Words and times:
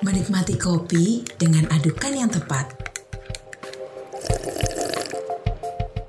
Menikmati 0.00 0.56
kopi 0.56 1.20
dengan 1.36 1.68
adukan 1.68 2.12
yang 2.16 2.32
tepat. 2.32 2.72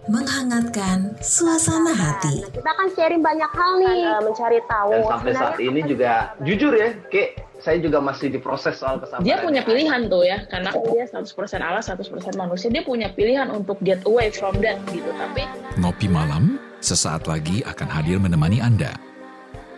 Menghangatkan 0.08 1.20
suasana 1.20 1.92
hati. 1.92 2.40
Kita 2.56 2.72
akan 2.72 2.88
sharing 2.96 3.20
banyak 3.20 3.52
hal 3.52 3.72
nih, 3.84 4.00
uh, 4.08 4.24
mencari 4.24 4.64
tahu. 4.64 4.96
Dan 4.96 5.04
sampai 5.12 5.32
saat 5.36 5.60
ini 5.60 5.84
juga 5.84 6.32
jujur 6.40 6.72
ya, 6.72 6.96
kayak 7.12 7.44
saya 7.60 7.84
juga 7.84 8.00
masih 8.00 8.32
diproses 8.32 8.80
soal 8.80 9.04
kesabaran. 9.04 9.28
Dia 9.28 9.44
punya 9.44 9.62
pilihan 9.68 10.08
tuh 10.08 10.24
ya, 10.24 10.48
karena 10.48 10.72
dia 10.72 11.06
100% 11.12 11.60
Allah, 11.60 11.84
100% 11.84 12.40
manusia. 12.40 12.72
Dia 12.72 12.88
punya 12.88 13.12
pilihan 13.12 13.52
untuk 13.52 13.76
get 13.84 14.00
away 14.08 14.32
from 14.32 14.56
that 14.64 14.80
gitu. 14.96 15.12
Tapi 15.20 15.44
Ngopi 15.84 16.08
Malam 16.08 16.56
sesaat 16.80 17.28
lagi 17.28 17.60
akan 17.68 17.88
hadir 17.92 18.24
menemani 18.24 18.64
Anda. 18.64 19.11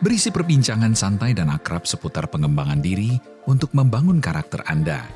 Berisi 0.03 0.35
perbincangan 0.35 0.91
santai 0.99 1.31
dan 1.31 1.47
akrab 1.47 1.87
seputar 1.87 2.27
pengembangan 2.27 2.83
diri 2.83 3.15
untuk 3.47 3.71
membangun 3.71 4.19
karakter 4.19 4.59
Anda. 4.67 5.07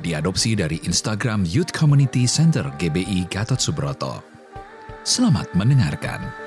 Diadopsi 0.00 0.56
dari 0.56 0.80
Instagram 0.88 1.44
Youth 1.44 1.68
Community 1.76 2.24
Center 2.24 2.64
GBI 2.80 3.28
Gatot 3.28 3.60
Subroto. 3.60 4.24
Selamat 5.04 5.52
mendengarkan. 5.52 6.45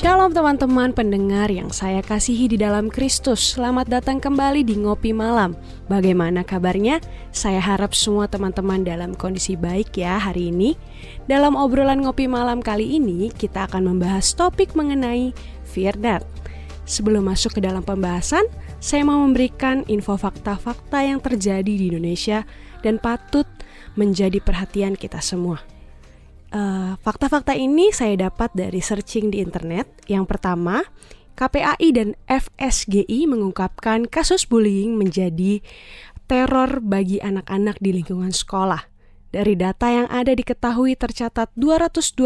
Shalom 0.00 0.32
teman-teman 0.32 0.96
pendengar 0.96 1.52
yang 1.52 1.68
saya 1.68 2.00
kasihi 2.00 2.48
di 2.48 2.56
dalam 2.56 2.88
Kristus. 2.88 3.52
Selamat 3.52 3.84
datang 3.84 4.16
kembali 4.16 4.64
di 4.64 4.80
Ngopi 4.80 5.12
Malam. 5.12 5.52
Bagaimana 5.92 6.40
kabarnya? 6.40 7.04
Saya 7.36 7.60
harap 7.60 7.92
semua 7.92 8.24
teman-teman 8.24 8.80
dalam 8.80 9.12
kondisi 9.12 9.60
baik 9.60 10.00
ya 10.00 10.16
hari 10.16 10.48
ini. 10.48 10.72
Dalam 11.28 11.52
obrolan 11.52 12.00
Ngopi 12.00 12.32
Malam 12.32 12.64
kali 12.64 12.96
ini, 12.96 13.28
kita 13.28 13.68
akan 13.68 13.92
membahas 13.92 14.32
topik 14.32 14.72
mengenai 14.72 15.36
Fear 15.68 16.00
That. 16.00 16.24
Sebelum 16.88 17.28
masuk 17.28 17.60
ke 17.60 17.68
dalam 17.68 17.84
pembahasan, 17.84 18.48
saya 18.80 19.04
mau 19.04 19.20
memberikan 19.20 19.84
info 19.84 20.16
fakta-fakta 20.16 21.04
yang 21.04 21.20
terjadi 21.20 21.76
di 21.76 21.92
Indonesia 21.92 22.48
dan 22.80 22.96
patut 22.96 23.44
menjadi 24.00 24.40
perhatian 24.40 24.96
kita 24.96 25.20
semua. 25.20 25.60
Uh, 26.50 26.98
fakta-fakta 27.06 27.54
ini 27.54 27.94
saya 27.94 28.26
dapat 28.26 28.50
dari 28.58 28.82
searching 28.82 29.30
di 29.30 29.38
internet. 29.38 29.86
Yang 30.10 30.34
pertama, 30.34 30.82
KPAI 31.38 31.94
dan 31.94 32.18
FSGI 32.26 33.30
mengungkapkan 33.30 34.10
kasus 34.10 34.50
bullying 34.50 34.98
menjadi 34.98 35.62
teror 36.26 36.82
bagi 36.82 37.22
anak-anak 37.22 37.78
di 37.78 38.02
lingkungan 38.02 38.34
sekolah. 38.34 38.82
Dari 39.30 39.54
data 39.54 39.86
yang 39.86 40.10
ada 40.10 40.34
diketahui 40.34 40.98
tercatat 40.98 41.54
226 41.54 42.18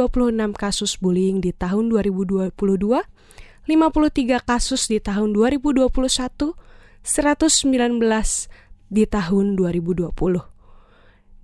kasus 0.57 0.97
bullying 0.97 1.45
di 1.45 1.53
tahun 1.53 1.93
2022, 1.93 2.57
53 2.57 4.41
kasus 4.41 4.89
di 4.89 5.05
tahun 5.05 5.37
2021, 5.37 5.85
119 5.85 6.57
di 8.89 9.05
tahun 9.05 9.47
2020. 9.53 10.54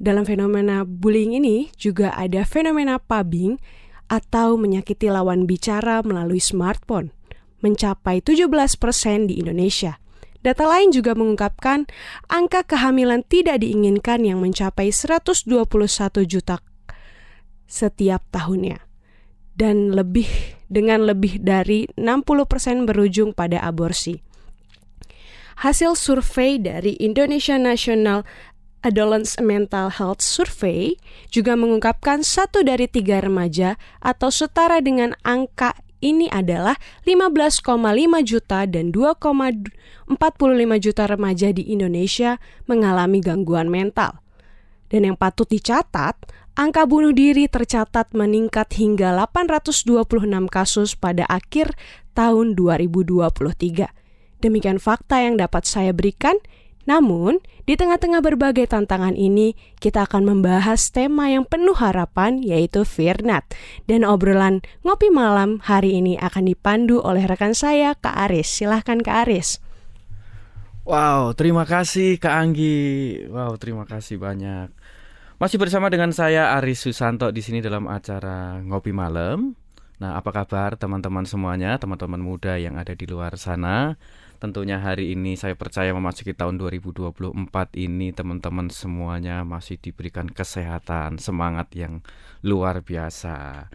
Dalam 0.01 0.25
fenomena 0.25 0.89
bullying 0.89 1.37
ini 1.37 1.69
juga 1.77 2.17
ada 2.17 2.41
fenomena 2.49 2.97
pubbing 2.97 3.61
atau 4.09 4.57
menyakiti 4.57 5.13
lawan 5.13 5.45
bicara 5.45 6.01
melalui 6.01 6.41
smartphone, 6.41 7.13
mencapai 7.61 8.25
17% 8.25 8.81
di 9.29 9.45
Indonesia. 9.45 10.01
Data 10.41 10.65
lain 10.65 10.89
juga 10.89 11.13
mengungkapkan 11.13 11.85
angka 12.33 12.65
kehamilan 12.65 13.29
tidak 13.29 13.61
diinginkan 13.61 14.25
yang 14.25 14.41
mencapai 14.41 14.89
121 14.89 15.69
juta 16.25 16.65
setiap 17.69 18.25
tahunnya. 18.33 18.81
Dan 19.53 19.93
lebih 19.93 20.57
dengan 20.73 21.05
lebih 21.05 21.45
dari 21.45 21.85
60% 22.01 22.89
berujung 22.89 23.37
pada 23.37 23.61
aborsi. 23.61 24.17
Hasil 25.61 25.93
survei 25.93 26.57
dari 26.57 26.97
Indonesia 26.97 27.61
National 27.61 28.25
Adolescent 28.81 29.45
Mental 29.45 29.93
Health 29.93 30.25
Survey 30.25 30.97
juga 31.29 31.53
mengungkapkan 31.57 32.25
satu 32.25 32.65
dari 32.65 32.89
tiga 32.89 33.21
remaja 33.21 33.77
atau 34.01 34.33
setara 34.33 34.81
dengan 34.81 35.13
angka 35.21 35.77
ini 36.01 36.33
adalah 36.33 36.81
15,5 37.05 37.61
juta 38.25 38.65
dan 38.65 38.89
2,45 38.89 40.17
juta 40.81 41.05
remaja 41.05 41.49
di 41.53 41.69
Indonesia 41.69 42.41
mengalami 42.65 43.21
gangguan 43.21 43.69
mental. 43.69 44.25
Dan 44.89 45.07
yang 45.07 45.17
patut 45.21 45.47
dicatat, 45.47 46.17
angka 46.57 46.83
bunuh 46.89 47.13
diri 47.15 47.47
tercatat 47.47 48.11
meningkat 48.17 48.75
hingga 48.75 49.13
826 49.13 50.49
kasus 50.51 50.97
pada 50.97 51.29
akhir 51.29 51.77
tahun 52.17 52.59
2023. 52.59 53.93
Demikian 54.41 54.81
fakta 54.81 55.21
yang 55.21 55.37
dapat 55.37 55.69
saya 55.69 55.93
berikan. 55.93 56.41
Namun, 56.89 57.39
di 57.69 57.77
tengah-tengah 57.77 58.25
berbagai 58.25 58.65
tantangan 58.67 59.13
ini, 59.13 59.53
kita 59.79 60.09
akan 60.09 60.25
membahas 60.25 60.89
tema 60.89 61.29
yang 61.29 61.45
penuh 61.45 61.77
harapan 61.77 62.41
yaitu 62.41 62.89
Firnat. 62.89 63.45
Dan 63.85 64.03
obrolan 64.03 64.65
ngopi 64.83 65.13
malam 65.13 65.61
hari 65.61 66.01
ini 66.01 66.17
akan 66.17 66.49
dipandu 66.49 67.05
oleh 67.05 67.29
rekan 67.29 67.53
saya, 67.53 67.93
Kak 67.95 68.17
Aris. 68.29 68.49
Silahkan 68.49 68.99
Kak 69.05 69.29
Aris. 69.29 69.61
Wow, 70.89 71.37
terima 71.37 71.69
kasih 71.69 72.17
Kak 72.17 72.35
Anggi. 72.35 73.23
Wow, 73.29 73.61
terima 73.61 73.85
kasih 73.85 74.17
banyak. 74.17 74.73
Masih 75.41 75.57
bersama 75.57 75.89
dengan 75.89 76.13
saya 76.13 76.57
Aris 76.61 76.85
Susanto 76.85 77.29
di 77.33 77.41
sini 77.41 77.65
dalam 77.65 77.89
acara 77.89 78.61
Ngopi 78.61 78.93
Malam. 78.93 79.57
Nah, 80.01 80.17
apa 80.17 80.33
kabar 80.33 80.81
teman-teman 80.81 81.29
semuanya, 81.29 81.77
teman-teman 81.77 82.21
muda 82.21 82.57
yang 82.57 82.81
ada 82.81 82.97
di 82.97 83.05
luar 83.05 83.37
sana? 83.37 84.01
Tentunya 84.41 84.81
hari 84.81 85.13
ini 85.13 85.37
saya 85.37 85.53
percaya 85.53 85.93
memasuki 85.93 86.33
tahun 86.33 86.57
2024 86.57 87.37
ini 87.77 88.09
teman-teman 88.17 88.73
semuanya 88.73 89.45
masih 89.45 89.77
diberikan 89.77 90.33
kesehatan, 90.33 91.21
semangat 91.21 91.69
yang 91.77 92.01
luar 92.41 92.81
biasa. 92.81 93.69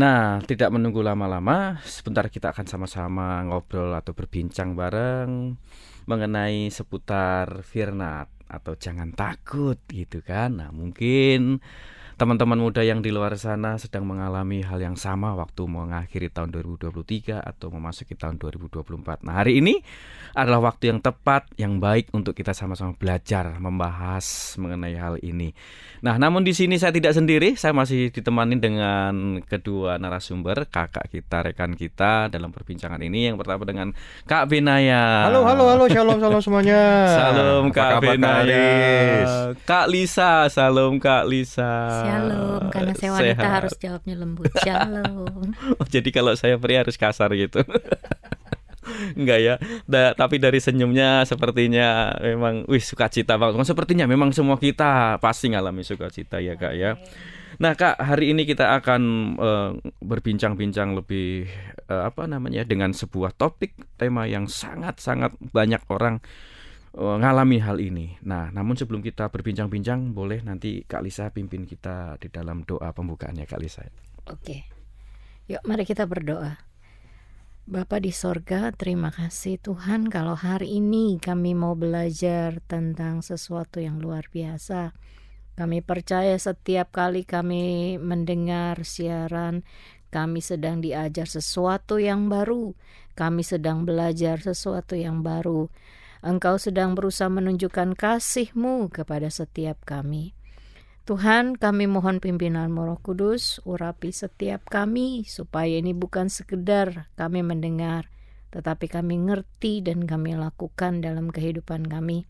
Nah, 0.00 0.40
tidak 0.48 0.72
menunggu 0.72 1.04
lama-lama, 1.04 1.84
sebentar 1.84 2.32
kita 2.32 2.56
akan 2.56 2.64
sama-sama 2.64 3.44
ngobrol 3.44 3.92
atau 3.92 4.16
berbincang 4.16 4.72
bareng 4.72 5.60
mengenai 6.08 6.72
seputar 6.72 7.60
Firnat 7.60 8.32
atau 8.48 8.80
jangan 8.80 9.12
takut 9.12 9.76
gitu 9.92 10.24
kan. 10.24 10.64
Nah, 10.64 10.70
mungkin 10.72 11.60
teman-teman 12.20 12.60
muda 12.60 12.84
yang 12.84 13.00
di 13.00 13.08
luar 13.08 13.32
sana 13.40 13.80
sedang 13.80 14.04
mengalami 14.04 14.60
hal 14.60 14.76
yang 14.76 14.92
sama 14.92 15.32
waktu 15.32 15.64
mengakhiri 15.64 16.28
tahun 16.28 16.52
2023 16.52 17.40
atau 17.40 17.72
memasuki 17.72 18.12
tahun 18.12 18.36
2024. 18.36 19.24
Nah, 19.24 19.40
hari 19.40 19.64
ini 19.64 19.80
adalah 20.36 20.68
waktu 20.68 20.92
yang 20.92 21.00
tepat, 21.00 21.48
yang 21.56 21.80
baik 21.80 22.12
untuk 22.12 22.36
kita 22.36 22.52
sama-sama 22.52 22.92
belajar 22.92 23.56
membahas 23.56 24.52
mengenai 24.60 25.00
hal 25.00 25.16
ini. 25.24 25.56
Nah, 26.04 26.20
namun 26.20 26.44
di 26.44 26.52
sini 26.52 26.76
saya 26.76 26.92
tidak 26.92 27.16
sendiri, 27.16 27.56
saya 27.56 27.72
masih 27.72 28.12
ditemani 28.12 28.60
dengan 28.60 29.40
kedua 29.40 29.96
narasumber, 29.96 30.68
kakak 30.68 31.08
kita, 31.08 31.40
rekan 31.40 31.72
kita 31.72 32.28
dalam 32.28 32.52
perbincangan 32.52 33.00
ini. 33.00 33.32
Yang 33.32 33.40
pertama 33.40 33.64
dengan 33.64 33.88
Kak 34.28 34.44
Benaya. 34.44 35.24
Halo, 35.24 35.40
halo, 35.48 35.64
halo, 35.72 35.84
shalom, 35.88 36.20
shalom 36.20 36.40
semuanya. 36.44 36.82
Salam 37.16 37.72
Kak 37.72 38.04
Benaya. 38.04 39.56
Kak 39.64 39.88
Lisa, 39.88 40.52
salam 40.52 41.00
Kak 41.00 41.24
Lisa. 41.24 42.09
Shalom, 42.10 42.62
karena 42.74 42.92
saya 42.98 43.10
wanita 43.14 43.38
Sehat. 43.38 43.56
harus 43.62 43.74
jawabnya 43.78 44.14
lembut. 44.18 44.52
Shalom. 44.58 45.54
oh, 45.80 45.86
jadi 45.86 46.08
kalau 46.10 46.34
saya 46.34 46.58
pria 46.58 46.82
harus 46.82 46.98
kasar 46.98 47.30
gitu. 47.38 47.62
Enggak 49.18 49.38
ya, 49.40 49.54
da, 49.86 50.12
tapi 50.12 50.42
dari 50.42 50.58
senyumnya 50.58 51.22
sepertinya 51.24 52.18
memang, 52.20 52.66
wih 52.66 52.82
sukacita 52.82 53.38
banget. 53.38 53.62
Sepertinya 53.64 54.04
memang 54.04 54.34
semua 54.34 54.58
kita 54.58 55.22
pasti 55.22 55.54
ngalami 55.54 55.86
sukacita 55.86 56.42
ya 56.42 56.58
kak 56.58 56.74
ya. 56.74 56.98
Nah 57.60 57.76
kak, 57.76 58.00
hari 58.00 58.32
ini 58.32 58.48
kita 58.48 58.76
akan 58.80 59.02
uh, 59.36 59.70
berbincang-bincang 60.00 60.96
lebih 60.96 61.48
uh, 61.92 62.08
apa 62.08 62.24
namanya 62.24 62.64
dengan 62.64 62.90
sebuah 62.96 63.36
topik 63.36 63.76
tema 64.00 64.24
yang 64.24 64.48
sangat-sangat 64.48 65.36
banyak 65.38 65.82
orang 65.92 66.24
ngalami 66.94 67.62
hal 67.62 67.78
ini. 67.78 68.18
Nah, 68.26 68.50
namun 68.50 68.74
sebelum 68.74 68.98
kita 69.02 69.30
berbincang-bincang, 69.30 70.10
boleh 70.10 70.42
nanti 70.42 70.82
Kak 70.82 71.06
Lisa 71.06 71.30
pimpin 71.30 71.62
kita 71.62 72.18
di 72.18 72.26
dalam 72.32 72.66
doa 72.66 72.90
pembukaannya 72.90 73.46
Kak 73.46 73.60
Lisa. 73.62 73.86
Oke. 74.26 74.66
Yuk, 75.46 75.62
mari 75.66 75.86
kita 75.86 76.06
berdoa. 76.06 76.58
Bapa 77.70 78.02
di 78.02 78.10
sorga, 78.10 78.74
terima 78.74 79.14
kasih 79.14 79.54
Tuhan 79.62 80.10
kalau 80.10 80.34
hari 80.34 80.82
ini 80.82 81.22
kami 81.22 81.54
mau 81.54 81.78
belajar 81.78 82.58
tentang 82.66 83.22
sesuatu 83.22 83.78
yang 83.78 84.02
luar 84.02 84.26
biasa. 84.26 84.90
Kami 85.54 85.78
percaya 85.78 86.34
setiap 86.34 86.90
kali 86.90 87.22
kami 87.22 87.94
mendengar 88.02 88.82
siaran, 88.82 89.62
kami 90.10 90.42
sedang 90.42 90.82
diajar 90.82 91.30
sesuatu 91.30 92.02
yang 92.02 92.26
baru. 92.26 92.74
Kami 93.14 93.46
sedang 93.46 93.86
belajar 93.86 94.42
sesuatu 94.42 94.98
yang 94.98 95.22
baru. 95.22 95.70
Engkau 96.20 96.60
sedang 96.60 96.92
berusaha 96.92 97.32
menunjukkan 97.32 97.96
kasih-Mu 97.96 98.92
kepada 98.92 99.32
setiap 99.32 99.80
kami. 99.88 100.36
Tuhan, 101.08 101.56
kami 101.56 101.88
mohon 101.88 102.20
pimpinan 102.20 102.76
Roh 102.76 103.00
Kudus, 103.00 103.56
urapi 103.64 104.12
setiap 104.12 104.68
kami 104.68 105.24
supaya 105.24 105.80
ini 105.80 105.96
bukan 105.96 106.28
sekedar 106.28 107.08
kami 107.16 107.40
mendengar, 107.40 108.12
tetapi 108.52 108.86
kami 108.92 109.16
ngerti 109.16 109.80
dan 109.80 110.04
kami 110.04 110.36
lakukan 110.36 111.00
dalam 111.00 111.32
kehidupan 111.32 111.88
kami. 111.88 112.28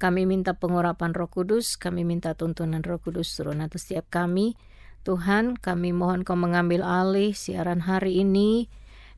Kami 0.00 0.24
minta 0.24 0.56
pengurapan 0.56 1.12
Roh 1.12 1.28
Kudus, 1.28 1.76
kami 1.76 2.08
minta 2.08 2.32
tuntunan 2.32 2.80
Roh 2.80 2.98
Kudus 3.04 3.36
turun 3.36 3.60
atas 3.60 3.84
setiap 3.84 4.08
kami. 4.08 4.56
Tuhan, 5.04 5.60
kami 5.60 5.92
mohon 5.92 6.24
Kau 6.24 6.40
mengambil 6.40 6.80
alih 6.80 7.36
siaran 7.36 7.84
hari 7.84 8.24
ini 8.24 8.72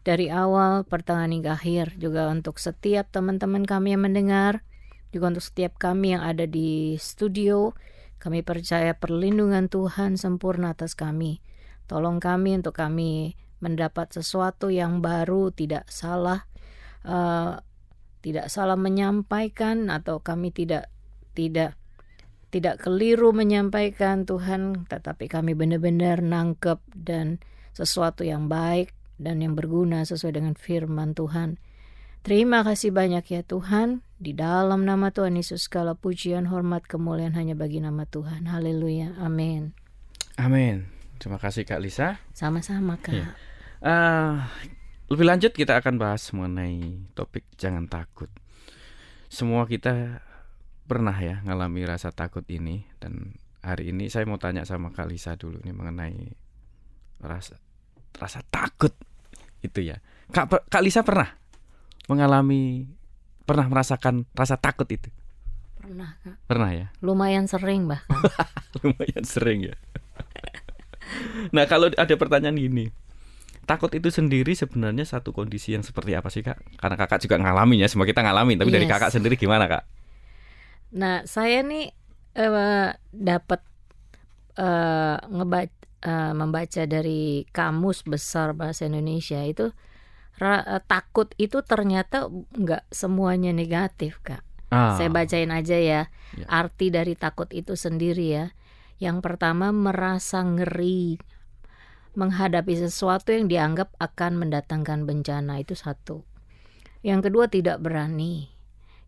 dari 0.06 0.30
awal, 0.30 0.86
pertengahan 0.86 1.34
hingga 1.34 1.58
akhir, 1.58 1.98
juga 1.98 2.30
untuk 2.30 2.62
setiap 2.62 3.10
teman-teman 3.10 3.66
kami 3.66 3.98
yang 3.98 4.06
mendengar, 4.06 4.62
juga 5.10 5.34
untuk 5.34 5.42
setiap 5.42 5.82
kami 5.82 6.14
yang 6.14 6.22
ada 6.22 6.46
di 6.46 6.94
studio. 7.02 7.74
Kami 8.22 8.46
percaya 8.46 8.94
perlindungan 8.94 9.66
Tuhan 9.66 10.14
sempurna 10.14 10.78
atas 10.78 10.94
kami. 10.94 11.42
Tolong 11.90 12.22
kami 12.22 12.54
untuk 12.54 12.78
kami 12.78 13.34
mendapat 13.58 14.14
sesuatu 14.14 14.70
yang 14.70 15.02
baru, 15.02 15.50
tidak 15.50 15.90
salah, 15.90 16.46
uh, 17.02 17.58
tidak 18.22 18.46
salah 18.46 18.78
menyampaikan 18.78 19.90
atau 19.90 20.22
kami 20.22 20.54
tidak 20.54 20.86
tidak 21.34 21.74
tidak 22.54 22.78
keliru 22.78 23.34
menyampaikan 23.34 24.22
Tuhan, 24.22 24.86
tetapi 24.86 25.26
kami 25.26 25.58
benar-benar 25.58 26.22
nangkep 26.22 26.78
dan 26.94 27.42
sesuatu 27.76 28.24
yang 28.24 28.48
baik 28.48 28.95
dan 29.16 29.40
yang 29.40 29.56
berguna 29.56 30.04
sesuai 30.04 30.40
dengan 30.40 30.54
firman 30.54 31.16
Tuhan. 31.16 31.60
Terima 32.26 32.66
kasih 32.66 32.90
banyak 32.90 33.22
ya 33.22 33.42
Tuhan. 33.46 34.02
Di 34.18 34.34
dalam 34.34 34.82
nama 34.82 35.14
Tuhan 35.14 35.38
Yesus 35.38 35.70
segala 35.70 35.94
pujian, 35.94 36.50
hormat, 36.50 36.82
kemuliaan 36.88 37.36
hanya 37.38 37.54
bagi 37.54 37.78
nama 37.78 38.02
Tuhan. 38.08 38.50
Haleluya. 38.50 39.14
Amin. 39.22 39.76
Amin. 40.34 40.90
Terima 41.22 41.38
kasih 41.38 41.62
Kak 41.62 41.78
Lisa. 41.78 42.18
Sama-sama 42.34 42.98
Kak. 42.98 43.14
Ya. 43.14 43.28
Uh, 43.78 44.42
lebih 45.06 45.22
lanjut 45.22 45.54
kita 45.54 45.78
akan 45.78 46.02
bahas 46.02 46.26
mengenai 46.34 47.06
topik 47.14 47.46
jangan 47.54 47.86
takut. 47.86 48.28
Semua 49.30 49.70
kita 49.70 50.24
pernah 50.86 51.14
ya 51.14 51.42
ngalami 51.46 51.86
rasa 51.86 52.10
takut 52.10 52.42
ini 52.50 52.86
dan 52.98 53.38
hari 53.62 53.90
ini 53.90 54.06
saya 54.10 54.26
mau 54.26 54.38
tanya 54.38 54.62
sama 54.62 54.90
Kak 54.94 55.10
Lisa 55.10 55.34
dulu 55.34 55.58
nih 55.62 55.74
mengenai 55.74 56.34
rasa 57.22 57.58
rasa 58.16 58.42
takut 58.48 58.92
itu 59.60 59.80
ya. 59.84 60.00
Kak 60.32 60.68
Kak 60.68 60.82
Lisa 60.82 61.06
pernah 61.06 61.36
mengalami 62.10 62.86
pernah 63.46 63.66
merasakan 63.70 64.26
rasa 64.34 64.58
takut 64.58 64.86
itu? 64.90 65.08
Pernah, 65.78 66.18
Kak. 66.18 66.36
Pernah 66.50 66.70
ya? 66.74 66.86
Lumayan 66.98 67.46
sering 67.46 67.86
bahkan. 67.86 68.18
Lumayan 68.82 69.22
sering 69.22 69.70
ya. 69.70 69.76
nah, 71.54 71.62
kalau 71.70 71.94
ada 71.94 72.14
pertanyaan 72.18 72.58
gini, 72.58 72.90
takut 73.70 73.94
itu 73.94 74.10
sendiri 74.10 74.58
sebenarnya 74.58 75.06
satu 75.06 75.30
kondisi 75.30 75.78
yang 75.78 75.86
seperti 75.86 76.18
apa 76.18 76.26
sih 76.26 76.42
kak? 76.42 76.58
Karena 76.74 76.98
kakak 76.98 77.22
juga 77.22 77.38
ngalamin 77.38 77.86
ya, 77.86 77.88
semua 77.90 78.02
kita 78.02 78.26
ngalamin. 78.26 78.58
Tapi 78.58 78.70
yes. 78.74 78.76
dari 78.82 78.86
kakak 78.90 79.10
sendiri 79.14 79.38
gimana 79.38 79.70
kak? 79.70 79.86
Nah 80.90 81.22
saya 81.22 81.62
nih 81.62 81.94
uh, 82.34 82.90
dapat 83.14 83.62
uh, 84.58 85.22
ngebaca 85.30 85.85
uh, 86.06 86.32
membaca 86.32 86.86
dari 86.86 87.44
kamus 87.50 88.06
besar 88.06 88.54
bahasa 88.54 88.86
Indonesia 88.86 89.42
itu 89.42 89.74
ra, 90.38 90.62
uh, 90.62 90.82
takut 90.86 91.34
itu 91.36 91.60
ternyata 91.66 92.30
nggak 92.30 92.86
semuanya 92.94 93.50
negatif 93.50 94.22
kak. 94.22 94.46
Ah. 94.70 94.94
Saya 94.94 95.10
bacain 95.10 95.50
aja 95.50 95.78
ya. 95.78 96.10
ya 96.38 96.46
arti 96.46 96.94
dari 96.94 97.18
takut 97.18 97.50
itu 97.50 97.74
sendiri 97.74 98.26
ya. 98.30 98.46
Yang 98.96 99.20
pertama 99.20 99.70
merasa 99.76 100.40
ngeri, 100.40 101.20
menghadapi 102.16 102.74
sesuatu 102.80 103.28
yang 103.28 103.46
dianggap 103.46 103.92
akan 104.00 104.40
mendatangkan 104.40 105.04
bencana 105.04 105.60
itu 105.60 105.76
satu. 105.76 106.24
Yang 107.04 107.30
kedua 107.30 107.44
tidak 107.52 107.78
berani. 107.84 108.50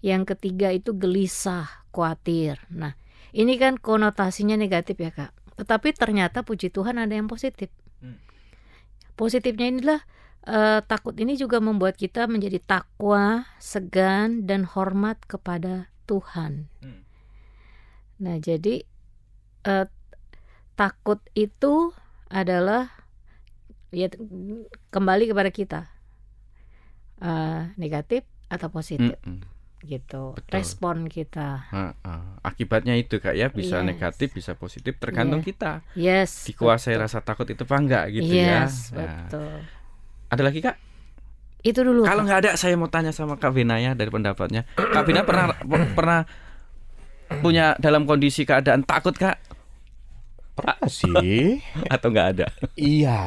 Yang 0.05 0.37
ketiga 0.37 0.71
itu 0.71 0.95
gelisah, 0.95 1.89
khawatir. 1.91 2.63
Nah, 2.71 2.95
ini 3.35 3.59
kan 3.59 3.81
konotasinya 3.81 4.55
negatif 4.55 5.01
ya 5.01 5.11
kak. 5.11 5.33
Tetapi 5.59 5.91
ternyata 5.91 6.47
puji 6.47 6.71
Tuhan 6.71 7.03
ada 7.03 7.11
yang 7.11 7.27
positif. 7.27 7.69
Hmm. 7.99 8.23
Positifnya 9.19 9.67
inilah 9.67 10.01
uh, 10.47 10.81
takut 10.87 11.19
ini 11.19 11.35
juga 11.35 11.59
membuat 11.59 11.99
kita 11.99 12.31
menjadi 12.31 12.63
takwa, 12.63 13.51
segan 13.59 14.47
dan 14.47 14.63
hormat 14.63 15.19
kepada 15.27 15.91
Tuhan. 16.07 16.71
Hmm. 16.79 17.03
Nah, 18.23 18.39
jadi 18.39 18.87
uh, 19.67 19.87
takut 20.79 21.19
itu 21.35 21.91
adalah 22.31 22.95
ya 23.91 24.07
kembali 24.93 25.25
kepada 25.33 25.51
kita 25.51 25.81
uh, 27.25 27.73
negatif 27.81 28.23
atau 28.53 28.69
positif 28.69 29.17
mm 29.25 29.43
-mm. 29.43 29.58
Gitu 29.87 30.35
Betul. 30.35 30.53
respon 30.53 31.07
kita 31.07 31.71
uh, 31.71 31.95
uh. 32.03 32.43
akibatnya 32.43 32.99
itu 32.99 33.23
kak 33.23 33.39
ya 33.39 33.47
bisa 33.51 33.79
yes. 33.79 33.87
negatif 33.87 34.35
bisa 34.35 34.59
positif 34.59 34.99
tergantung 34.99 35.41
yeah. 35.43 35.49
kita 35.49 35.73
yes 35.95 36.51
dikuasai 36.51 36.99
betul. 36.99 37.05
rasa 37.07 37.19
takut 37.23 37.47
itu 37.47 37.63
apa 37.63 37.77
enggak 37.79 38.05
gitu 38.11 38.33
yes, 38.35 38.91
ya 38.91 38.99
betul 38.99 39.55
ada 40.29 40.43
lagi 40.43 40.59
kak 40.59 40.77
itu 41.63 41.81
dulu 41.83 42.07
kalau 42.07 42.23
nggak 42.27 42.41
ada 42.43 42.51
saya 42.59 42.75
mau 42.75 42.91
tanya 42.91 43.15
sama 43.15 43.39
kak 43.39 43.55
Vina 43.55 43.79
ya 43.79 43.95
dari 43.95 44.11
pendapatnya 44.11 44.67
kak 44.75 45.05
Vina 45.07 45.23
pernah 45.23 45.55
pernah 45.95 46.21
punya 47.39 47.79
dalam 47.79 48.03
kondisi 48.03 48.43
keadaan 48.43 48.83
takut 48.83 49.15
kak 49.15 49.49
Pernah 50.59 50.91
sih 50.91 51.63
atau 51.95 52.11
nggak 52.11 52.29
ada? 52.35 52.47
iya. 52.75 53.23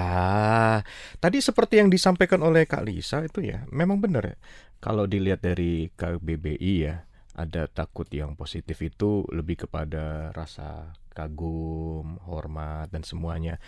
Tadi 1.16 1.40
seperti 1.40 1.80
yang 1.80 1.88
disampaikan 1.88 2.44
oleh 2.44 2.68
Kak 2.68 2.84
Lisa 2.84 3.24
itu 3.24 3.40
ya, 3.40 3.64
memang 3.72 4.04
benar 4.04 4.36
ya. 4.36 4.38
Kalau 4.82 5.06
dilihat 5.06 5.46
dari 5.46 5.94
KBBI 5.94 6.74
ya, 6.82 7.06
ada 7.38 7.70
takut 7.70 8.10
yang 8.10 8.34
positif 8.34 8.82
itu 8.82 9.24
lebih 9.30 9.70
kepada 9.70 10.34
rasa 10.34 10.98
kagum, 11.14 12.18
hormat 12.26 12.90
dan 12.90 13.06
semuanya. 13.06 13.62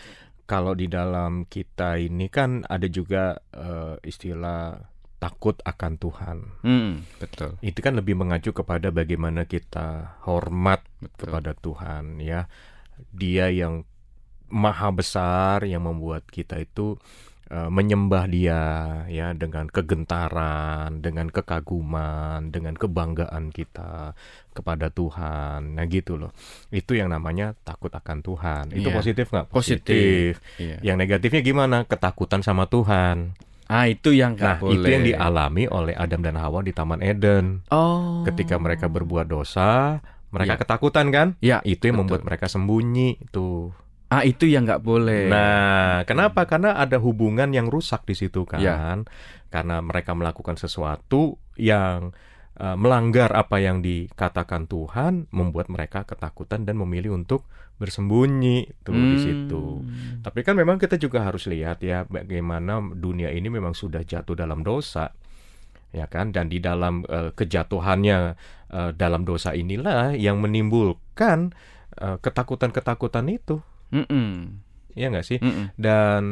Kalau 0.44 0.76
di 0.76 0.92
dalam 0.92 1.48
kita 1.48 2.02
ini 2.02 2.28
kan 2.28 2.68
ada 2.68 2.90
juga 2.92 3.40
uh, 3.56 3.96
istilah 4.04 4.76
takut 5.22 5.56
akan 5.64 5.94
Tuhan. 5.96 6.38
Hmm, 6.68 7.08
betul. 7.22 7.56
Itu 7.64 7.80
kan 7.80 7.96
lebih 7.96 8.20
mengacu 8.20 8.52
kepada 8.52 8.92
bagaimana 8.92 9.48
kita 9.48 10.20
hormat 10.28 10.84
betul. 11.00 11.32
kepada 11.32 11.52
Tuhan 11.56 12.20
ya 12.20 12.52
dia 13.14 13.50
yang 13.50 13.86
maha 14.54 14.94
besar 14.94 15.66
yang 15.66 15.90
membuat 15.90 16.30
kita 16.30 16.62
itu 16.62 17.02
uh, 17.52 17.68
menyembah 17.68 18.30
dia 18.30 18.62
ya 19.10 19.34
dengan 19.36 19.68
kegentaran, 19.68 21.04
dengan 21.04 21.28
kekaguman, 21.28 22.54
dengan 22.54 22.78
kebanggaan 22.78 23.52
kita 23.52 24.16
kepada 24.54 24.94
Tuhan. 24.94 25.76
Nah 25.76 25.86
gitu 25.90 26.16
loh. 26.16 26.32
Itu 26.70 26.96
yang 26.96 27.12
namanya 27.12 27.58
takut 27.66 27.92
akan 27.92 28.22
Tuhan. 28.24 28.64
Itu 28.72 28.94
yeah. 28.94 28.98
positif 28.98 29.26
nggak? 29.34 29.48
Positif. 29.50 30.40
Yeah. 30.62 30.80
Yang 30.86 30.98
negatifnya 31.08 31.42
gimana? 31.44 31.78
Ketakutan 31.84 32.46
sama 32.46 32.70
Tuhan. 32.70 33.36
Ah 33.68 33.88
itu 33.88 34.12
yang 34.12 34.36
nah 34.36 34.60
boleh. 34.60 34.76
itu 34.76 34.88
yang 34.92 35.04
dialami 35.08 35.66
oleh 35.72 35.96
Adam 35.96 36.22
dan 36.22 36.36
Hawa 36.38 36.62
di 36.62 36.76
Taman 36.76 37.02
Eden. 37.02 37.64
Oh. 37.72 38.22
Ketika 38.28 38.60
mereka 38.60 38.92
berbuat 38.92 39.26
dosa, 39.32 40.04
mereka 40.34 40.58
ya. 40.58 40.60
ketakutan 40.60 41.08
kan? 41.14 41.28
Ya, 41.40 41.58
itu 41.62 41.86
yang 41.86 42.02
betul. 42.02 42.18
membuat 42.18 42.22
mereka 42.26 42.46
sembunyi 42.50 43.22
tuh. 43.30 43.70
Ah 44.14 44.22
itu 44.22 44.46
yang 44.46 44.70
nggak 44.70 44.86
boleh. 44.86 45.26
Nah, 45.26 46.06
kenapa? 46.06 46.46
Karena 46.46 46.78
ada 46.78 47.02
hubungan 47.02 47.50
yang 47.50 47.66
rusak 47.66 48.06
di 48.06 48.14
situ 48.14 48.46
kan. 48.46 48.62
Ya. 48.62 48.94
Karena 49.50 49.82
mereka 49.82 50.14
melakukan 50.14 50.54
sesuatu 50.54 51.42
yang 51.58 52.14
uh, 52.62 52.78
melanggar 52.78 53.34
apa 53.34 53.58
yang 53.58 53.82
dikatakan 53.82 54.70
Tuhan, 54.70 55.34
membuat 55.34 55.74
mereka 55.74 56.06
ketakutan 56.06 56.70
dan 56.70 56.78
memilih 56.78 57.18
untuk 57.18 57.50
bersembunyi 57.82 58.86
tuh 58.86 58.94
hmm. 58.94 59.10
di 59.10 59.18
situ. 59.18 59.64
Tapi 60.22 60.40
kan 60.46 60.54
memang 60.54 60.78
kita 60.78 61.02
juga 61.02 61.26
harus 61.26 61.50
lihat 61.50 61.82
ya 61.82 62.06
bagaimana 62.06 62.78
dunia 62.94 63.34
ini 63.34 63.50
memang 63.50 63.74
sudah 63.74 64.06
jatuh 64.06 64.38
dalam 64.38 64.62
dosa 64.62 65.10
ya 65.94 66.10
kan 66.10 66.34
dan 66.34 66.50
di 66.50 66.58
dalam 66.58 67.06
uh, 67.06 67.30
kejatuhannya 67.38 68.34
uh, 68.74 68.92
dalam 68.98 69.24
dosa 69.24 69.54
inilah 69.54 70.18
yang 70.18 70.42
menimbulkan 70.42 71.54
uh, 72.02 72.18
ketakutan-ketakutan 72.18 73.30
itu 73.30 73.62
mm 73.94 74.06
-mm. 74.10 74.34
ya 74.98 75.14
nggak 75.14 75.26
sih 75.26 75.38
mm 75.38 75.52
-mm. 75.54 75.66
dan 75.78 76.24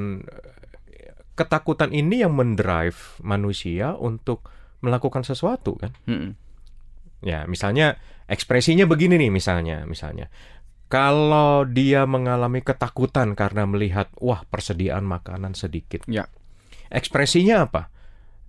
ketakutan 1.37 1.93
ini 1.93 2.25
yang 2.25 2.33
mendrive 2.33 3.21
manusia 3.21 3.93
untuk 3.95 4.49
melakukan 4.81 5.21
sesuatu 5.21 5.77
kan 5.77 5.93
mm 6.09 6.17
-mm. 6.17 6.31
ya 7.21 7.45
misalnya 7.45 8.01
ekspresinya 8.25 8.89
begini 8.89 9.21
nih 9.21 9.29
misalnya 9.29 9.85
misalnya 9.85 10.33
kalau 10.91 11.63
dia 11.63 12.03
mengalami 12.09 12.59
ketakutan 12.65 13.37
karena 13.37 13.63
melihat 13.69 14.11
wah 14.19 14.43
persediaan 14.49 15.05
makanan 15.05 15.53
sedikit 15.53 16.03
ya 16.09 16.25
ekspresinya 16.89 17.69
apa 17.69 18.01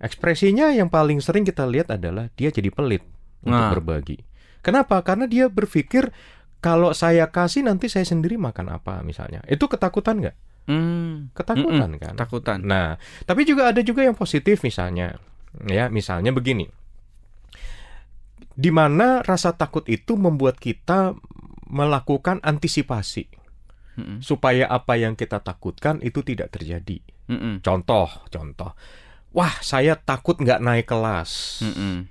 Ekspresinya 0.03 0.75
yang 0.75 0.91
paling 0.91 1.23
sering 1.23 1.47
kita 1.47 1.63
lihat 1.63 1.95
adalah 1.95 2.27
dia 2.35 2.51
jadi 2.51 2.67
pelit 2.75 3.07
nah. 3.47 3.71
untuk 3.71 3.79
berbagi. 3.79 4.19
Kenapa? 4.59 4.99
Karena 4.99 5.31
dia 5.31 5.47
berpikir 5.47 6.11
kalau 6.63 6.95
saya 6.95 7.27
kasih 7.27 7.67
nanti 7.67 7.91
saya 7.91 8.07
sendiri 8.07 8.39
makan 8.39 8.71
apa 8.71 9.03
misalnya. 9.03 9.43
Itu 9.51 9.67
ketakutan 9.67 10.23
nggak? 10.23 10.37
Hmm. 10.63 11.27
Ketakutan 11.35 11.91
Mm-mm, 11.91 11.99
kan? 11.99 12.13
Ketakutan. 12.15 12.57
Nah, 12.63 12.95
tapi 13.27 13.43
juga 13.43 13.75
ada 13.75 13.83
juga 13.83 14.07
yang 14.07 14.15
positif 14.15 14.63
misalnya. 14.63 15.19
Ya, 15.67 15.91
misalnya 15.91 16.31
begini. 16.31 16.71
Di 18.55 18.71
mana 18.71 19.19
rasa 19.19 19.51
takut 19.59 19.83
itu 19.91 20.15
membuat 20.15 20.55
kita 20.55 21.19
melakukan 21.67 22.39
antisipasi 22.39 23.27
Mm-mm. 23.99 24.23
supaya 24.23 24.69
apa 24.71 24.95
yang 24.95 25.19
kita 25.19 25.43
takutkan 25.43 25.99
itu 25.99 26.23
tidak 26.23 26.55
terjadi. 26.55 27.03
Mm-mm. 27.27 27.59
Contoh, 27.59 28.07
contoh. 28.31 28.71
Wah, 29.35 29.59
saya 29.59 29.99
takut 29.99 30.39
nggak 30.39 30.63
naik 30.63 30.87
kelas. 30.87 31.59
Mm-mm. 31.65 32.07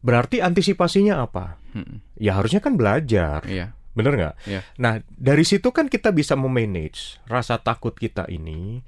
Berarti 0.00 0.40
antisipasinya 0.40 1.20
apa? 1.28 1.60
Mm-mm. 1.76 2.00
Ya 2.16 2.40
harusnya 2.40 2.64
kan 2.64 2.80
belajar. 2.80 3.44
Iya. 3.44 3.76
Bener 3.92 4.12
nggak? 4.16 4.34
Iya. 4.48 4.60
Nah, 4.80 5.04
dari 5.08 5.44
situ 5.44 5.68
kan 5.72 5.88
kita 5.88 6.10
bisa 6.12 6.32
memanage 6.32 7.20
rasa 7.28 7.60
takut 7.60 7.92
kita 7.92 8.24
ini 8.32 8.80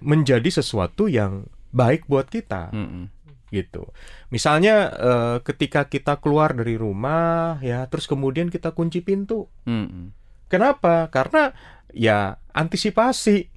menjadi 0.00 0.48
sesuatu 0.48 1.08
yang 1.08 1.48
baik 1.70 2.08
buat 2.08 2.28
kita. 2.28 2.72
Mm-mm. 2.72 3.06
gitu. 3.50 3.90
Misalnya 4.30 4.94
eh, 4.94 5.36
ketika 5.42 5.90
kita 5.90 6.22
keluar 6.22 6.54
dari 6.54 6.78
rumah 6.78 7.58
ya, 7.58 7.82
terus 7.90 8.06
kemudian 8.06 8.46
kita 8.46 8.70
kunci 8.70 9.02
pintu. 9.02 9.50
Mm-mm. 9.66 10.14
Kenapa? 10.46 11.10
Karena 11.10 11.50
ya 11.90 12.38
antisipasi. 12.54 13.50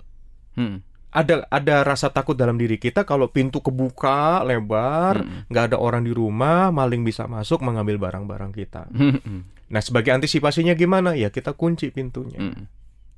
Mm. 0.58 0.82
Ada 1.14 1.46
ada 1.46 1.86
rasa 1.86 2.10
takut 2.10 2.34
dalam 2.34 2.58
diri 2.58 2.82
kita 2.82 3.06
kalau 3.06 3.30
pintu 3.30 3.62
kebuka 3.62 4.42
lebar, 4.42 5.22
nggak 5.46 5.66
ada 5.70 5.78
orang 5.78 6.02
di 6.02 6.10
rumah, 6.10 6.74
maling 6.74 7.06
bisa 7.06 7.30
masuk 7.30 7.62
mengambil 7.62 8.02
barang-barang 8.02 8.50
kita. 8.50 8.90
Mm-mm. 8.90 9.46
Nah, 9.72 9.80
sebagai 9.80 10.12
antisipasinya 10.12 10.74
gimana? 10.76 11.16
Ya 11.16 11.32
kita 11.32 11.56
kunci 11.56 11.90
pintunya. 11.94 12.40
Mm. 12.40 12.66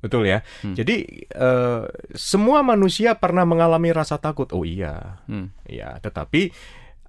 Betul 0.04 0.28
ya. 0.28 0.44
Hmm. 0.62 0.76
Jadi 0.76 1.26
eh, 1.26 1.82
semua 2.14 2.60
manusia 2.60 3.16
pernah 3.16 3.42
mengalami 3.48 3.90
rasa 3.90 4.20
takut. 4.20 4.46
Oh 4.52 4.62
iya, 4.62 5.24
Mm. 5.26 5.50
Ya, 5.66 5.96
tetapi 5.98 6.52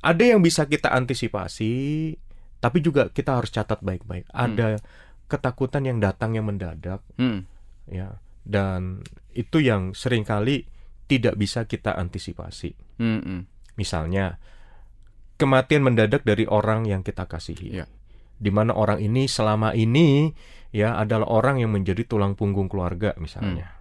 ada 0.01 0.24
yang 0.24 0.39
bisa 0.41 0.65
kita 0.65 0.94
antisipasi, 0.94 1.74
tapi 2.63 2.79
juga 2.82 3.12
kita 3.12 3.38
harus 3.38 3.51
catat 3.51 3.84
baik-baik. 3.84 4.25
Ada 4.32 4.79
ketakutan 5.27 5.84
yang 5.84 6.00
datang 6.00 6.34
yang 6.39 6.48
mendadak, 6.48 7.03
Mm. 7.20 7.44
ya, 7.91 8.17
dan 8.48 9.03
itu 9.36 9.60
yang 9.60 9.91
sering 9.91 10.24
kali 10.24 10.65
tidak 11.12 11.36
bisa 11.36 11.67
kita 11.67 11.96
antisipasi. 11.96 12.75
Mm-mm. 13.00 13.48
Misalnya 13.75 14.39
kematian 15.38 15.84
mendadak 15.86 16.24
dari 16.25 16.48
orang 16.50 16.88
yang 16.88 17.03
kita 17.06 17.27
kasihi, 17.29 17.84
Ya. 17.84 17.86
Di 18.38 18.53
mana 18.53 18.74
orang 18.74 19.01
ini 19.01 19.25
selama 19.25 19.74
ini 19.74 20.29
ya 20.70 20.98
adalah 20.98 21.25
orang 21.27 21.60
yang 21.60 21.74
menjadi 21.74 22.06
tulang 22.06 22.38
punggung 22.38 22.70
keluarga, 22.70 23.17
misalnya. 23.17 23.74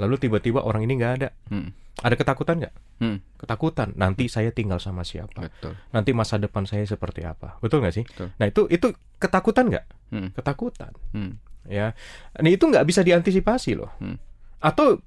Lalu 0.00 0.18
tiba-tiba 0.18 0.64
orang 0.64 0.82
ini 0.82 0.96
nggak 0.96 1.12
ada, 1.20 1.28
Mm. 1.52 1.68
ada 2.00 2.14
ketakutan 2.16 2.56
nggak? 2.58 2.74
Mm. 2.98 3.18
Ketakutan. 3.36 3.88
Nanti 3.94 4.26
saya 4.26 4.48
tinggal 4.50 4.80
sama 4.80 5.02
siapa? 5.04 5.46
Betul. 5.46 5.74
nanti 5.92 6.10
masa 6.16 6.40
depan 6.40 6.64
saya 6.64 6.82
seperti 6.82 7.20
apa 7.22 7.60
betul 7.60 7.84
nggak 7.84 7.94
sih 7.94 8.04
Betul. 8.08 8.28
nah 8.40 8.46
itu 8.48 8.62
itu 8.70 8.86
ketakutan 9.18 9.68
nggak 9.68 9.84
Mm. 10.10 10.28
ketakutan 10.32 10.92
Mm. 11.12 11.32
ya 11.68 11.92
nah 12.38 12.48
itu 12.48 12.64
nggak 12.64 12.86
bisa 12.88 13.04
diantisipasi 13.04 13.76
loh 13.76 13.92
Hmm. 14.00 14.16
atau 14.58 14.98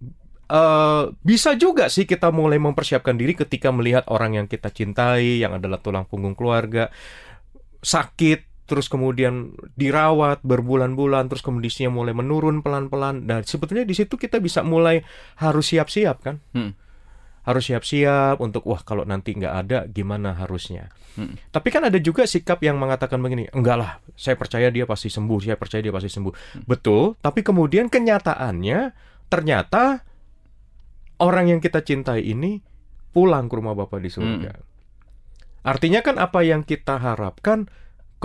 eh, 0.46 1.04
bisa 1.26 1.58
juga 1.58 1.90
sih 1.90 2.06
kita 2.06 2.30
mulai 2.30 2.62
mempersiapkan 2.62 3.18
diri 3.18 3.34
ketika 3.34 3.74
melihat 3.74 4.06
orang 4.08 4.38
yang 4.38 4.46
kita 4.46 4.70
cintai 4.70 5.42
yang 5.42 5.58
adalah 5.58 5.82
tulang 5.82 6.06
punggung 6.06 6.38
keluarga 6.38 6.94
sakit 7.82 8.55
terus 8.66 8.90
kemudian 8.90 9.54
dirawat 9.78 10.42
berbulan-bulan 10.42 11.30
terus 11.30 11.46
kondisinya 11.46 11.94
mulai 11.94 12.18
menurun 12.18 12.66
pelan-pelan. 12.66 13.30
Dan 13.30 13.46
sebetulnya 13.46 13.86
di 13.86 13.94
situ 13.94 14.18
kita 14.18 14.42
bisa 14.42 14.66
mulai 14.66 15.06
harus 15.40 15.70
siap-siap 15.70 16.18
kan? 16.26 16.38
Hmm. 16.54 16.74
harus 17.46 17.70
siap-siap 17.70 18.42
untuk 18.42 18.66
wah 18.66 18.82
kalau 18.82 19.06
nanti 19.06 19.38
nggak 19.38 19.54
ada 19.54 19.86
gimana 19.86 20.34
harusnya? 20.34 20.90
Hmm. 21.16 21.38
tapi 21.54 21.72
kan 21.72 21.86
ada 21.86 21.96
juga 22.02 22.28
sikap 22.28 22.60
yang 22.60 22.76
mengatakan 22.76 23.24
begini 23.24 23.48
enggak 23.56 23.78
lah 23.80 23.92
saya 24.20 24.36
percaya 24.36 24.68
dia 24.68 24.84
pasti 24.84 25.08
sembuh 25.08 25.40
saya 25.40 25.56
percaya 25.56 25.86
dia 25.86 25.94
pasti 25.94 26.10
sembuh. 26.10 26.66
Betul 26.66 27.22
tapi 27.22 27.46
kemudian 27.46 27.86
kenyataannya 27.88 28.80
ternyata 29.30 30.02
orang 31.22 31.56
yang 31.56 31.60
kita 31.62 31.86
cintai 31.86 32.26
ini 32.26 32.60
pulang 33.16 33.48
ke 33.48 33.56
rumah 33.56 33.72
Bapa 33.78 33.96
di 34.02 34.12
surga. 34.12 34.52
Artinya 35.66 36.04
kan 36.04 36.20
apa 36.20 36.44
yang 36.44 36.68
kita 36.68 37.00
harapkan 37.00 37.66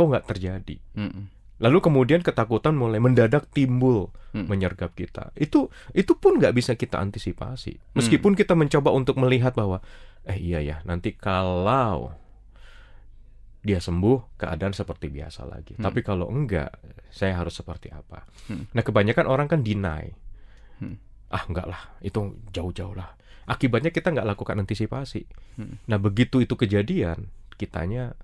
kok 0.00 0.09
nggak 0.09 0.26
terjadi 0.33 0.76
Mm-mm. 0.97 1.28
Lalu 1.61 1.78
kemudian 1.85 2.25
ketakutan 2.25 2.73
mulai 2.73 2.97
mendadak 2.97 3.52
timbul 3.52 4.09
Hmm. 4.30 4.47
menyergap 4.47 4.95
kita. 4.95 5.35
Itu 5.35 5.75
itu 5.90 6.14
pun 6.14 6.38
nggak 6.38 6.54
bisa 6.54 6.78
kita 6.78 7.02
antisipasi. 7.02 7.99
Meskipun 7.99 8.38
kita 8.38 8.54
mencoba 8.54 8.95
untuk 8.95 9.19
melihat 9.19 9.59
bahwa 9.59 9.83
eh 10.23 10.38
iya 10.38 10.62
ya 10.62 10.76
nanti 10.87 11.19
kalau 11.19 12.14
dia 13.61 13.83
sembuh 13.83 14.38
keadaan 14.38 14.71
seperti 14.71 15.11
biasa 15.11 15.50
lagi. 15.50 15.75
Hmm. 15.76 15.85
Tapi 15.85 16.00
kalau 16.07 16.30
enggak 16.30 16.71
saya 17.11 17.42
harus 17.42 17.59
seperti 17.59 17.90
apa? 17.90 18.23
Hmm. 18.47 18.71
Nah 18.71 18.83
kebanyakan 18.87 19.26
orang 19.26 19.50
kan 19.50 19.66
deny. 19.66 20.14
Hmm. 20.78 20.97
Ah 21.28 21.45
enggak 21.50 21.66
lah 21.66 21.83
itu 21.99 22.38
jauh-jauh 22.54 22.95
lah. 22.95 23.19
Akibatnya 23.50 23.90
kita 23.90 24.14
nggak 24.14 24.30
lakukan 24.30 24.62
antisipasi. 24.62 25.26
Hmm. 25.59 25.83
Nah 25.90 25.99
begitu 25.99 26.38
itu 26.38 26.54
kejadian 26.54 27.28
kitanya 27.59 28.14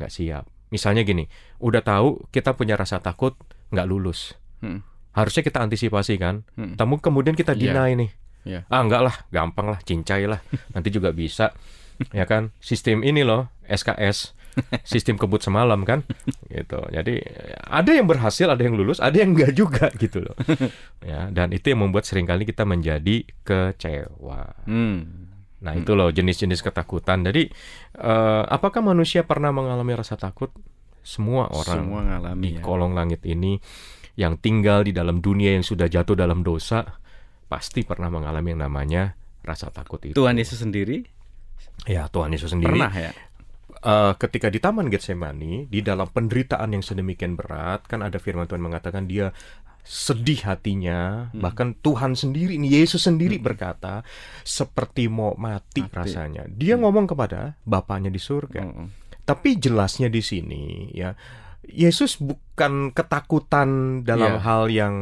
nggak 0.00 0.08
siap. 0.08 0.48
Misalnya 0.72 1.04
gini, 1.04 1.28
udah 1.60 1.84
tahu 1.84 2.24
kita 2.32 2.56
punya 2.56 2.74
rasa 2.74 2.96
takut 2.98 3.36
nggak 3.68 3.84
lulus. 3.84 4.32
Hmm. 4.64 4.80
Harusnya 5.12 5.44
kita 5.44 5.60
antisipasi 5.60 6.16
kan. 6.16 6.48
Hmm. 6.56 6.74
Tapi 6.74 6.96
kemudian 6.98 7.36
kita 7.36 7.52
Iya. 7.52 7.76
deny 7.76 7.90
nih. 8.00 8.10
Iya. 8.42 8.60
Ah 8.66 8.80
enggak 8.80 9.02
lah, 9.04 9.14
gampang 9.28 9.68
lah, 9.68 9.78
cincai 9.84 10.24
lah. 10.24 10.40
Nanti 10.74 10.88
juga 10.88 11.12
bisa. 11.12 11.52
ya 12.10 12.24
kan? 12.24 12.50
Sistem 12.58 13.04
ini 13.04 13.20
loh, 13.22 13.52
SKS. 13.68 14.32
Sistem 14.84 15.16
kebut 15.16 15.40
semalam 15.40 15.80
kan, 15.80 16.04
gitu. 16.52 16.76
Jadi 16.92 17.24
ada 17.64 17.88
yang 17.88 18.04
berhasil, 18.04 18.44
ada 18.44 18.60
yang 18.60 18.76
lulus, 18.76 19.00
ada 19.00 19.16
yang 19.16 19.32
enggak 19.32 19.56
juga 19.56 19.88
gitu 19.96 20.20
loh. 20.20 20.36
Ya, 21.00 21.32
dan 21.32 21.50
itu 21.50 21.72
yang 21.72 21.80
membuat 21.82 22.04
sering 22.04 22.28
kali 22.28 22.44
kita 22.44 22.62
menjadi 22.62 23.24
kecewa. 23.42 24.52
Mm. 24.68 25.31
Nah 25.62 25.78
itu 25.78 25.94
loh 25.94 26.10
jenis-jenis 26.10 26.60
ketakutan. 26.60 27.22
Jadi 27.22 27.46
eh, 27.96 28.42
apakah 28.46 28.82
manusia 28.82 29.22
pernah 29.22 29.54
mengalami 29.54 29.94
rasa 29.94 30.18
takut? 30.18 30.50
Semua 31.02 31.50
orang 31.50 31.82
Semua 31.82 32.00
ngalami 32.06 32.42
di 32.46 32.50
ya. 32.58 32.62
kolong 32.62 32.94
langit 32.94 33.26
ini 33.26 33.58
yang 34.14 34.38
tinggal 34.38 34.86
di 34.86 34.94
dalam 34.94 35.18
dunia 35.18 35.56
yang 35.56 35.66
sudah 35.66 35.90
jatuh 35.90 36.14
dalam 36.14 36.46
dosa 36.46 36.84
pasti 37.48 37.82
pernah 37.82 38.06
mengalami 38.06 38.54
yang 38.54 38.62
namanya 38.62 39.02
rasa 39.42 39.70
takut 39.70 39.98
itu. 40.02 40.14
Tuhan 40.14 40.38
Yesus 40.38 40.62
sendiri 40.62 41.02
Ya 41.86 42.06
Tuhan 42.06 42.30
Yesus 42.30 42.54
sendiri. 42.54 42.78
pernah 42.78 42.94
ya. 42.94 43.10
eh, 43.82 44.12
ketika 44.14 44.46
di 44.46 44.62
Taman 44.62 44.86
Getsemani 44.86 45.66
di 45.66 45.82
dalam 45.82 46.06
penderitaan 46.06 46.70
yang 46.70 46.82
sedemikian 46.82 47.34
berat 47.34 47.82
kan 47.86 48.02
ada 48.02 48.22
firman 48.22 48.46
Tuhan 48.46 48.62
mengatakan 48.62 49.10
dia 49.10 49.34
sedih 49.82 50.38
hatinya 50.42 51.28
Hmm. 51.28 51.42
bahkan 51.42 51.68
Tuhan 51.76 52.14
sendiri 52.14 52.54
ini 52.54 52.70
Yesus 52.72 53.02
sendiri 53.02 53.36
berkata 53.36 54.06
seperti 54.40 55.06
mau 55.06 55.34
mati, 55.34 55.82
Mati. 55.82 55.92
rasanya 55.92 56.46
dia 56.46 56.74
ngomong 56.74 57.04
kepada 57.04 57.58
Bapaknya 57.62 58.08
di 58.08 58.18
surga 58.18 58.62
Mm-mm. 58.62 58.86
tapi 59.22 59.54
jelasnya 59.54 60.06
di 60.06 60.22
sini 60.22 60.64
ya 60.90 61.18
Yesus 61.62 62.18
bukan 62.18 62.90
ketakutan 62.90 63.68
dalam 64.02 64.34
Iya. 64.34 64.42
hal 64.42 64.62
yang 64.66 64.94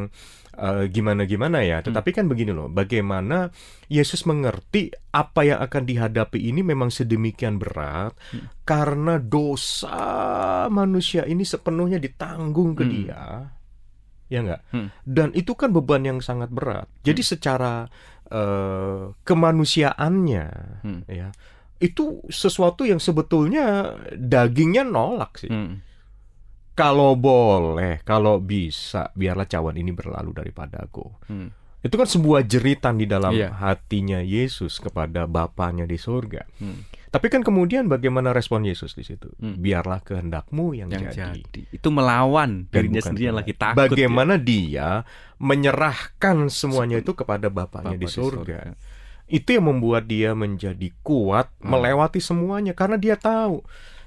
eh, 0.52 0.92
gimana-gimana 0.92 1.64
ya, 1.64 1.80
tetapi 1.80 2.12
kan 2.12 2.28
begini 2.28 2.52
loh, 2.52 2.68
bagaimana 2.68 3.49
Yesus 3.88 4.28
mengerti 4.28 4.92
apa 5.08 5.40
yang 5.40 5.56
akan 5.56 5.88
dihadapi 5.88 6.37
ini 6.37 6.60
memang 6.60 6.92
sedemikian 6.92 7.56
berat 7.56 8.12
karena 8.62 9.16
dosa 9.16 9.96
manusia 10.68 11.25
ini 11.25 11.42
sepenuhnya 11.42 11.96
ditanggung 11.96 12.76
ke 12.76 12.84
Hmm. 12.84 12.92
dia. 12.92 13.22
Ya 14.30 14.40
enggak? 14.40 14.62
Hmm. 14.70 14.88
Dan 15.02 15.34
itu 15.34 15.52
kan 15.52 15.75
beban 15.75 16.06
yang 16.06 16.22
sangat 16.22 16.49
berat. 16.49 16.87
Jadi 17.02 17.20
secara 17.20 17.90
eh, 18.30 19.10
kemanusiaannya 19.26 20.46
Hmm. 20.87 21.02
ya 21.10 21.34
itu 21.80 22.20
sesuatu 22.28 22.84
yang 22.84 23.00
sebetulnya 23.00 23.96
dagingnya 24.12 24.84
nolak 24.84 25.40
sih. 25.40 25.49
Mm. 25.49 25.80
Kalau 26.76 27.16
boleh, 27.16 28.04
kalau 28.04 28.37
bisa, 28.37 29.08
biarlah 29.16 29.49
cawan 29.49 29.80
ini 29.80 29.88
berlalu 29.92 30.37
daripadaku. 30.37 31.08
Hmm. 31.26 31.49
Itu 31.80 31.96
kan 31.96 32.04
sebuah 32.04 32.44
jeritan 32.44 33.00
di 33.00 33.08
dalam 33.08 33.32
Iya. 33.32 33.56
hatinya 33.56 34.20
Yesus 34.20 34.76
kepada 34.76 35.25
Bapaknya 35.25 35.88
di 35.88 35.96
surga. 35.96 36.44
Hmm. 36.60 36.84
Tapi 37.10 37.26
kan 37.26 37.42
kemudian 37.42 37.86
bagaimana 37.86 38.30
respon 38.30 38.62
Yesus 38.62 38.94
di 38.94 39.02
situ? 39.02 39.34
Hmm. 39.36 39.58
Biarlah 39.58 39.98
kehendakmu 39.98 40.78
yang, 40.78 40.88
Yang 40.88 41.10
jadi. 41.18 41.42
jadi. 41.42 41.62
Itu 41.74 41.90
melawan 41.90 42.70
dirinya 42.70 43.02
sendiri 43.02 43.34
yang 43.34 43.38
lagi 43.38 43.52
takut. 43.52 43.74
ya. 43.76 43.86
Bagaimana 43.90 44.34
dia 44.38 45.02
menyerahkan 45.42 46.46
semuanya 46.48 47.02
itu 47.02 47.12
kepada 47.12 47.50
Bapaknya 47.50 47.98
Bapa 47.98 48.00
di 48.00 48.06
surga. 48.06 48.58
Itu 49.26 49.48
yang 49.54 49.66
membuat 49.70 50.06
dia 50.06 50.34
menjadi 50.34 50.90
kuat 51.02 51.50
Hmm. 51.58 51.74
melewati 51.74 52.18
semuanya 52.18 52.72
karena 52.72 52.94
dia 52.94 53.14
tahu 53.14 53.62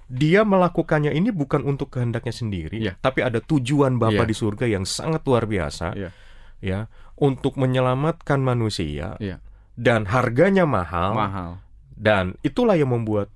dia 0.07 0.43
melakukannya 0.43 1.11
ini 1.11 1.31
bukan 1.31 1.63
untuk 1.63 1.89
kehendaknya 1.89 2.31
sendiri, 2.31 2.77
Iya. 2.77 2.93
tapi 2.99 3.23
ada 3.23 3.39
tujuan 3.39 3.97
Bapa 3.97 4.23
Iya. 4.23 4.29
di 4.29 4.35
surga 4.35 4.65
yang 4.67 4.83
sangat 4.83 5.23
luar 5.23 5.43
biasa. 5.43 5.95
Iya. 5.95 6.09
ya 6.63 6.87
untuk 7.19 7.59
menyelamatkan 7.59 8.39
manusia 8.39 9.19
ya. 9.19 9.43
dan 9.75 10.07
harganya 10.07 10.63
mahal. 10.63 11.11
Mahal. 11.11 11.51
Dan 12.03 12.35
itulah 12.43 12.75
yang 12.75 12.91
membuat 12.91 13.31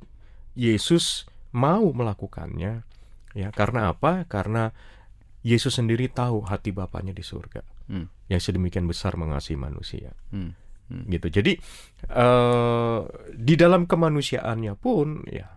Yesus 0.60 1.24
mau 1.56 1.88
melakukannya. 1.96 2.84
Ya, 3.32 3.50
karena 3.56 3.96
apa? 3.96 4.28
Karena 4.28 4.76
Yesus 5.40 5.80
sendiri 5.80 6.12
tahu 6.12 6.44
hati 6.44 6.76
Bapaknya 6.76 7.16
di 7.16 7.24
surga. 7.24 7.64
Hmm. 7.88 8.12
Yang 8.28 8.52
sedemikian 8.52 8.84
besar 8.84 9.16
mengasihi 9.16 9.56
manusia. 9.56 10.12
Hmm. 10.36 10.52
Hmm. 10.92 11.08
Gitu. 11.08 11.32
Jadi 11.32 11.56
uh, 12.12 13.08
di 13.32 13.56
dalam 13.56 13.88
kemanusiaannya 13.88 14.74
pun 14.76 15.24
ya 15.28 15.48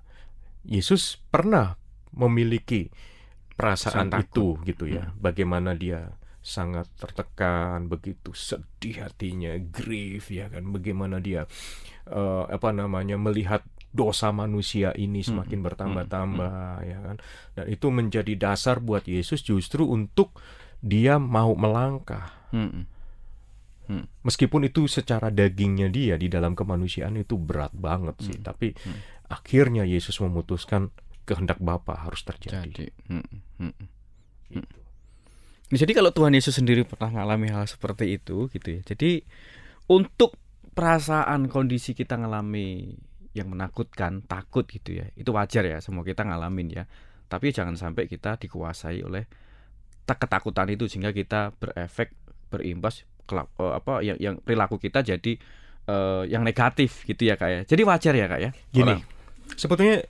Yesus 0.66 1.18
pernah 1.18 1.74
memiliki 2.14 2.86
perasaan 3.58 4.14
itu 4.22 4.54
gitu 4.62 4.86
ya. 4.86 5.10
Hmm. 5.10 5.18
Bagaimana 5.18 5.74
dia 5.74 6.14
sangat 6.40 6.88
tertekan, 6.96 7.90
begitu 7.90 8.32
sedih 8.32 9.04
hatinya, 9.04 9.52
grief 9.60 10.32
ya 10.32 10.48
kan, 10.48 10.64
bagaimana 10.72 11.20
dia 11.20 11.44
uh, 12.08 12.48
apa 12.48 12.72
namanya 12.72 13.20
melihat 13.20 13.60
dosa 13.90 14.30
manusia 14.30 14.94
ini 14.94 15.20
semakin 15.20 15.66
bertambah-tambah 15.66 16.86
ya 16.86 16.98
kan, 17.02 17.16
dan 17.58 17.66
itu 17.66 17.90
menjadi 17.90 18.32
dasar 18.38 18.78
buat 18.78 19.02
Yesus 19.02 19.42
justru 19.42 19.82
untuk 19.82 20.38
dia 20.78 21.18
mau 21.18 21.52
melangkah. 21.58 22.30
Meskipun 24.22 24.70
itu 24.70 24.86
secara 24.86 25.34
dagingnya 25.34 25.90
dia 25.90 26.14
di 26.14 26.30
dalam 26.30 26.54
kemanusiaan 26.54 27.18
itu 27.18 27.34
berat 27.34 27.74
banget 27.74 28.14
sih, 28.22 28.38
tapi 28.38 28.70
akhirnya 29.26 29.82
Yesus 29.82 30.22
memutuskan 30.22 30.94
kehendak 31.26 31.58
Bapa 31.58 31.98
harus 31.98 32.22
terjadi. 32.22 32.70
Jadi, 32.70 32.86
hmm, 33.10 33.26
hmm, 33.58 33.74
hmm. 34.54 34.66
Jadi 35.70 35.92
kalau 35.94 36.10
Tuhan 36.10 36.34
Yesus 36.34 36.58
sendiri 36.58 36.82
pernah 36.82 37.10
mengalami 37.14 37.50
hal 37.50 37.66
seperti 37.66 38.18
itu 38.18 38.50
gitu 38.50 38.78
ya. 38.78 38.80
Jadi 38.82 39.22
untuk 39.90 40.34
perasaan 40.80 41.52
kondisi 41.52 41.92
kita 41.92 42.16
ngalami 42.16 42.96
yang 43.36 43.52
menakutkan, 43.52 44.24
takut 44.24 44.64
gitu 44.64 44.96
ya. 44.96 45.12
Itu 45.12 45.36
wajar 45.36 45.68
ya, 45.68 45.76
semua 45.84 46.00
kita 46.00 46.24
ngalamin 46.24 46.72
ya. 46.72 46.84
Tapi 47.28 47.52
jangan 47.52 47.76
sampai 47.76 48.08
kita 48.08 48.40
dikuasai 48.40 49.04
oleh 49.04 49.28
ketakutan 50.08 50.66
itu 50.72 50.90
sehingga 50.90 51.14
kita 51.14 51.54
berefek 51.54 52.16
berimbas 52.50 53.06
kelap, 53.30 53.46
uh, 53.62 53.78
apa 53.78 54.02
yang, 54.02 54.18
yang 54.18 54.34
perilaku 54.42 54.80
kita 54.82 55.06
jadi 55.06 55.38
uh, 55.86 56.26
yang 56.26 56.42
negatif 56.42 57.06
gitu 57.06 57.28
ya 57.28 57.38
kak 57.38 57.50
ya. 57.52 57.60
Jadi 57.68 57.82
wajar 57.86 58.14
ya 58.16 58.26
kak 58.26 58.40
ya. 58.40 58.50
Gini, 58.74 58.96
Orang. 58.98 59.04
sebetulnya 59.54 60.02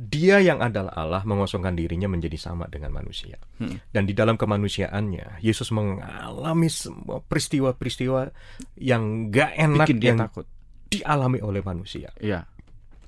dia 0.00 0.40
yang 0.40 0.64
adalah 0.64 0.96
Allah 0.96 1.20
mengosongkan 1.28 1.76
dirinya 1.76 2.08
menjadi 2.08 2.40
sama 2.40 2.64
dengan 2.72 2.88
manusia. 2.88 3.36
Hmm. 3.60 3.84
Dan 3.92 4.08
di 4.08 4.16
dalam 4.16 4.40
kemanusiaannya, 4.40 5.44
Yesus 5.44 5.68
mengalami 5.76 6.72
semua 6.72 7.20
peristiwa-peristiwa 7.20 8.32
yang 8.80 9.28
gak 9.28 9.52
enak 9.60 9.84
Bikin 9.84 10.00
dia 10.00 10.08
yang 10.16 10.24
takut. 10.24 10.48
dialami 10.88 11.44
oleh 11.44 11.60
manusia. 11.60 12.08
Iya. 12.16 12.48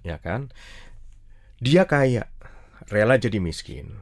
Ya 0.04 0.20
kan? 0.20 0.52
Dia 1.64 1.88
kaya, 1.88 2.28
rela 2.92 3.16
jadi 3.16 3.40
miskin. 3.40 3.96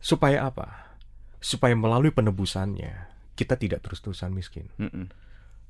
Supaya 0.00 0.48
apa? 0.48 0.96
Supaya 1.44 1.76
melalui 1.76 2.08
penebusannya, 2.08 3.12
kita 3.36 3.60
tidak 3.60 3.84
terus-terusan 3.84 4.32
miskin. 4.32 4.72
Mm 4.80 5.12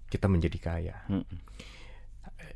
Kita 0.06 0.30
menjadi 0.30 0.58
kaya. 0.62 0.96
Mm 1.10 1.26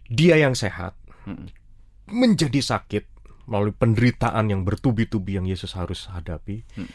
Dia 0.06 0.38
yang 0.38 0.54
sehat, 0.54 0.94
mm 1.26 1.66
menjadi 2.08 2.60
sakit 2.60 3.04
melalui 3.48 3.72
penderitaan 3.72 4.52
yang 4.52 4.62
bertubi-tubi 4.62 5.40
yang 5.40 5.48
Yesus 5.48 5.72
harus 5.72 6.08
hadapi 6.12 6.64
hmm. 6.76 6.88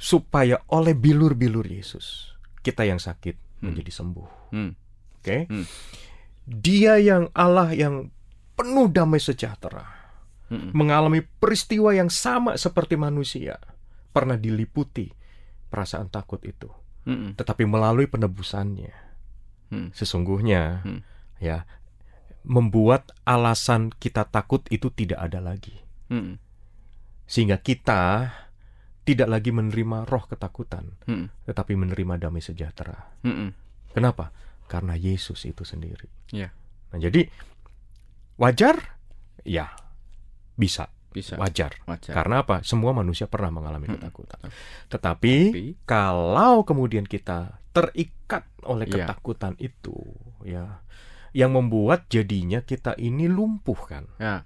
supaya 0.00 0.64
oleh 0.72 0.96
bilur-bilur 0.96 1.64
Yesus 1.68 2.32
kita 2.64 2.88
yang 2.88 3.00
sakit 3.00 3.36
hmm. 3.36 3.64
menjadi 3.64 3.92
sembuh. 3.92 4.28
Hmm. 4.52 4.72
Oke. 5.20 5.24
Okay? 5.24 5.40
Hmm. 5.48 5.66
Dia 6.50 6.96
yang 6.98 7.28
Allah 7.36 7.76
yang 7.76 8.08
penuh 8.56 8.88
damai 8.88 9.20
sejahtera 9.20 9.84
hmm. 10.48 10.72
mengalami 10.72 11.20
peristiwa 11.20 11.92
yang 11.92 12.08
sama 12.08 12.56
seperti 12.56 12.96
manusia 12.96 13.60
pernah 14.10 14.40
diliputi 14.40 15.08
perasaan 15.68 16.08
takut 16.08 16.40
itu. 16.44 16.68
Hmm. 17.04 17.32
Tetapi 17.36 17.64
melalui 17.64 18.08
penebusannya 18.08 19.10
hmm. 19.72 19.88
sesungguhnya 19.94 20.84
hmm. 20.84 21.00
ya 21.40 21.64
membuat 22.44 23.12
alasan 23.28 23.92
kita 23.92 24.24
takut 24.28 24.64
itu 24.72 24.88
tidak 24.92 25.20
ada 25.20 25.40
lagi. 25.44 25.76
Hmm. 26.08 26.40
Sehingga 27.28 27.60
kita 27.60 28.32
tidak 29.04 29.28
lagi 29.28 29.50
menerima 29.50 30.06
roh 30.06 30.24
ketakutan, 30.28 30.96
hmm. 31.08 31.46
tetapi 31.48 31.72
menerima 31.74 32.20
damai 32.20 32.44
sejahtera. 32.44 33.10
Hmm. 33.24 33.52
Kenapa? 33.90 34.30
Karena 34.70 34.94
Yesus 34.94 35.44
itu 35.50 35.66
sendiri. 35.66 36.06
Yeah. 36.30 36.54
Nah, 36.94 36.98
jadi 37.02 37.26
wajar, 38.38 38.98
ya 39.42 39.74
bisa. 40.54 40.90
Bisa. 41.10 41.34
Wajar. 41.34 41.74
Wajar. 41.90 42.14
Karena 42.14 42.46
apa? 42.46 42.62
Semua 42.62 42.94
manusia 42.94 43.26
pernah 43.26 43.50
mengalami 43.50 43.90
hmm. 43.90 43.94
ketakutan. 43.98 44.40
Tetapi 44.86 45.34
Tapi, 45.50 45.66
kalau 45.82 46.62
kemudian 46.62 47.02
kita 47.02 47.58
terikat 47.74 48.46
oleh 48.62 48.86
yeah. 48.86 49.10
ketakutan 49.10 49.58
itu, 49.58 49.98
ya 50.46 50.86
yang 51.36 51.54
membuat 51.54 52.10
jadinya 52.10 52.62
kita 52.62 52.98
ini 52.98 53.30
lumpuh 53.30 53.78
kan. 53.86 54.04
Ya. 54.18 54.42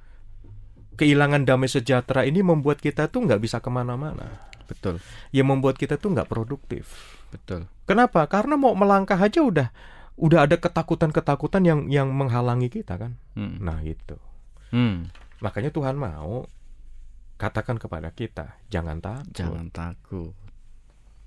Kehilangan 0.94 1.42
damai 1.48 1.66
sejahtera 1.66 2.22
ini 2.22 2.44
membuat 2.44 2.78
kita 2.78 3.10
tuh 3.10 3.26
nggak 3.26 3.42
bisa 3.42 3.58
ke 3.58 3.70
mana-mana. 3.72 4.46
Betul. 4.64 5.02
Yang 5.34 5.46
membuat 5.50 5.76
kita 5.76 5.98
tuh 5.98 6.14
nggak 6.14 6.30
produktif. 6.30 7.18
Betul. 7.34 7.66
Kenapa? 7.84 8.24
Karena 8.30 8.54
mau 8.54 8.72
melangkah 8.78 9.18
aja 9.18 9.42
udah 9.42 9.68
udah 10.14 10.46
ada 10.46 10.56
ketakutan-ketakutan 10.62 11.66
yang 11.66 11.80
yang 11.90 12.08
menghalangi 12.14 12.70
kita 12.70 12.94
kan. 12.94 13.18
Hmm. 13.34 13.58
Nah 13.58 13.82
itu. 13.82 14.14
Hmm. 14.70 15.10
Makanya 15.42 15.74
Tuhan 15.74 15.98
mau 15.98 16.46
katakan 17.34 17.82
kepada 17.82 18.14
kita 18.14 18.62
jangan 18.70 19.02
takut. 19.02 19.34
Jangan 19.34 19.66
takut. 19.74 20.34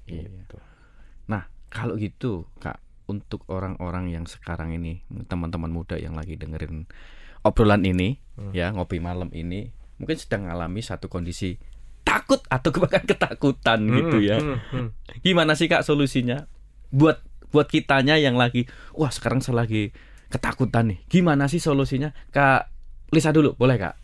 Gitu. 0.08 0.58
Nah 1.28 1.52
kalau 1.68 2.00
gitu 2.00 2.48
kak 2.64 2.80
untuk 3.08 3.48
orang-orang 3.48 4.12
yang 4.12 4.28
sekarang 4.28 4.76
ini 4.76 5.04
teman-teman 5.32 5.72
muda 5.72 5.96
yang 5.96 6.14
lagi 6.14 6.36
dengerin 6.36 6.86
obrolan 7.48 7.88
ini 7.88 8.20
hmm. 8.36 8.52
ya 8.52 8.72
ngopi 8.76 9.00
malam 9.00 9.32
ini 9.32 9.72
mungkin 9.98 10.18
sedang 10.20 10.46
mengalami 10.46 10.84
satu 10.84 11.10
kondisi 11.10 11.58
takut 12.08 12.44
atau 12.48 12.70
bahkan 12.84 13.04
ketakutan 13.04 13.84
hmm, 13.84 13.96
gitu 13.98 14.18
ya. 14.24 14.38
hmm, 14.40 14.60
hmm. 14.72 14.88
gimana 15.24 15.56
sih 15.58 15.68
kak 15.68 15.84
solusinya? 15.84 16.48
Buat 16.92 17.24
buat 17.52 17.68
kitanya 17.68 18.20
yang 18.20 18.36
lagi 18.36 18.68
wah 18.96 19.12
sekarang 19.12 19.40
saya 19.40 19.64
lagi 19.64 19.92
ketakutan 20.32 20.96
nih. 20.96 21.00
Gimana 21.08 21.48
sih 21.48 21.60
solusinya? 21.64 22.12
Kak 22.32 22.72
Lisa 23.12 23.32
dulu 23.32 23.56
boleh 23.56 23.80
kak? 23.80 23.96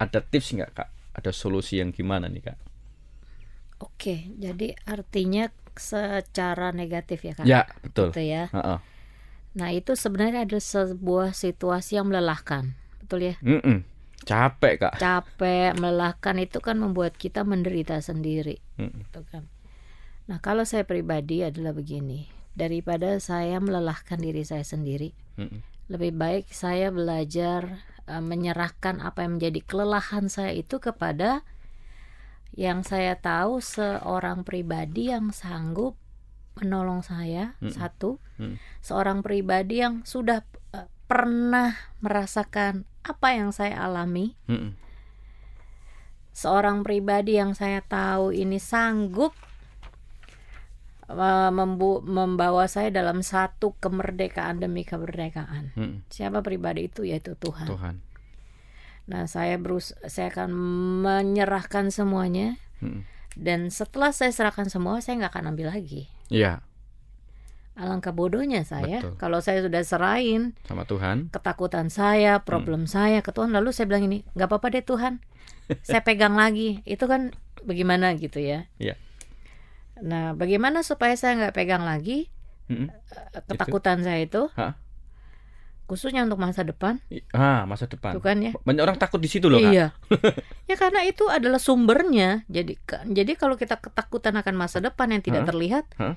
Ada 0.00 0.20
tips 0.20 0.56
nggak 0.56 0.70
kak? 0.72 0.88
Ada 1.12 1.32
solusi 1.32 1.80
yang 1.80 1.92
gimana 1.92 2.28
nih 2.28 2.52
kak? 2.52 2.58
Oke, 3.82 4.30
jadi 4.38 4.78
artinya 4.86 5.50
secara 5.76 6.74
negatif 6.74 7.24
ya 7.24 7.32
kan? 7.36 7.44
Ya 7.48 7.60
betul. 7.80 8.12
Gitu 8.12 8.22
ya. 8.26 8.48
Uh 8.52 8.58
-uh. 8.58 8.78
Nah 9.52 9.68
itu 9.72 9.92
sebenarnya 9.92 10.48
ada 10.48 10.60
sebuah 10.60 11.36
situasi 11.36 12.00
yang 12.00 12.08
melelahkan, 12.08 12.72
betul 13.04 13.20
ya? 13.20 13.34
Mm 13.44 13.60
-mm. 13.60 13.78
Capek 14.22 14.74
kak. 14.80 14.94
Capek, 14.96 15.76
melelahkan 15.76 16.36
itu 16.40 16.62
kan 16.62 16.80
membuat 16.80 17.18
kita 17.20 17.44
menderita 17.44 18.00
sendiri, 18.00 18.62
mm. 18.80 18.90
gitu 19.02 19.20
kan? 19.28 19.44
Nah 20.30 20.40
kalau 20.40 20.64
saya 20.64 20.88
pribadi 20.88 21.44
adalah 21.44 21.76
begini, 21.76 22.32
daripada 22.56 23.20
saya 23.20 23.60
melelahkan 23.60 24.16
diri 24.16 24.40
saya 24.40 24.64
sendiri, 24.64 25.12
mm 25.36 25.72
lebih 25.92 26.16
baik 26.16 26.46
saya 26.48 26.88
belajar 26.88 27.84
uh, 28.08 28.22
menyerahkan 28.24 29.04
apa 29.04 29.28
yang 29.28 29.36
menjadi 29.36 29.60
kelelahan 29.60 30.32
saya 30.32 30.56
itu 30.56 30.80
kepada 30.80 31.44
yang 32.52 32.84
saya 32.84 33.16
tahu 33.16 33.64
seorang 33.64 34.44
pribadi 34.44 35.08
yang 35.08 35.32
sanggup 35.32 35.96
menolong 36.60 37.00
saya 37.00 37.56
hmm. 37.64 37.72
satu 37.72 38.20
hmm. 38.36 38.60
seorang 38.84 39.24
pribadi 39.24 39.80
yang 39.80 40.04
sudah 40.04 40.44
uh, 40.76 40.88
pernah 41.08 41.72
merasakan 42.04 42.84
apa 43.02 43.28
yang 43.32 43.50
saya 43.56 43.80
alami 43.80 44.36
hmm. 44.52 44.76
seorang 46.36 46.84
pribadi 46.84 47.40
yang 47.40 47.56
saya 47.56 47.80
tahu 47.80 48.36
ini 48.36 48.60
sanggup 48.60 49.32
uh, 51.08 51.50
membawa 52.04 52.68
saya 52.68 52.92
dalam 52.92 53.24
satu 53.24 53.72
kemerdekaan 53.80 54.60
demi 54.60 54.84
kemerdekaan 54.84 55.72
hmm. 55.72 55.96
siapa 56.12 56.44
pribadi 56.44 56.92
itu 56.92 57.08
yaitu 57.08 57.32
Tuhan 57.40 57.64
Tuhan 57.64 58.11
Nah, 59.10 59.26
saya 59.26 59.58
berus 59.58 59.96
saya 60.06 60.30
akan 60.30 60.50
menyerahkan 61.02 61.90
semuanya. 61.90 62.58
Hmm. 62.78 63.06
Dan 63.32 63.72
setelah 63.72 64.12
saya 64.12 64.30
serahkan 64.30 64.68
semua, 64.68 65.00
saya 65.00 65.18
nggak 65.18 65.32
akan 65.32 65.56
ambil 65.56 65.72
lagi. 65.72 66.06
Iya. 66.28 66.60
Alangkah 67.72 68.12
bodohnya 68.12 68.68
saya 68.68 69.00
Betul. 69.00 69.16
kalau 69.16 69.40
saya 69.40 69.64
sudah 69.64 69.80
serahin 69.80 70.52
sama 70.68 70.84
Tuhan 70.84 71.32
ketakutan 71.32 71.88
saya, 71.88 72.44
problem 72.44 72.84
hmm. 72.84 72.92
saya 72.92 73.18
ke 73.24 73.32
Tuhan, 73.32 73.48
lalu 73.48 73.72
saya 73.72 73.88
bilang 73.88 74.04
ini 74.04 74.28
nggak 74.36 74.44
apa-apa 74.44 74.76
deh 74.76 74.84
Tuhan, 74.84 75.24
saya 75.88 76.04
pegang 76.04 76.36
lagi. 76.36 76.84
Itu 76.84 77.08
kan 77.08 77.32
bagaimana 77.64 78.12
gitu 78.20 78.44
ya? 78.44 78.68
Iya. 78.76 79.00
Nah, 80.04 80.36
bagaimana 80.36 80.84
supaya 80.84 81.16
saya 81.16 81.38
nggak 81.38 81.56
pegang 81.56 81.86
lagi 81.86 82.28
Mm-mm. 82.68 82.92
eh, 82.92 83.42
ketakutan 83.48 84.04
saya 84.04 84.20
itu? 84.20 84.52
Hah? 84.52 84.76
Khususnya 85.84 86.24
untuk 86.24 86.40
masa 86.40 86.62
depan, 86.62 87.02
Ah, 87.36 87.68
masa 87.68 87.84
depan. 87.84 88.16
tuh 88.16 88.22
kan 88.24 88.40
ya? 88.40 88.56
Banyak 88.64 88.80
orang 88.80 88.96
takut 88.96 89.20
di 89.20 89.28
situ 89.28 89.52
loh, 89.52 89.60
Kak. 89.60 89.72
Iya. 89.74 89.86
ya 90.70 90.76
karena 90.78 91.04
itu 91.04 91.28
adalah 91.28 91.60
sumbernya. 91.60 92.46
Jadi 92.48 92.78
jadi 93.12 93.32
kalau 93.36 93.60
kita 93.60 93.76
ketakutan 93.76 94.38
akan 94.40 94.54
masa 94.56 94.80
depan 94.80 95.12
yang 95.12 95.20
tidak 95.20 95.44
Hah? 95.44 95.48
terlihat, 95.52 95.84
Hah? 96.00 96.14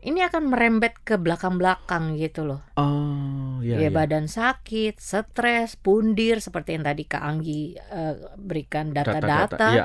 ini 0.00 0.22
akan 0.22 0.48
merembet 0.48 0.94
ke 1.02 1.18
belakang-belakang 1.18 2.16
gitu 2.16 2.46
loh. 2.46 2.60
Oh, 2.78 3.58
iya. 3.60 3.82
ya 3.82 3.88
iya. 3.88 3.90
badan 3.90 4.30
sakit, 4.30 4.96
stres, 4.96 5.74
pundir 5.74 6.38
seperti 6.38 6.78
yang 6.78 6.84
tadi 6.86 7.02
Kak 7.04 7.20
Anggi 7.20 7.74
eh, 7.76 8.14
berikan 8.38 8.94
data-data. 8.94 9.68
Iya, 9.74 9.84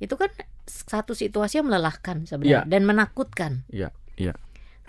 Itu 0.00 0.16
kan 0.16 0.32
satu 0.64 1.12
situasi 1.12 1.60
yang 1.60 1.68
melelahkan 1.68 2.24
sebenarnya 2.24 2.64
Iya. 2.64 2.70
dan 2.70 2.82
menakutkan. 2.86 3.52
iya, 3.68 3.90
iya. 4.16 4.32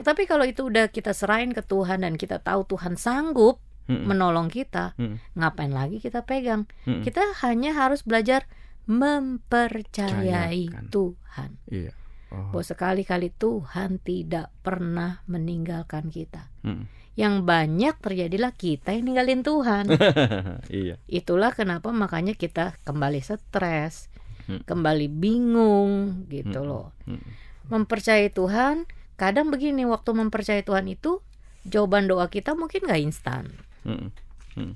Tetapi 0.02 0.26
kalau 0.26 0.44
itu 0.44 0.66
udah 0.66 0.90
kita 0.90 1.14
serahin 1.14 1.50
ke 1.50 1.62
Tuhan 1.62 2.02
dan 2.02 2.18
kita 2.18 2.38
tahu 2.38 2.66
Tuhan 2.68 2.98
sanggup 2.98 3.62
Mm-mm. 3.86 4.06
menolong 4.06 4.48
kita, 4.48 4.94
Mm. 4.96 5.18
ngapain 5.36 5.70
lagi 5.70 5.98
kita 5.98 6.22
pegang? 6.22 6.66
Mm-mm. 6.84 7.02
Kita 7.02 7.22
hanya 7.42 7.72
harus 7.72 8.02
belajar 8.02 8.50
mempercayai 8.86 10.66
Percayakan. 10.68 10.86
Tuhan. 10.90 11.50
Iya. 11.68 11.92
Oh. 12.32 12.48
Bahwa 12.50 12.64
sekali-kali 12.64 13.30
Tuhan 13.30 14.00
tidak 14.00 14.50
pernah 14.62 15.20
meninggalkan 15.26 16.08
kita. 16.08 16.48
Mm. 16.62 16.88
Yang 17.12 17.36
banyak 17.44 17.96
terjadilah 18.00 18.54
kita 18.54 18.96
yang 18.96 19.04
ninggalin 19.06 19.44
Tuhan. 19.44 19.86
iya. 20.72 20.96
Itulah 21.06 21.52
kenapa 21.52 21.92
makanya 21.92 22.34
kita 22.34 22.80
kembali 22.82 23.20
stres, 23.20 24.08
Hmm. 24.42 24.64
kembali 24.64 25.06
bingung 25.06 26.26
gitu 26.26 26.58
Hmm. 26.58 26.68
loh. 26.68 26.88
Mm. 27.06 27.22
Mempercayai 27.70 28.32
Tuhan, 28.32 28.90
kadang 29.22 29.54
begini 29.54 29.86
waktu 29.86 30.18
mempercayai 30.18 30.66
Tuhan 30.66 30.90
itu 30.90 31.22
jawaban 31.62 32.10
doa 32.10 32.26
kita 32.26 32.58
mungkin 32.58 32.90
nggak 32.90 33.02
instan. 33.06 33.54
Mm. 33.86 34.10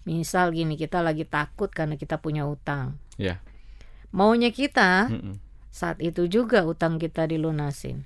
Misal 0.05 0.53
gini 0.53 0.77
kita 0.77 1.01
lagi 1.01 1.25
takut 1.25 1.73
karena 1.73 1.97
kita 1.97 2.21
punya 2.21 2.45
utang. 2.45 3.01
Ya. 3.17 3.41
Maunya 4.13 4.53
kita 4.53 5.09
Mm-mm. 5.09 5.41
saat 5.73 5.97
itu 5.97 6.29
juga 6.29 6.61
utang 6.61 7.01
kita 7.01 7.25
dilunasin. 7.25 8.05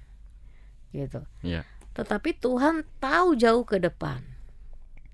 Gitu. 0.96 1.22
Iya. 1.44 1.68
Tetapi 1.94 2.40
Tuhan 2.40 2.88
tahu 3.04 3.36
jauh 3.36 3.68
ke 3.68 3.78
depan. 3.84 4.24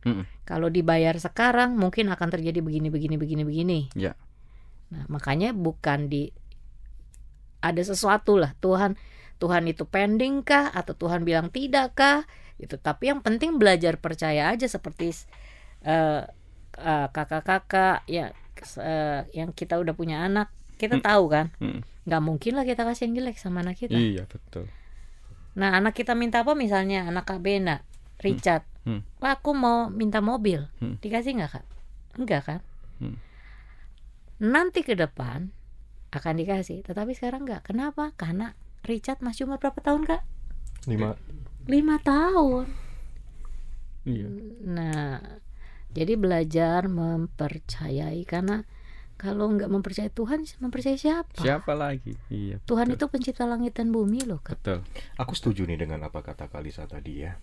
Mm-mm. 0.05 0.29
Kalau 0.45 0.69
dibayar 0.69 1.17
sekarang 1.17 1.73
mungkin 1.73 2.13
akan 2.13 2.29
terjadi 2.29 2.61
begini 2.61 2.93
begini 2.93 3.17
begini 3.17 3.43
begini. 3.43 3.79
Ya. 3.97 4.13
Nah, 4.93 5.09
makanya 5.09 5.57
bukan 5.57 6.05
di 6.05 6.29
ada 7.65 7.81
sesuatu 7.81 8.37
lah 8.37 8.53
Tuhan 8.61 8.93
Tuhan 9.35 9.67
itu 9.67 9.83
pending 9.83 10.41
kah? 10.41 10.71
Atau 10.71 10.95
Tuhan 10.95 11.23
bilang 11.27 11.51
tidak 11.51 11.95
kah? 11.97 12.23
Itu 12.55 12.79
tapi 12.79 13.11
yang 13.11 13.19
penting 13.19 13.59
belajar 13.59 13.99
percaya 13.99 14.51
aja 14.51 14.65
seperti 14.65 15.11
eh, 15.85 16.23
eh, 16.79 17.07
kakak-kakak 17.11 18.07
ya 18.07 18.31
eh, 18.79 19.21
yang 19.35 19.51
kita 19.51 19.75
udah 19.77 19.93
punya 19.93 20.23
anak. 20.23 20.49
Kita 20.75 20.99
Hmm. 20.99 21.05
tahu 21.05 21.23
kan? 21.31 21.47
Mm. 21.59 21.81
nggak 22.05 22.21
mungkin 22.21 22.53
lah 22.53 22.69
kita 22.69 22.85
kasih 22.85 23.09
yang 23.09 23.13
jelek 23.17 23.37
sama 23.41 23.65
anak 23.65 23.81
kita. 23.81 23.97
Iya, 23.97 24.29
betul. 24.29 24.69
nah 25.57 25.73
anak 25.73 25.97
kita 25.97 26.13
minta 26.13 26.45
apa? 26.45 26.53
Misalnya 26.53 27.07
anak 27.09 27.25
Kak 27.25 27.41
Bena 27.41 27.81
Richard. 28.21 28.61
Hmm. 28.85 29.01
Wah, 29.17 29.39
aku 29.41 29.57
mau 29.57 29.89
minta 29.89 30.21
mobil. 30.21 30.69
Hmm. 30.77 31.01
dikasih 31.01 31.33
nggak 31.41 31.51
kak? 31.57 31.65
Enggak 32.21 32.41
kan? 32.45 32.59
Hmm. 33.01 33.17
nanti 34.35 34.83
ke 34.83 34.93
depan 34.93 35.49
akan 36.11 36.33
dikasih 36.39 36.83
tetapi 36.83 37.11
sekarang 37.15 37.47
enggak 37.47 37.63
kenapa? 37.67 38.11
Karena 38.15 38.51
Richard 38.85 39.19
masih 39.19 39.43
umur 39.43 39.57
berapa 39.57 39.77
tahun 39.77 40.05
kak 40.05 40.21
Lima. 40.85 41.17
lima 41.65 41.97
tahun 41.99 42.69
Iya. 44.03 44.29
nah 44.61 45.17
jadi 45.89 46.13
belajar 46.13 46.85
mempercayai 46.85 48.21
karena 48.23 48.61
kalau 49.15 49.47
nggak 49.49 49.65
mempercayai 49.67 50.11
Tuhan 50.11 50.43
mempercayai 50.59 50.95
siapa 50.95 51.39
Siapa 51.39 51.71
lagi? 51.71 52.13
Iya. 52.27 52.59
Tuhan 52.61 52.85
betul. 52.87 52.99
itu 52.99 53.05
pencipta 53.09 53.43
langit 53.43 53.73
dan 53.73 53.89
bumi 53.89 54.21
loh 54.21 54.37
kak 54.37 54.59
betul. 54.59 54.79
Aku 55.15 55.33
setuju 55.33 55.63
nih 55.63 55.79
dengan 55.79 56.03
apa 56.03 56.19
kata 56.19 56.45
Kalisa 56.45 56.83
tadi 56.85 57.23
ya. 57.23 57.33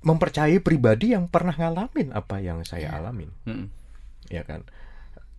Mempercayai 0.00 0.58
pribadi 0.58 1.12
yang 1.12 1.26
pernah 1.26 1.52
ngalamin 1.52 2.08
apa 2.10 2.38
yang 2.38 2.62
saya 2.62 2.88
Ya. 2.88 2.96
alamin, 2.96 3.30
Mm-mm. 3.42 3.66
ya 4.28 4.42
kan. 4.42 4.62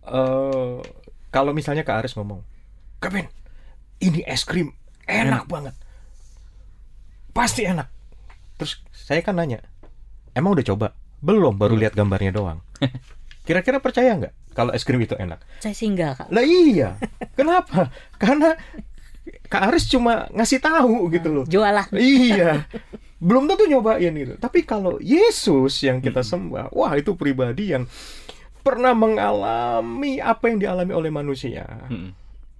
eh 0.04 0.76
kalau 1.28 1.52
misalnya 1.52 1.82
Kak 1.82 2.00
Aris 2.00 2.14
ngomong, 2.14 2.40
Kevin, 2.98 3.28
ini 3.98 4.22
es 4.26 4.46
krim 4.46 4.72
enak 5.08 5.48
banget, 5.48 5.74
pasti 7.32 7.64
enak. 7.64 7.88
Terus 8.58 8.82
saya 8.92 9.22
kan 9.22 9.38
nanya, 9.38 9.62
emang 10.34 10.54
udah 10.58 10.66
coba? 10.74 10.86
Belum, 11.18 11.54
baru 11.56 11.74
lihat 11.74 11.98
gambarnya 11.98 12.30
doang. 12.34 12.60
Kira-kira 13.46 13.80
percaya 13.80 14.12
nggak 14.14 14.34
kalau 14.52 14.74
es 14.74 14.82
krim 14.82 14.98
itu 15.00 15.14
enak? 15.14 15.38
saya 15.62 15.72
singgah 15.72 16.18
kak 16.18 16.28
Lah 16.34 16.42
iya, 16.42 16.98
kenapa? 17.38 17.88
Karena 18.22 18.58
Kak 19.48 19.72
Aris 19.72 19.88
cuma 19.88 20.28
ngasih 20.32 20.60
tahu 20.60 21.08
gitu 21.08 21.28
loh. 21.32 21.44
jualan 21.48 21.88
Iya. 21.96 22.68
Belum 23.16 23.48
tentu 23.48 23.64
nyobain 23.64 24.12
gitu. 24.12 24.36
Tapi 24.36 24.62
kalau 24.62 25.00
Yesus 25.00 25.80
yang 25.84 26.04
kita 26.04 26.20
sembah, 26.20 26.68
wah 26.72 26.92
itu 26.96 27.16
pribadi 27.16 27.72
yang 27.72 27.88
pernah 28.60 28.92
mengalami 28.92 30.20
apa 30.20 30.52
yang 30.52 30.60
dialami 30.60 30.92
oleh 30.92 31.08
manusia. 31.08 31.64
Mm-mm. 31.88 32.12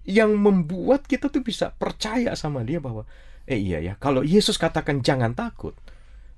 Yang 0.09 0.41
membuat 0.41 1.05
kita 1.05 1.29
tuh 1.29 1.45
bisa 1.45 1.69
percaya 1.77 2.33
sama 2.33 2.65
dia 2.65 2.81
bahwa 2.81 3.05
eh 3.45 3.61
iya 3.61 3.81
ya, 3.81 3.95
kalau 4.01 4.25
Yesus 4.25 4.57
katakan 4.57 5.05
jangan 5.05 5.37
takut, 5.37 5.77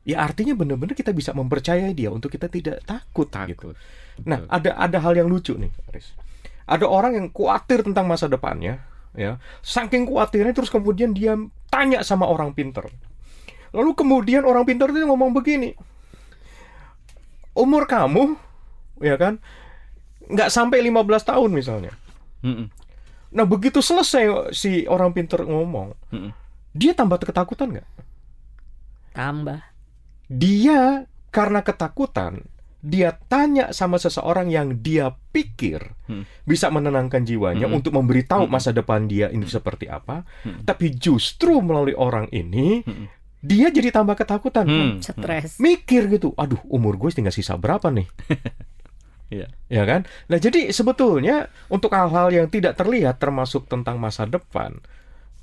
ya 0.02 0.22
artinya 0.22 0.58
benar-benar 0.58 0.98
kita 0.98 1.14
bisa 1.14 1.30
mempercayai 1.30 1.94
dia 1.94 2.10
untuk 2.10 2.34
kita 2.34 2.50
tidak 2.50 2.82
takut, 2.82 3.30
gitu. 3.30 3.70
Takut. 3.70 3.74
Nah, 4.26 4.46
Betul. 4.46 4.54
ada 4.58 4.70
ada 4.78 4.98
hal 5.02 5.14
yang 5.18 5.30
lucu 5.30 5.54
nih, 5.54 5.70
Aris. 5.90 6.14
Ada 6.66 6.86
orang 6.86 7.18
yang 7.18 7.26
khawatir 7.30 7.82
tentang 7.86 8.10
masa 8.10 8.26
depannya, 8.26 8.82
ya. 9.14 9.38
Saking 9.62 10.06
khawatirnya 10.06 10.54
terus 10.54 10.70
kemudian 10.70 11.14
dia 11.14 11.38
tanya 11.70 12.02
sama 12.02 12.26
orang 12.26 12.54
pinter. 12.54 12.86
Lalu 13.70 13.94
kemudian 13.94 14.42
orang 14.42 14.66
pinter 14.66 14.90
itu 14.90 15.06
ngomong 15.06 15.30
begini. 15.30 15.78
Umur 17.54 17.86
kamu, 17.86 18.34
ya 19.02 19.18
kan? 19.18 19.38
nggak 20.30 20.50
sampai 20.50 20.78
15 20.86 21.26
tahun 21.26 21.50
misalnya. 21.50 21.92
Nah, 23.30 23.46
begitu 23.46 23.78
selesai 23.78 24.50
si 24.50 24.84
orang 24.84 25.14
pinter 25.14 25.42
ngomong, 25.42 25.94
Mm-mm. 26.10 26.30
dia 26.72 26.92
tambah 26.92 27.18
ketakutan 27.18 27.78
nggak? 27.78 27.88
tambah 29.10 29.60
Dia 30.26 31.02
karena 31.30 31.62
ketakutan, 31.62 32.46
dia 32.78 33.18
tanya 33.26 33.74
sama 33.74 33.98
seseorang 33.98 34.46
yang 34.48 34.78
dia 34.78 35.14
pikir 35.30 35.94
Hmm. 36.06 36.22
bisa 36.42 36.70
menenangkan 36.70 37.22
jiwanya 37.22 37.66
Hmm. 37.66 37.76
untuk 37.76 37.94
memberitahu 37.94 38.46
Hmm. 38.46 38.54
masa 38.54 38.70
depan 38.70 39.06
dia 39.06 39.26
ini 39.28 39.46
seperti 39.46 39.90
apa, 39.90 40.22
Hmm. 40.46 40.62
tapi 40.62 40.94
justru 40.94 41.58
melalui 41.58 41.94
orang 41.94 42.30
ini 42.30 42.82
Hmm. 42.82 43.06
dia 43.42 43.68
jadi 43.68 43.90
tambah 43.90 44.14
ketakutan. 44.14 44.66
Hmm. 44.66 44.94
stres 45.02 45.58
Mikir 45.58 46.06
gitu, 46.08 46.30
aduh 46.34 46.62
umur 46.66 46.94
gue 46.96 47.10
tinggal 47.10 47.34
sisa 47.34 47.54
berapa 47.54 47.90
nih? 47.90 48.06
Iya. 49.30 49.46
Ya 49.70 49.82
kan? 49.86 50.04
Nah 50.26 50.38
jadi 50.42 50.74
sebetulnya 50.74 51.48
untuk 51.70 51.94
hal-hal 51.94 52.34
yang 52.34 52.46
tidak 52.50 52.74
terlihat 52.74 53.22
termasuk 53.22 53.70
tentang 53.70 54.02
masa 54.02 54.26
depan, 54.26 54.82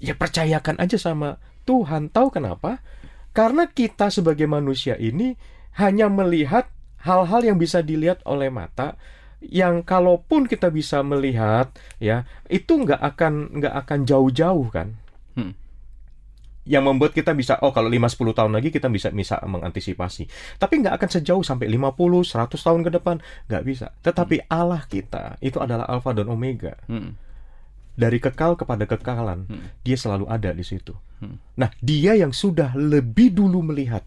ya 0.04 0.14
percayakan 0.14 0.78
aja 0.78 1.00
sama 1.00 1.40
Tuhan. 1.64 2.12
Tahu 2.12 2.28
kenapa? 2.30 2.84
Karena 3.32 3.70
kita 3.72 4.12
sebagai 4.12 4.46
manusia 4.46 5.00
ini 5.00 5.40
hanya 5.80 6.12
melihat 6.12 6.68
hal-hal 7.06 7.42
yang 7.46 7.58
bisa 7.62 7.80
dilihat 7.80 8.20
oleh 8.28 8.52
mata 8.52 9.00
yang 9.38 9.86
kalaupun 9.86 10.50
kita 10.50 10.74
bisa 10.74 11.06
melihat 11.06 11.70
ya 12.02 12.26
itu 12.50 12.74
nggak 12.74 12.98
akan 12.98 13.62
nggak 13.62 13.76
akan 13.86 14.00
jauh-jauh 14.10 14.68
kan 14.74 14.98
Hmm. 15.38 15.54
Yang 16.68 16.84
membuat 16.84 17.16
kita 17.16 17.32
bisa 17.32 17.56
oh 17.64 17.72
kalau 17.72 17.88
5-10 17.88 18.38
tahun 18.38 18.52
lagi 18.52 18.70
kita 18.70 18.92
bisa 18.92 19.08
bisa 19.10 19.40
mengantisipasi 19.42 20.28
tapi 20.60 20.84
nggak 20.84 21.00
akan 21.00 21.10
sejauh 21.10 21.42
sampai 21.42 21.72
50 21.72 21.96
100 22.28 22.52
tahun 22.52 22.82
ke 22.84 22.92
depan 23.00 23.16
nggak 23.48 23.64
bisa 23.64 23.96
tetapi 24.04 24.46
Allah 24.46 24.84
kita 24.84 25.40
itu 25.40 25.58
adalah 25.58 25.88
alfa 25.88 26.12
dan 26.12 26.28
omega 26.28 26.76
Mm-mm. 26.86 27.16
dari 27.96 28.20
kekal 28.20 28.54
kepada 28.54 28.84
kekalan 28.84 29.48
Hmm. 29.48 29.72
dia 29.82 29.96
selalu 29.96 30.28
ada 30.28 30.52
di 30.52 30.62
situ 30.62 30.92
Hmm. 31.18 31.42
nah 31.56 31.72
dia 31.80 32.14
yang 32.14 32.30
sudah 32.30 32.78
lebih 32.78 33.34
dulu 33.34 33.66
melihat 33.66 34.06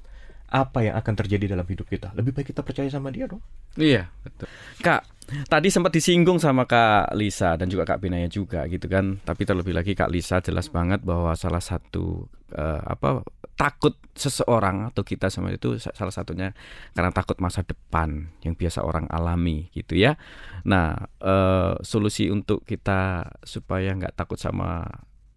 apa 0.50 0.82
yang 0.82 0.98
akan 0.98 1.14
terjadi 1.14 1.54
dalam 1.54 1.64
hidup 1.64 1.86
kita 1.86 2.10
lebih 2.12 2.34
baik 2.34 2.50
kita 2.50 2.60
percaya 2.60 2.90
sama 2.90 3.08
dia 3.08 3.30
dong 3.30 3.38
Iya, 3.78 4.10
betul. 4.26 4.50
Kak, 4.82 5.06
tadi 5.46 5.70
sempat 5.70 5.94
disinggung 5.94 6.42
sama 6.42 6.66
Kak 6.66 7.14
Lisa 7.14 7.54
dan 7.54 7.70
juga 7.70 7.86
Kak 7.86 8.02
Binaya 8.02 8.26
juga 8.26 8.66
gitu 8.66 8.90
kan. 8.90 9.22
Tapi 9.22 9.46
terlebih 9.46 9.70
lagi 9.70 9.94
Kak 9.94 10.10
Lisa 10.10 10.42
jelas 10.42 10.66
banget 10.66 11.06
bahwa 11.06 11.30
salah 11.38 11.62
satu 11.62 12.26
eh, 12.50 12.82
apa 12.82 13.22
takut 13.54 13.94
seseorang 14.18 14.90
atau 14.90 15.06
kita 15.06 15.30
sama 15.30 15.54
itu 15.54 15.78
sa- 15.78 15.94
salah 15.94 16.10
satunya 16.10 16.50
karena 16.90 17.14
takut 17.14 17.38
masa 17.38 17.62
depan 17.62 18.26
yang 18.42 18.58
biasa 18.58 18.82
orang 18.82 19.06
alami 19.06 19.70
gitu 19.70 19.94
ya. 19.94 20.18
Nah, 20.66 20.98
eh, 21.22 21.78
solusi 21.86 22.26
untuk 22.26 22.66
kita 22.66 23.22
supaya 23.46 23.94
nggak 23.94 24.18
takut 24.18 24.34
sama 24.34 24.82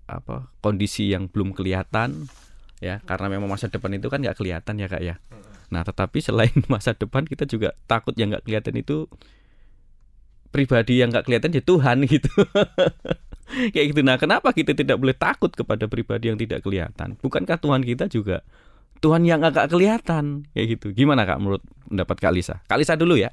apa 0.10 0.50
kondisi 0.58 1.14
yang 1.14 1.30
belum 1.30 1.54
kelihatan 1.54 2.26
ya 2.84 2.96
karena 3.08 3.32
memang 3.32 3.48
masa 3.48 3.72
depan 3.72 3.96
itu 3.96 4.12
kan 4.12 4.20
nggak 4.20 4.36
kelihatan 4.36 4.76
ya 4.76 4.88
kak 4.92 5.02
ya. 5.02 5.16
Nah 5.72 5.82
tetapi 5.88 6.20
selain 6.20 6.52
masa 6.74 6.92
depan 6.92 7.24
kita 7.24 7.48
juga 7.48 7.72
takut 7.88 8.12
yang 8.20 8.36
nggak 8.36 8.44
kelihatan 8.44 8.76
itu 8.76 9.08
pribadi 10.52 11.00
yang 11.00 11.10
nggak 11.10 11.26
kelihatan 11.26 11.56
ya 11.56 11.64
Tuhan 11.64 12.04
gitu. 12.14 12.30
Kayak 13.72 13.86
gitu. 13.96 14.02
Nah 14.04 14.20
kenapa 14.20 14.52
kita 14.52 14.76
tidak 14.76 15.00
boleh 15.00 15.16
takut 15.16 15.50
kepada 15.56 15.88
pribadi 15.88 16.28
yang 16.28 16.38
tidak 16.38 16.62
kelihatan? 16.62 17.16
Bukankah 17.24 17.58
Tuhan 17.58 17.82
kita 17.88 18.12
juga 18.12 18.44
Tuhan 19.00 19.24
yang 19.24 19.42
agak 19.42 19.72
kelihatan? 19.72 20.48
Kayak 20.52 20.68
gitu. 20.78 20.88
Gimana 20.92 21.24
kak 21.24 21.40
menurut 21.40 21.64
pendapat 21.88 22.18
kak 22.20 22.34
Lisa? 22.36 22.56
Kak 22.68 22.78
Lisa 22.84 23.00
dulu 23.00 23.16
ya. 23.16 23.32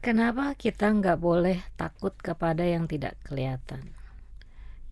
Kenapa 0.00 0.56
kita 0.56 0.88
nggak 0.88 1.20
boleh 1.20 1.60
takut 1.76 2.16
kepada 2.16 2.64
yang 2.64 2.88
tidak 2.88 3.20
kelihatan? 3.20 3.99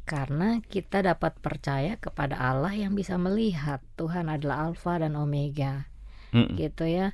Karena 0.08 0.56
kita 0.64 1.04
dapat 1.04 1.36
percaya 1.36 2.00
kepada 2.00 2.40
Allah 2.40 2.72
yang 2.72 2.96
bisa 2.96 3.20
melihat 3.20 3.84
Tuhan 4.00 4.32
adalah 4.32 4.64
Alfa 4.64 4.96
dan 4.96 5.12
Omega, 5.20 5.84
mm 6.32 6.56
gitu 6.56 6.88
ya. 6.88 7.12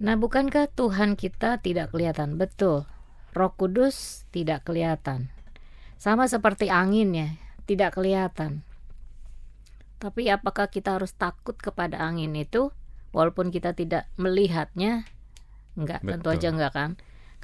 Nah, 0.00 0.16
bukankah 0.16 0.72
Tuhan 0.72 1.20
kita 1.20 1.60
tidak 1.60 1.92
kelihatan? 1.92 2.40
Betul, 2.40 2.88
Roh 3.36 3.52
Kudus 3.52 4.24
tidak 4.32 4.64
kelihatan, 4.64 5.28
sama 6.00 6.24
seperti 6.24 6.72
angin 6.72 7.12
ya, 7.12 7.28
tidak 7.68 7.92
kelihatan. 7.92 8.64
Tapi 10.00 10.32
apakah 10.32 10.72
kita 10.72 10.96
harus 10.96 11.12
takut 11.12 11.60
kepada 11.60 12.00
angin 12.00 12.32
itu, 12.32 12.72
walaupun 13.12 13.52
kita 13.52 13.76
tidak 13.76 14.08
melihatnya? 14.16 15.04
Enggak, 15.76 16.00
Betul. 16.00 16.10
tentu 16.16 16.28
aja 16.32 16.48
enggak 16.56 16.72
kan? 16.72 16.90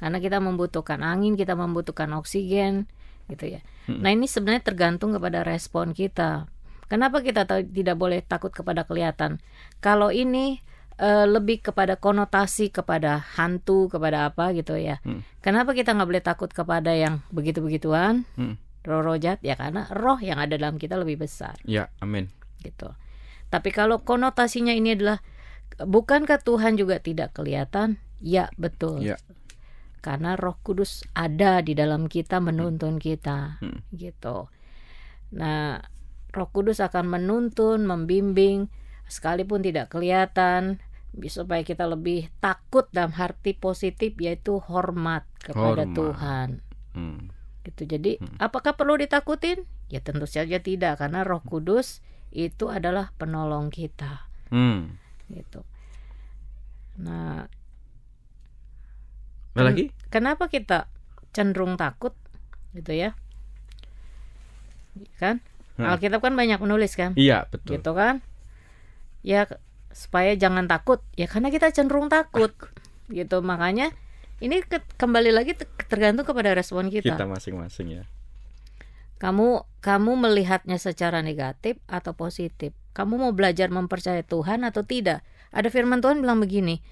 Karena 0.01 0.17
kita 0.17 0.41
membutuhkan 0.41 1.05
angin, 1.05 1.37
kita 1.37 1.53
membutuhkan 1.53 2.09
oksigen, 2.17 2.89
gitu 3.31 3.57
ya. 3.57 3.61
Hmm. 3.89 4.01
Nah 4.01 4.11
ini 4.13 4.29
sebenarnya 4.29 4.63
tergantung 4.65 5.13
kepada 5.13 5.41
respon 5.41 5.93
kita. 5.93 6.49
Kenapa 6.85 7.25
kita 7.25 7.49
tidak 7.49 7.97
boleh 7.97 8.21
takut 8.21 8.53
kepada 8.53 8.85
kelihatan? 8.85 9.41
Kalau 9.81 10.13
ini 10.13 10.61
uh, 11.01 11.25
lebih 11.25 11.65
kepada 11.65 11.97
konotasi 11.97 12.69
kepada 12.69 13.25
hantu, 13.35 13.89
kepada 13.89 14.29
apa 14.29 14.53
gitu 14.53 14.77
ya. 14.77 15.01
Hmm. 15.01 15.25
Kenapa 15.41 15.73
kita 15.73 15.97
nggak 15.97 16.09
boleh 16.09 16.23
takut 16.23 16.49
kepada 16.53 16.93
yang 16.93 17.25
begitu-begituan? 17.33 18.29
Hmm. 18.37 18.61
Roh-roh 18.85 19.17
jahat 19.17 19.41
ya 19.41 19.57
karena 19.57 19.89
roh 19.89 20.21
yang 20.21 20.37
ada 20.37 20.53
dalam 20.61 20.77
kita 20.77 20.93
lebih 20.93 21.25
besar. 21.25 21.57
Ya, 21.65 21.89
amin. 22.05 22.29
Gitu. 22.61 22.93
Tapi 23.49 23.69
kalau 23.73 24.05
konotasinya 24.05 24.73
ini 24.77 24.93
adalah 24.93 25.25
bukankah 25.81 26.37
Tuhan 26.45 26.77
juga 26.77 27.01
tidak 27.01 27.33
kelihatan? 27.33 27.97
Ya 28.21 28.53
betul. 28.61 29.01
Ya. 29.01 29.17
Karena 30.05 30.37
Roh 30.37 30.61
Kudus 30.61 31.01
ada 31.17 31.65
di 31.65 31.73
dalam 31.73 32.05
kita 32.05 32.37
menuntun 32.37 33.01
kita, 33.01 33.57
hmm. 33.57 33.89
gitu. 33.97 34.53
Nah, 35.33 35.81
Roh 36.29 36.49
Kudus 36.53 36.77
akan 36.77 37.09
menuntun, 37.09 37.89
membimbing, 37.89 38.69
sekalipun 39.09 39.65
tidak 39.65 39.89
kelihatan, 39.89 40.77
supaya 41.25 41.65
kita 41.65 41.89
lebih 41.89 42.29
takut 42.37 42.85
dalam 42.93 43.17
arti 43.17 43.57
positif 43.57 44.13
yaitu 44.21 44.61
hormat 44.61 45.25
kepada 45.41 45.89
hormat. 45.89 45.97
Tuhan. 45.97 46.49
Hmm. 46.93 47.33
Gitu. 47.65 47.89
Jadi, 47.89 48.21
hmm. 48.21 48.37
apakah 48.37 48.77
perlu 48.77 49.01
ditakutin? 49.01 49.65
Ya 49.89 50.05
tentu 50.05 50.29
saja 50.29 50.61
tidak, 50.61 51.01
karena 51.01 51.25
Roh 51.25 51.41
Kudus 51.41 52.05
itu 52.29 52.69
adalah 52.69 53.09
penolong 53.17 53.73
kita. 53.73 54.29
Hmm. 54.53 55.01
Gitu. 55.33 55.65
Nah, 57.01 57.49
Ken 59.55 59.65
lagi? 59.65 59.83
Kenapa 60.11 60.51
kita 60.51 60.91
cenderung 61.31 61.79
takut 61.79 62.11
gitu 62.75 62.91
ya? 62.91 63.15
Kan? 65.15 65.39
Hmm. 65.79 65.91
Alkitab 65.95 66.19
kan 66.23 66.35
banyak 66.35 66.59
menulis 66.59 66.95
kan? 66.95 67.15
Iya, 67.15 67.47
betul. 67.47 67.79
Gitu 67.79 67.91
kan? 67.95 68.19
Ya 69.23 69.47
supaya 69.95 70.35
jangan 70.35 70.67
takut. 70.67 70.99
Ya 71.15 71.31
karena 71.31 71.51
kita 71.51 71.71
cenderung 71.71 72.11
takut. 72.11 72.51
gitu. 73.07 73.39
Makanya 73.39 73.95
ini 74.43 74.59
ke 74.59 74.83
kembali 74.99 75.31
lagi 75.31 75.55
tergantung 75.87 76.27
kepada 76.27 76.51
respon 76.51 76.91
kita. 76.91 77.15
Kita 77.15 77.23
masing-masing 77.23 77.87
ya. 78.01 78.03
Kamu 79.15 79.63
kamu 79.79 80.11
melihatnya 80.19 80.75
secara 80.75 81.23
negatif 81.23 81.79
atau 81.87 82.11
positif? 82.11 82.75
Kamu 82.91 83.15
mau 83.15 83.31
belajar 83.31 83.71
mempercayai 83.71 84.27
Tuhan 84.27 84.67
atau 84.67 84.83
tidak? 84.83 85.23
Ada 85.55 85.71
firman 85.71 86.03
Tuhan 86.03 86.19
bilang 86.19 86.43
begini, 86.43 86.83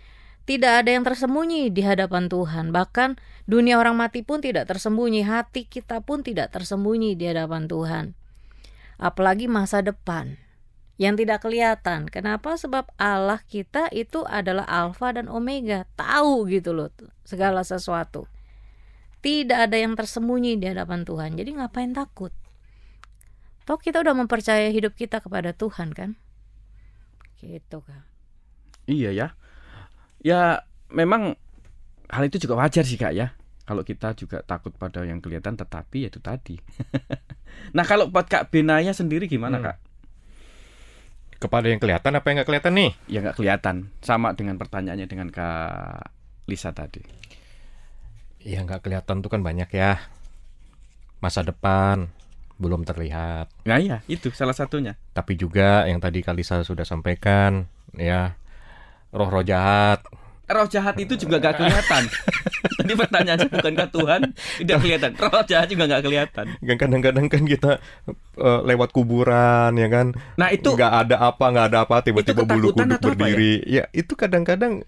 tidak 0.44 0.84
ada 0.84 0.92
yang 0.92 1.08
tersembunyi 1.08 1.72
di 1.72 1.82
hadapan 1.88 2.28
Tuhan. 2.28 2.76
Bahkan 2.76 3.16
dunia 3.48 3.80
orang 3.80 3.96
mati 3.96 4.28
pun 4.28 4.44
tidak 4.44 4.68
tersembunyi, 4.68 5.24
hati 5.24 5.64
kita 5.64 6.04
pun 6.04 6.20
tidak 6.20 6.52
tersembunyi 6.52 7.16
di 7.16 7.32
hadapan 7.32 7.72
Tuhan. 7.72 8.06
Apalagi 9.00 9.48
masa 9.48 9.80
depan 9.80 10.36
yang 11.00 11.16
tidak 11.16 11.48
kelihatan. 11.48 12.12
Kenapa? 12.12 12.60
Sebab 12.60 12.92
Allah 13.00 13.40
kita 13.48 13.88
itu 13.96 14.28
adalah 14.28 14.68
alfa 14.68 15.16
dan 15.16 15.32
omega, 15.32 15.88
tahu 15.96 16.52
gitu 16.52 16.76
loh 16.76 16.92
segala 17.24 17.64
sesuatu. 17.64 18.28
Tidak 19.24 19.56
ada 19.56 19.80
yang 19.80 19.96
tersembunyi 19.96 20.60
di 20.60 20.68
hadapan 20.68 21.08
Tuhan. 21.08 21.40
Jadi 21.40 21.56
ngapain 21.56 21.96
takut? 21.96 22.36
Toh 23.64 23.80
kita 23.80 24.04
udah 24.04 24.12
mempercayai 24.12 24.76
hidup 24.76 25.00
kita 25.00 25.24
kepada 25.24 25.56
Tuhan 25.56 25.96
kan? 25.96 26.20
Gitu 27.40 27.80
kan. 27.80 28.04
Iya 28.84 29.16
ya 29.16 29.28
ya 30.24 30.64
memang 30.90 31.36
hal 32.10 32.24
itu 32.26 32.42
juga 32.42 32.58
wajar 32.64 32.88
sih 32.88 32.98
kak 32.98 33.14
ya. 33.14 33.36
Kalau 33.64 33.84
kita 33.88 34.12
juga 34.16 34.44
takut 34.44 34.76
pada 34.76 35.08
yang 35.08 35.24
kelihatan 35.24 35.56
tetapi 35.56 36.08
ya 36.08 36.10
itu 36.10 36.20
tadi. 36.24 36.58
Nah 37.78 37.86
kalau 37.86 38.10
buat 38.10 38.26
kak 38.26 38.50
Benaya 38.50 38.98
sendiri 38.98 39.30
gimana 39.30 39.62
hmm. 39.62 39.66
kak? 39.70 39.78
Kepada 41.38 41.70
yang 41.70 41.78
kelihatan 41.78 42.18
apa 42.18 42.26
yang 42.26 42.36
nggak 42.42 42.50
kelihatan 42.50 42.74
nih? 42.74 42.92
Ya 43.06 43.20
nggak 43.22 43.38
kelihatan. 43.38 43.76
Sama 44.02 44.34
dengan 44.34 44.58
pertanyaannya 44.58 45.06
dengan 45.06 45.30
kak 45.30 46.10
Lisa 46.50 46.74
tadi. 46.74 47.06
Ya 48.42 48.66
nggak 48.66 48.82
kelihatan 48.82 49.22
tuh 49.22 49.30
kan 49.30 49.46
banyak 49.46 49.70
ya. 49.70 50.02
Masa 51.22 51.46
depan 51.46 52.10
belum 52.58 52.90
terlihat. 52.90 53.54
Nah 53.70 53.78
iya, 53.78 54.02
itu 54.10 54.34
salah 54.34 54.58
satunya. 54.58 54.98
Tapi 55.14 55.38
juga 55.38 55.86
yang 55.86 56.02
tadi 56.02 56.26
Kalisa 56.26 56.66
sudah 56.66 56.90
sampaikan, 56.90 57.70
ya 57.94 58.34
roh-roh 59.14 59.46
jahat. 59.46 60.02
Roh 60.44 60.68
jahat 60.68 61.00
itu 61.00 61.16
juga 61.16 61.40
gak 61.40 61.56
kelihatan. 61.64 62.04
Tadi 62.84 62.94
pertanyaannya 63.00 63.48
bukankah 63.48 63.88
Tuhan 63.96 64.22
tidak 64.60 64.78
kelihatan? 64.84 65.12
Roh 65.16 65.44
jahat 65.48 65.68
juga 65.72 65.84
gak 65.88 66.04
kelihatan. 66.04 66.46
Kan 66.60 66.76
kadang-kadang 66.76 67.26
kan 67.32 67.44
kita 67.48 67.72
uh, 68.42 68.60
lewat 68.68 68.92
kuburan 68.92 69.72
ya 69.80 69.88
kan. 69.88 70.12
Nah 70.36 70.52
itu 70.52 70.76
nggak 70.76 70.94
ada 71.08 71.16
apa 71.32 71.46
nggak 71.48 71.66
ada 71.72 71.78
apa 71.88 71.96
tiba-tiba 72.04 72.44
bulu 72.44 72.76
kuduk 72.76 73.00
berdiri. 73.00 73.64
Ya? 73.64 73.88
ya 73.88 73.96
itu 73.96 74.14
kadang-kadang 74.20 74.84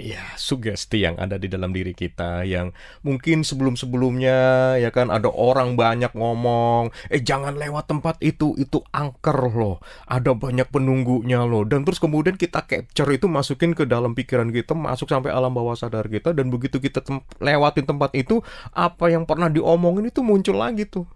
ya 0.00 0.24
sugesti 0.40 1.04
yang 1.04 1.20
ada 1.20 1.36
di 1.36 1.46
dalam 1.46 1.76
diri 1.76 1.92
kita 1.92 2.48
yang 2.48 2.72
mungkin 3.04 3.44
sebelum-sebelumnya 3.44 4.38
ya 4.80 4.90
kan 4.90 5.12
ada 5.12 5.28
orang 5.28 5.76
banyak 5.76 6.16
ngomong 6.16 6.88
eh 7.12 7.20
jangan 7.20 7.60
lewat 7.60 7.92
tempat 7.92 8.16
itu 8.24 8.56
itu 8.56 8.80
angker 8.90 9.36
loh 9.52 9.78
ada 10.08 10.32
banyak 10.32 10.68
penunggunya 10.72 11.44
loh. 11.44 11.66
Dan 11.66 11.84
terus 11.84 12.00
kemudian 12.00 12.34
kita 12.34 12.64
capture 12.64 13.10
itu 13.12 13.26
masukin 13.26 13.76
ke 13.76 13.84
dalam 13.84 14.16
pikiran 14.16 14.48
kita 14.50 14.72
masuk 14.72 15.10
sampai 15.10 15.30
alam 15.30 15.52
bawah 15.52 15.76
sadar 15.76 16.06
kita 16.08 16.32
dan 16.32 16.48
begitu 16.48 16.80
kita 16.80 17.04
tem 17.04 17.20
lewatin 17.42 17.84
tempat 17.84 18.14
itu 18.16 18.40
apa 18.72 19.12
yang 19.12 19.28
pernah 19.28 19.52
diomongin 19.52 20.08
itu 20.08 20.24
muncul 20.24 20.56
lagi 20.56 20.86
tuh. 20.88 21.06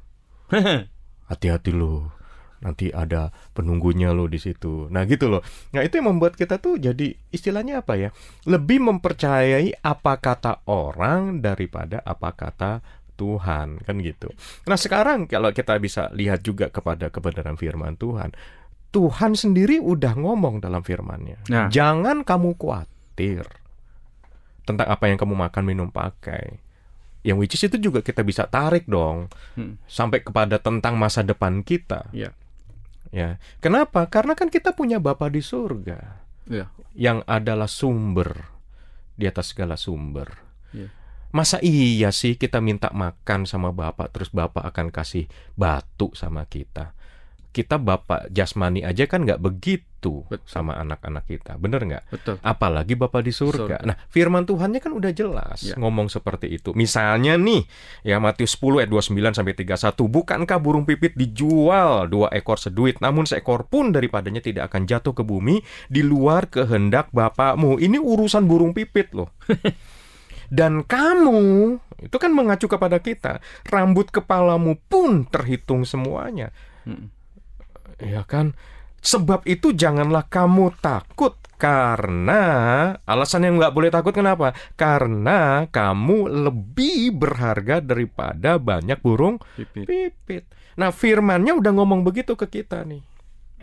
Hati-hati 1.31 1.73
loh 1.73 2.23
nanti 2.64 2.88
ada 2.88 3.29
penunggunya 3.53 4.16
lo 4.16 4.24
di 4.24 4.40
situ. 4.40 4.88
Nah 4.88 5.05
gitu 5.05 5.29
loh. 5.29 5.44
Nah 5.77 5.85
itu 5.85 6.00
yang 6.00 6.16
membuat 6.16 6.35
kita 6.35 6.57
tuh 6.57 6.81
jadi 6.81 7.12
istilahnya 7.29 7.85
apa 7.85 8.00
ya? 8.00 8.09
Lebih 8.48 8.81
mempercayai 8.81 9.85
apa 9.85 10.16
kata 10.16 10.64
orang 10.66 11.44
daripada 11.44 12.00
apa 12.00 12.33
kata 12.33 12.81
Tuhan 13.14 13.85
kan 13.85 13.96
gitu. 14.00 14.33
Nah 14.64 14.81
sekarang 14.81 15.29
kalau 15.29 15.53
kita 15.53 15.77
bisa 15.79 16.09
lihat 16.16 16.42
juga 16.42 16.72
kepada 16.72 17.12
kebenaran 17.12 17.61
firman 17.61 17.94
Tuhan, 18.00 18.33
Tuhan 18.90 19.37
sendiri 19.37 19.79
udah 19.79 20.16
ngomong 20.16 20.64
dalam 20.64 20.81
firmannya. 20.81 21.46
Nah. 21.53 21.68
Jangan 21.68 22.24
kamu 22.24 22.57
khawatir 22.57 23.44
tentang 24.64 24.88
apa 24.88 25.05
yang 25.12 25.20
kamu 25.20 25.37
makan, 25.37 25.62
minum, 25.68 25.88
pakai 25.92 26.64
yang 27.24 27.40
which 27.40 27.57
is 27.57 27.64
itu 27.64 27.81
juga 27.81 28.05
kita 28.05 28.20
bisa 28.20 28.44
tarik 28.44 28.85
dong 28.85 29.33
hmm. 29.57 29.81
sampai 29.88 30.20
kepada 30.20 30.61
tentang 30.61 31.00
masa 31.00 31.24
depan 31.24 31.64
kita. 31.64 32.12
Yeah. 32.12 32.37
Ya, 33.14 33.38
kenapa? 33.62 34.11
Karena 34.11 34.35
kan 34.35 34.50
kita 34.50 34.74
punya 34.74 34.98
Bapa 34.98 35.31
di 35.31 35.38
surga, 35.38 36.18
ya. 36.50 36.66
yang 36.98 37.22
adalah 37.31 37.70
sumber 37.70 38.50
di 39.14 39.31
atas 39.31 39.55
segala 39.55 39.79
sumber. 39.79 40.35
Ya. 40.74 40.90
Masa 41.31 41.62
iya 41.62 42.11
sih 42.11 42.35
kita 42.35 42.59
minta 42.59 42.90
makan 42.90 43.46
sama 43.46 43.70
Bapak, 43.70 44.11
terus 44.11 44.35
Bapak 44.35 44.66
akan 44.66 44.90
kasih 44.90 45.31
batu 45.55 46.11
sama 46.18 46.42
kita? 46.50 46.94
Kita 47.54 47.78
bapak 47.78 48.34
jasmani 48.34 48.82
aja 48.82 49.06
kan 49.06 49.22
nggak 49.22 49.38
begitu 49.38 50.26
Betul. 50.26 50.42
sama 50.44 50.74
anak-anak 50.82 51.24
kita, 51.24 51.54
bener 51.54 51.86
nggak? 51.86 52.04
Betul. 52.10 52.36
Apalagi 52.42 52.98
bapak 52.98 53.22
di 53.22 53.32
surga. 53.32 53.78
surga. 53.80 53.86
Nah, 53.86 53.96
firman 54.10 54.42
Tuhannya 54.42 54.82
kan 54.82 54.90
udah 54.90 55.14
jelas 55.14 55.62
ya. 55.62 55.78
ngomong 55.78 56.10
seperti 56.10 56.50
itu. 56.50 56.74
Misalnya 56.74 57.38
nih, 57.38 57.62
ya 58.02 58.18
Matius 58.18 58.58
10 58.58 58.82
ayat 58.82 58.90
29 58.90 59.38
sampai 59.38 59.54
31, 59.54 60.10
bukankah 60.10 60.58
burung 60.58 60.82
pipit 60.84 61.14
dijual 61.14 62.10
dua 62.10 62.28
ekor 62.34 62.58
seduit, 62.58 62.98
namun 62.98 63.24
seekor 63.24 63.70
pun 63.70 63.94
daripadanya 63.94 64.42
tidak 64.42 64.74
akan 64.74 64.90
jatuh 64.90 65.14
ke 65.14 65.22
bumi 65.22 65.62
di 65.86 66.02
luar 66.02 66.50
kehendak 66.50 67.14
bapakmu. 67.14 67.78
Ini 67.78 67.96
urusan 68.02 68.44
burung 68.50 68.74
pipit 68.74 69.14
loh. 69.14 69.30
Dan 70.58 70.84
kamu 70.84 71.40
itu 72.04 72.16
kan 72.20 72.34
mengacu 72.34 72.68
kepada 72.68 73.00
kita. 73.00 73.40
Rambut 73.70 74.12
kepalamu 74.12 74.76
pun 74.90 75.24
terhitung 75.24 75.88
semuanya. 75.88 76.52
Hmm 76.84 77.14
ya 78.01 78.23
kan? 78.25 78.57
Sebab 79.05 79.44
itu 79.44 79.77
janganlah 79.77 80.25
kamu 80.33 80.73
takut 80.81 81.37
karena 81.61 82.42
alasan 83.07 83.47
yang 83.47 83.57
nggak 83.57 83.75
boleh 83.75 83.90
takut 83.92 84.12
kenapa? 84.12 84.53
Karena 84.75 85.68
kamu 85.70 86.49
lebih 86.51 87.14
berharga 87.14 87.79
daripada 87.85 88.59
banyak 88.59 88.99
burung 89.01 89.38
pipit. 89.55 89.87
pipit. 89.87 90.44
Nah 90.81 90.90
firmannya 90.90 91.55
udah 91.55 91.73
ngomong 91.73 92.03
begitu 92.03 92.35
ke 92.35 92.51
kita 92.51 92.83
nih. 92.85 93.01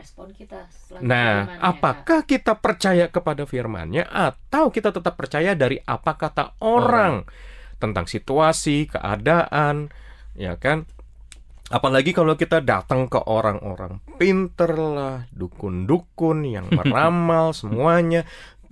Respon 0.01 0.33
kita. 0.33 0.65
Nah, 1.05 1.61
apakah 1.61 2.25
kita 2.25 2.57
percaya 2.57 3.05
kepada 3.13 3.45
firmannya 3.45 4.09
atau 4.09 4.73
kita 4.73 4.89
tetap 4.89 5.13
percaya 5.13 5.53
dari 5.53 5.77
apa 5.77 6.17
kata 6.17 6.57
orang, 6.65 7.21
orang. 7.21 7.77
tentang 7.77 8.09
situasi, 8.09 8.89
keadaan, 8.89 9.93
ya 10.33 10.57
kan? 10.57 10.89
Apalagi 11.71 12.11
kalau 12.11 12.35
kita 12.35 12.59
datang 12.59 13.07
ke 13.07 13.15
orang-orang 13.23 14.03
pinter 14.19 14.75
lah, 14.75 15.23
dukun-dukun 15.31 16.43
yang 16.43 16.67
meramal 16.77 17.55
semuanya. 17.55 18.27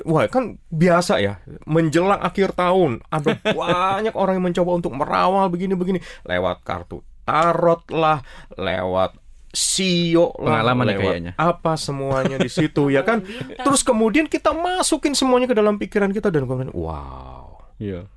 Wah 0.07 0.27
kan 0.31 0.59
biasa 0.71 1.19
ya, 1.19 1.43
menjelang 1.67 2.23
akhir 2.23 2.55
tahun 2.55 3.03
ada 3.11 3.35
banyak 3.55 4.15
orang 4.15 4.39
yang 4.39 4.45
mencoba 4.51 4.71
untuk 4.79 4.95
merawal 4.95 5.51
begini-begini 5.51 5.99
lewat 6.23 6.63
kartu 6.63 7.03
tarot 7.27 7.83
lah, 7.91 8.23
lewat 8.55 9.19
sio 9.51 10.31
lah, 10.39 10.61
Pengalaman 10.61 10.85
lewat 10.93 11.03
kayaknya. 11.03 11.31
apa 11.35 11.73
semuanya 11.75 12.39
di 12.39 12.47
situ 12.61 12.87
ya 12.91 13.03
kan. 13.03 13.27
Terus 13.59 13.83
kemudian 13.83 14.31
kita 14.31 14.55
masukin 14.55 15.11
semuanya 15.15 15.51
ke 15.51 15.55
dalam 15.57 15.75
pikiran 15.75 16.15
kita 16.15 16.31
dan 16.31 16.47
kemudian 16.47 16.71
wow, 16.71 17.59
iya, 17.75 18.07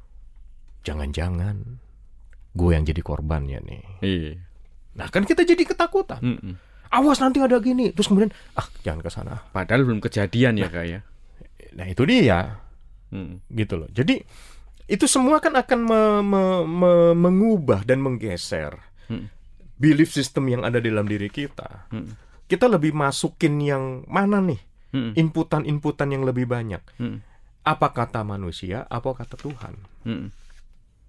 jangan-jangan 0.87 1.83
gue 2.55 2.71
yang 2.71 2.85
jadi 2.87 3.03
korbannya 3.03 3.59
nih. 3.59 3.83
Iya 4.07 4.52
Nah 4.97 5.09
kan 5.09 5.25
kita 5.25 5.43
jadi 5.45 5.63
ketakutan. 5.65 6.21
Mm 6.21 6.39
-mm. 6.39 6.55
Awas 6.93 7.19
nanti 7.25 7.41
ada 7.41 7.57
gini. 7.57 7.93
Terus 7.97 8.09
kemudian 8.09 8.33
ah 8.57 8.67
jangan 8.85 9.01
ke 9.01 9.11
sana. 9.11 9.35
Padahal 9.49 9.89
belum 9.89 10.01
kejadian 10.05 10.61
ya 10.61 10.69
kak 10.69 10.85
ya. 10.85 11.01
Nah 11.73 11.87
itu 11.89 12.05
dia. 12.05 12.61
Mm. 13.13 13.41
Gitu 13.49 13.75
loh. 13.81 13.89
Jadi 13.89 14.21
itu 14.93 15.05
semua 15.09 15.41
kan 15.41 15.57
akan 15.57 15.81
me, 15.81 16.01
me, 16.21 16.43
me, 16.69 16.93
mengubah 17.17 17.87
dan 17.89 18.05
menggeser 18.05 18.77
mm. 19.09 19.27
belief 19.81 20.13
system 20.13 20.53
yang 20.53 20.63
ada 20.69 20.85
dalam 20.85 21.09
diri 21.09 21.33
kita. 21.33 21.89
Mm. 21.89 22.13
Kita 22.45 22.69
lebih 22.69 22.93
masukin 22.93 23.57
yang 23.65 24.05
mana 24.05 24.45
nih? 24.45 24.61
Mm. 24.93 25.17
Inputan-inputan 25.17 26.13
yang 26.13 26.29
lebih 26.29 26.45
banyak. 26.45 26.85
Mm. 27.01 27.25
Apa 27.65 27.89
kata 27.97 28.21
manusia? 28.21 28.85
Apa 28.93 29.17
kata 29.17 29.41
Tuhan? 29.41 29.75
Mm 30.05 30.42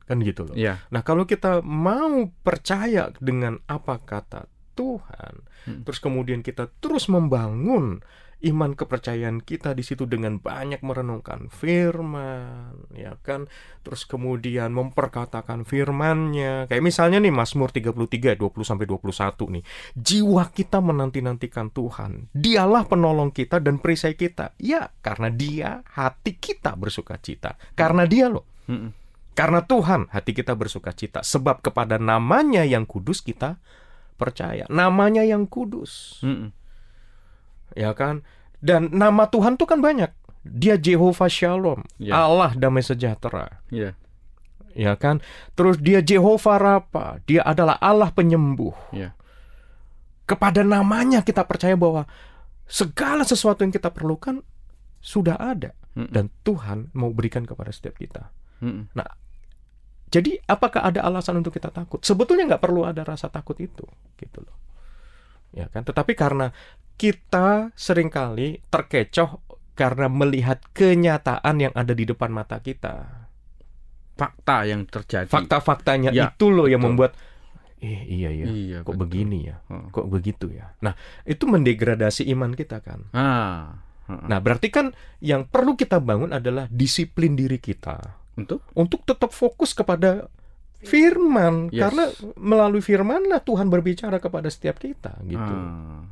kan 0.03 0.19
gitu 0.21 0.47
loh. 0.47 0.55
Yeah. 0.55 0.83
Nah 0.91 1.01
kalau 1.01 1.23
kita 1.23 1.63
mau 1.63 2.27
percaya 2.43 3.11
dengan 3.19 3.59
apa 3.67 3.99
kata 4.03 4.51
Tuhan, 4.73 5.33
hmm. 5.69 5.81
terus 5.85 5.99
kemudian 6.01 6.41
kita 6.41 6.67
terus 6.81 7.07
membangun 7.07 8.01
iman 8.43 8.75
kepercayaan 8.75 9.39
kita 9.39 9.71
di 9.71 9.83
situ 9.87 10.03
dengan 10.03 10.35
banyak 10.35 10.83
merenungkan 10.83 11.47
firman, 11.47 12.75
ya 12.91 13.15
kan? 13.23 13.47
Terus 13.87 14.03
kemudian 14.03 14.75
memperkatakan 14.75 15.63
firmannya. 15.63 16.67
Kayak 16.67 16.83
misalnya 16.83 17.23
nih 17.23 17.31
Mazmur 17.31 17.71
33 17.71 18.35
20 18.35 18.67
sampai 18.67 18.85
21 18.85 19.55
nih. 19.59 19.63
Jiwa 19.95 20.43
kita 20.51 20.83
menanti-nantikan 20.83 21.71
Tuhan. 21.71 22.35
Dialah 22.35 22.83
penolong 22.83 23.31
kita 23.31 23.63
dan 23.63 23.79
perisai 23.79 24.19
kita. 24.19 24.51
Ya, 24.59 24.91
karena 24.99 25.31
Dia 25.31 25.79
hati 25.95 26.35
kita 26.35 26.75
bersuka 26.75 27.15
cita. 27.23 27.55
Karena 27.79 28.03
Dia 28.03 28.27
loh. 28.27 28.43
Hmm 28.67 29.02
karena 29.33 29.65
Tuhan 29.65 30.09
hati 30.13 30.31
kita 30.37 30.53
bersuka 30.53 30.93
cita 30.93 31.25
sebab 31.25 31.61
kepada 31.65 31.97
namanya 31.97 32.61
yang 32.65 32.85
kudus 32.85 33.21
kita 33.21 33.57
percaya. 34.15 34.69
Namanya 34.69 35.25
yang 35.25 35.49
kudus. 35.49 36.21
Mm 36.23 36.53
Ya 37.73 37.89
kan? 37.97 38.21
Dan 38.61 38.93
nama 38.93 39.25
Tuhan 39.27 39.57
tuh 39.57 39.65
kan 39.65 39.81
banyak. 39.81 40.13
Dia 40.45 40.77
Jehovah 40.77 41.25
Shalom, 41.25 41.81
yeah. 41.97 42.21
Allah 42.21 42.53
damai 42.53 42.85
sejahtera. 42.85 43.63
Yeah. 43.73 43.97
Ya 44.77 44.93
kan? 44.93 45.25
Terus 45.57 45.81
dia 45.81 46.05
Jehovah 46.05 46.61
Rapa, 46.61 47.17
dia 47.25 47.41
adalah 47.41 47.81
Allah 47.81 48.13
penyembuh. 48.13 48.75
Yeah. 48.93 49.17
Kepada 50.29 50.61
namanya 50.61 51.25
kita 51.25 51.47
percaya 51.49 51.73
bahwa 51.73 52.05
segala 52.69 53.25
sesuatu 53.25 53.65
yang 53.65 53.73
kita 53.73 53.89
perlukan 53.89 54.45
sudah 55.03 55.35
ada 55.35 55.75
mm 55.93 56.09
dan 56.09 56.29
Tuhan 56.41 56.89
mau 56.97 57.09
berikan 57.13 57.43
kepada 57.43 57.73
setiap 57.73 57.97
kita. 57.97 58.29
Mm 58.61 58.93
Nah, 58.93 59.09
jadi 60.13 60.37
apakah 60.45 60.85
ada 60.85 61.01
alasan 61.01 61.41
untuk 61.41 61.57
kita 61.57 61.73
takut? 61.73 61.97
Sebetulnya 62.05 62.45
nggak 62.53 62.61
perlu 62.61 62.85
ada 62.85 63.01
rasa 63.01 63.33
takut 63.33 63.57
itu, 63.57 63.81
gitu 64.21 64.45
loh. 64.45 64.53
Ya 65.49 65.65
kan? 65.73 65.81
Tetapi 65.81 66.13
karena 66.13 66.53
kita 67.01 67.73
sering 67.73 68.13
kali 68.13 68.61
terkecoh 68.69 69.41
karena 69.73 70.05
melihat 70.13 70.61
kenyataan 70.77 71.55
yang 71.57 71.73
ada 71.73 71.97
di 71.97 72.05
depan 72.05 72.29
mata 72.29 72.61
kita. 72.61 73.25
Fakta 74.13 74.69
yang 74.69 74.85
terjadi. 74.85 75.25
Fakta-faktanya 75.25 76.13
ya, 76.13 76.29
itu 76.29 76.53
loh 76.53 76.69
yang 76.69 76.85
membuat 76.85 77.17
eh 77.83 78.05
iya 78.05 78.29
iya, 78.31 78.45
iya 78.47 78.77
kok 78.85 78.95
betul. 78.95 79.01
begini 79.09 79.49
ya, 79.49 79.57
hmm. 79.65 79.89
kok 79.89 80.07
begitu 80.13 80.45
ya. 80.53 80.77
Nah, 80.85 80.93
itu 81.25 81.49
mendegradasi 81.49 82.29
iman 82.37 82.53
kita 82.53 82.85
kan. 82.85 83.09
Ah. 83.17 83.81
Nah, 84.07 84.37
berarti 84.37 84.69
kan 84.69 84.93
yang 85.25 85.49
perlu 85.49 85.73
kita 85.73 85.97
bangun 85.97 86.37
adalah 86.37 86.69
disiplin 86.69 87.33
diri 87.33 87.57
kita 87.57 88.22
untuk 88.33 88.65
untuk 88.73 89.05
tetap 89.05 89.29
fokus 89.29 89.77
kepada 89.77 90.27
firman 90.83 91.71
yes. 91.71 91.79
karena 91.79 92.03
melalui 92.35 92.83
firmanlah 92.83 93.39
Tuhan 93.41 93.71
berbicara 93.71 94.19
kepada 94.19 94.51
setiap 94.51 94.83
kita 94.83 95.15
gitu. 95.23 95.53
Ah. 95.55 96.03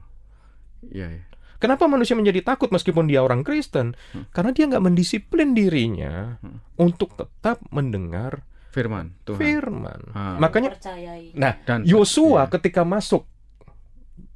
Ya, 0.88 1.12
ya. 1.12 1.24
Kenapa 1.62 1.86
manusia 1.86 2.18
menjadi 2.18 2.42
takut 2.42 2.74
meskipun 2.74 3.06
dia 3.06 3.22
orang 3.22 3.46
Kristen? 3.46 3.94
Hmm. 4.18 4.26
Karena 4.34 4.50
dia 4.50 4.66
nggak 4.66 4.82
mendisiplin 4.82 5.54
dirinya 5.54 6.42
hmm. 6.42 6.82
untuk 6.82 7.14
tetap 7.14 7.62
mendengar 7.70 8.42
firman 8.74 9.14
Tuhan. 9.28 9.38
Firman. 9.38 10.02
Ah. 10.16 10.42
Makanya, 10.42 10.74
nah, 11.38 11.54
Yosua 11.86 12.50
ya. 12.50 12.52
ketika 12.58 12.82
masuk 12.82 13.30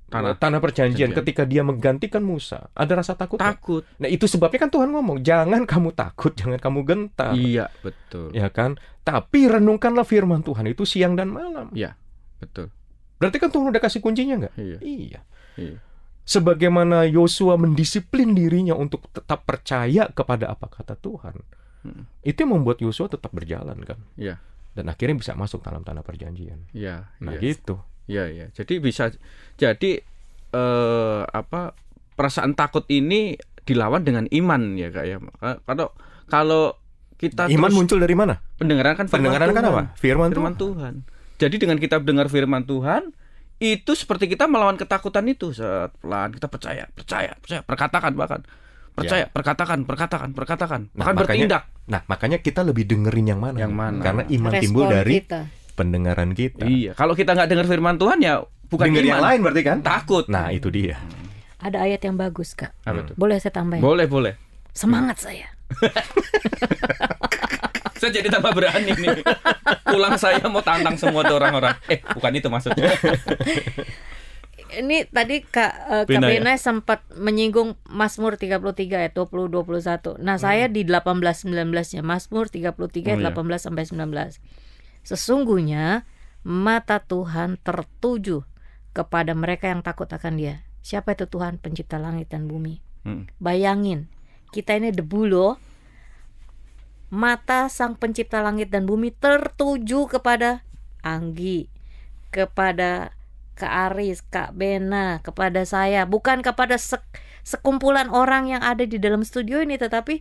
tanah. 0.10 0.38
Tanah 0.38 0.60
perjanjian. 0.62 1.10
Janjian. 1.12 1.18
ketika 1.22 1.44
dia 1.44 1.62
menggantikan 1.65 2.22
Musa 2.22 2.70
ada 2.72 2.94
rasa 2.98 3.18
takut 3.18 3.41
takut. 3.41 3.84
Gak? 3.84 4.06
nah 4.06 4.10
itu 4.10 4.26
sebabnya 4.30 4.60
kan 4.68 4.72
Tuhan 4.72 4.89
ngomong 4.94 5.26
jangan 5.26 5.65
kamu 5.65 5.89
takut 5.98 6.32
jangan 6.38 6.60
kamu 6.62 6.80
gentar. 6.86 7.34
Iya 7.34 7.74
betul. 7.82 8.30
Ya 8.32 8.48
kan? 8.54 8.78
Tapi 9.06 9.50
renungkanlah 9.50 10.06
firman 10.06 10.46
Tuhan 10.46 10.65
itu 10.70 10.86
siang 10.86 11.18
dan 11.18 11.34
malam. 11.34 11.74
Iya 11.74 11.98
betul. 12.38 12.70
Berarti 13.18 13.38
kan 13.39 13.50
Tuhan 13.50 13.72
udah 13.72 13.82
kasih 13.82 14.02
kuncinya 14.04 14.36
nggak? 14.46 14.54
Iya. 14.60 14.80
iya. 14.84 15.20
Iya. 15.56 15.80
Sebagaimana 16.26 17.06
Yosua 17.06 17.54
mendisiplin 17.54 18.34
dirinya 18.34 18.74
untuk 18.74 19.06
tetap 19.13 19.46
percaya 19.46 20.10
kepada 20.10 20.50
apa 20.50 20.65
kata 20.65 20.98
Tuhan 20.98 21.38
hmm. 21.86 22.26
itu 22.26 22.38
yang 22.41 22.58
membuat 22.58 22.82
Yosua 22.82 23.10
tetap 23.10 23.30
berjalan 23.34 23.78
kan? 23.86 24.02
Iya. 24.18 24.41
Dan 24.76 24.91
akhirnya 24.91 25.15
bisa 25.15 25.32
masuk 25.38 25.63
dalam 25.63 25.86
tanah 25.86 26.04
perjanjian. 26.04 26.65
Iya 26.76 27.08
nah 27.22 27.38
iya. 27.38 27.54
gitu 27.54 27.80
Ya 28.06 28.30
ya. 28.30 28.50
Jadi 28.54 28.78
bisa 28.82 29.10
jadi 29.58 29.91
eh, 30.54 31.22
apa 31.26 31.74
perasaan 32.15 32.54
takut 32.54 32.86
ini 32.88 33.36
dilawan 33.65 34.06
dengan 34.06 34.26
iman 34.30 34.78
ya 34.78 34.89
kak 34.94 35.06
ya. 35.06 35.18
Kalau 35.65 35.91
kalau 36.30 36.63
kita 37.18 37.50
iman 37.50 37.72
muncul 37.74 37.98
dari 37.98 38.13
mana? 38.13 38.41
Pendengaran 38.62 38.94
kan 38.94 39.06
pendengaran 39.10 39.50
kan 39.52 39.63
apa? 39.65 39.82
Firman, 39.98 40.30
firman 40.32 40.54
Tuhan. 40.54 40.54
Tuhan. 40.56 40.94
Jadi 41.36 41.56
dengan 41.60 41.78
kita 41.82 42.00
dengar 42.00 42.32
firman 42.32 42.63
Tuhan 42.63 43.12
itu 43.60 43.91
seperti 43.96 44.28
kita 44.28 44.52
melawan 44.52 44.76
ketakutan 44.76 45.24
itu 45.32 45.56
pelan 46.04 46.29
kita 46.36 46.52
percaya 46.52 46.92
percaya 46.92 47.32
percaya 47.40 47.62
perkatakan 47.63 48.12
bahkan 48.12 48.44
percaya 48.92 49.27
ya. 49.27 49.32
perkatakan 49.32 49.79
perkatakan 49.88 50.29
perkatakan 50.36 50.82
nah, 50.92 51.08
bahkan 51.08 51.13
makanya, 51.15 51.23
bertindak 51.23 51.63
nah 51.88 52.02
makanya 52.12 52.38
kita 52.44 52.67
lebih 52.67 52.84
dengerin 52.84 53.32
yang 53.32 53.40
mana 53.40 53.58
yang 53.60 53.71
mana 53.71 54.04
karena 54.04 54.23
iman 54.27 54.52
Respon 54.52 54.63
timbul 54.63 54.86
dari 54.92 55.13
kita 55.23 55.42
pendengaran 55.76 56.32
kita. 56.32 56.65
Iya, 56.65 56.92
kalau 56.96 57.13
kita 57.13 57.36
nggak 57.36 57.50
dengar 57.52 57.67
firman 57.67 58.00
Tuhan 58.00 58.19
ya 58.23 58.42
bukan 58.71 58.90
Dengar 58.90 59.06
yang 59.06 59.23
lain 59.23 59.40
berarti 59.46 59.62
kan? 59.62 59.78
Takut. 59.86 60.26
Nah, 60.28 60.50
itu 60.50 60.71
dia. 60.73 60.98
Ada 61.62 61.86
ayat 61.86 62.02
yang 62.06 62.17
bagus, 62.17 62.54
Kak. 62.54 62.73
Apa 62.86 63.06
itu? 63.06 63.13
Boleh 63.17 63.38
saya 63.42 63.54
tambahin? 63.54 63.82
Boleh, 63.82 64.06
boleh. 64.06 64.34
Semangat 64.76 65.17
saya. 65.21 65.48
saya 68.00 68.12
jadi 68.12 68.30
tambah 68.30 68.54
berani 68.54 68.92
nih. 68.94 69.23
Pulang 69.88 70.19
saya 70.19 70.46
mau 70.46 70.62
tantang 70.62 71.00
semua 71.00 71.26
tuh 71.26 71.42
orang-orang. 71.42 71.73
Eh, 71.90 72.04
bukan 72.13 72.32
itu 72.38 72.48
maksudnya. 72.52 72.92
ini 74.76 75.08
tadi 75.08 75.40
Kak 75.42 75.73
uh, 75.88 76.04
Kak 76.04 76.21
Bena 76.21 76.54
ya? 76.54 76.60
sempat 76.60 77.08
menyinggung 77.15 77.80
Mazmur 77.88 78.36
33 78.36 78.60
ayat 78.92 79.13
20 79.15 79.48
21. 79.48 80.19
Nah, 80.19 80.36
saya 80.36 80.67
di 80.67 80.84
18 80.84 81.23
19-nya 81.48 82.02
Mazmur 82.04 82.52
33 82.52 83.15
ayat 83.15 83.23
Hmm. 83.26 83.32
Oh, 83.32 83.48
iya. 83.48 83.58
18 83.58 83.65
sampai 83.71 83.84
19. 83.88 84.65
Sesungguhnya 85.06 86.03
mata 86.41 86.97
Tuhan 86.97 87.62
tertuju 87.62 88.41
kepada 88.91 89.37
mereka 89.37 89.69
yang 89.69 89.85
takut 89.85 90.10
akan 90.10 90.33
Dia. 90.41 90.65
Siapa 90.81 91.13
itu 91.13 91.29
Tuhan 91.29 91.62
pencipta 91.62 92.01
langit 92.01 92.33
dan 92.33 92.49
bumi? 92.49 92.81
Hmm. 93.06 93.29
Bayangin, 93.37 94.10
kita 94.49 94.77
ini 94.77 94.89
debu 94.89 95.29
loh. 95.29 95.62
Mata 97.13 97.69
sang 97.69 97.93
pencipta 97.95 98.41
langit 98.41 98.73
dan 98.73 98.89
bumi 98.89 99.13
tertuju 99.13 100.10
kepada 100.10 100.65
Anggi, 101.06 101.69
kepada 102.33 103.13
Kak 103.56 103.93
Aris, 103.93 104.25
Kak 104.25 104.58
Bena, 104.58 105.21
kepada 105.21 105.63
saya, 105.63 106.03
bukan 106.10 106.41
kepada 106.41 106.75
sek- 106.81 107.08
sekumpulan 107.45 108.10
orang 108.10 108.49
yang 108.51 108.65
ada 108.65 108.83
di 108.83 108.97
dalam 108.97 109.21
studio 109.21 109.62
ini, 109.62 109.77
tetapi 109.77 110.19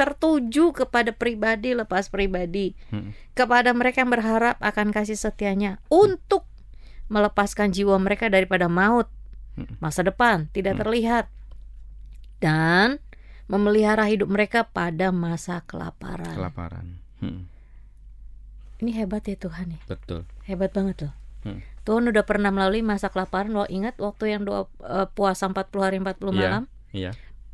tertuju 0.00 0.72
kepada 0.72 1.12
pribadi 1.12 1.76
lepas 1.76 2.08
pribadi, 2.08 2.72
Hmm. 2.88 3.12
kepada 3.32 3.68
mereka 3.70 4.00
yang 4.00 4.08
berharap 4.08 4.56
akan 4.58 4.90
kasih 4.90 5.12
setianya 5.14 5.76
untuk 5.86 6.48
melepaskan 7.06 7.68
jiwa 7.68 8.00
mereka 8.00 8.26
daripada 8.26 8.64
maut, 8.64 9.12
masa 9.76 10.00
depan 10.00 10.48
tidak 10.48 10.80
terlihat, 10.80 11.28
dan 12.40 12.96
memelihara 13.44 14.08
hidup 14.08 14.30
mereka 14.30 14.64
pada 14.64 15.10
masa 15.10 15.60
kelaparan. 15.60 16.32
Kelaparan. 16.32 16.86
Hmm. 17.20 17.44
Ini 18.80 18.96
hebat 18.96 19.28
ya 19.28 19.36
Tuhan 19.36 19.76
ya, 19.76 19.80
Betul. 19.84 20.24
hebat 20.48 20.72
banget 20.72 21.04
loh. 21.04 21.14
Hmm. 21.44 21.60
Tuhan 21.84 22.08
udah 22.08 22.24
pernah 22.24 22.48
melalui 22.48 22.80
masa 22.80 23.08
kelaparan 23.08 23.50
lo 23.50 23.64
ingat 23.66 23.96
waktu 23.96 24.32
yang 24.32 24.44
doa 24.44 24.64
eh, 24.80 25.08
puasa 25.10 25.44
40 25.44 25.84
hari 25.84 25.96
40 25.98 26.32
Iya. 26.32 26.36
malam 26.38 26.62
Iya. 26.90 27.10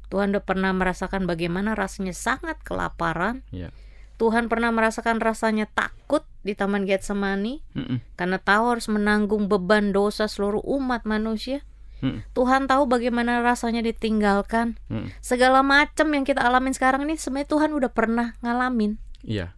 Tuhan 0.06 0.30
udah 0.32 0.44
pernah 0.44 0.70
merasakan 0.70 1.26
bagaimana 1.26 1.74
rasanya 1.74 2.14
sangat 2.14 2.58
kelaparan 2.62 3.42
Iya. 3.50 3.70
Tuhan 4.16 4.48
pernah 4.48 4.72
merasakan 4.72 5.20
rasanya 5.20 5.68
takut 5.68 6.24
di 6.40 6.56
Taman 6.56 6.88
Getsemani 6.88 7.60
Mm-mm. 7.76 8.00
karena 8.16 8.40
tahu 8.40 8.72
harus 8.72 8.88
menanggung 8.88 9.44
beban 9.46 9.92
dosa 9.92 10.24
seluruh 10.26 10.62
umat 10.64 11.04
manusia 11.04 11.60
Mm. 11.96 12.20
Tuhan 12.36 12.68
tahu 12.68 12.84
bagaimana 12.86 13.40
rasanya 13.40 13.80
ditinggalkan 13.80 14.76
Mm. 14.92 15.08
segala 15.20 15.64
macam 15.64 16.12
yang 16.12 16.22
kita 16.22 16.44
alamin 16.44 16.76
sekarang 16.76 17.08
ini 17.08 17.16
sebenarnya 17.16 17.48
Tuhan 17.48 17.70
udah 17.72 17.88
pernah 17.88 18.36
ngalamin 18.44 19.00
Iya. 19.24 19.56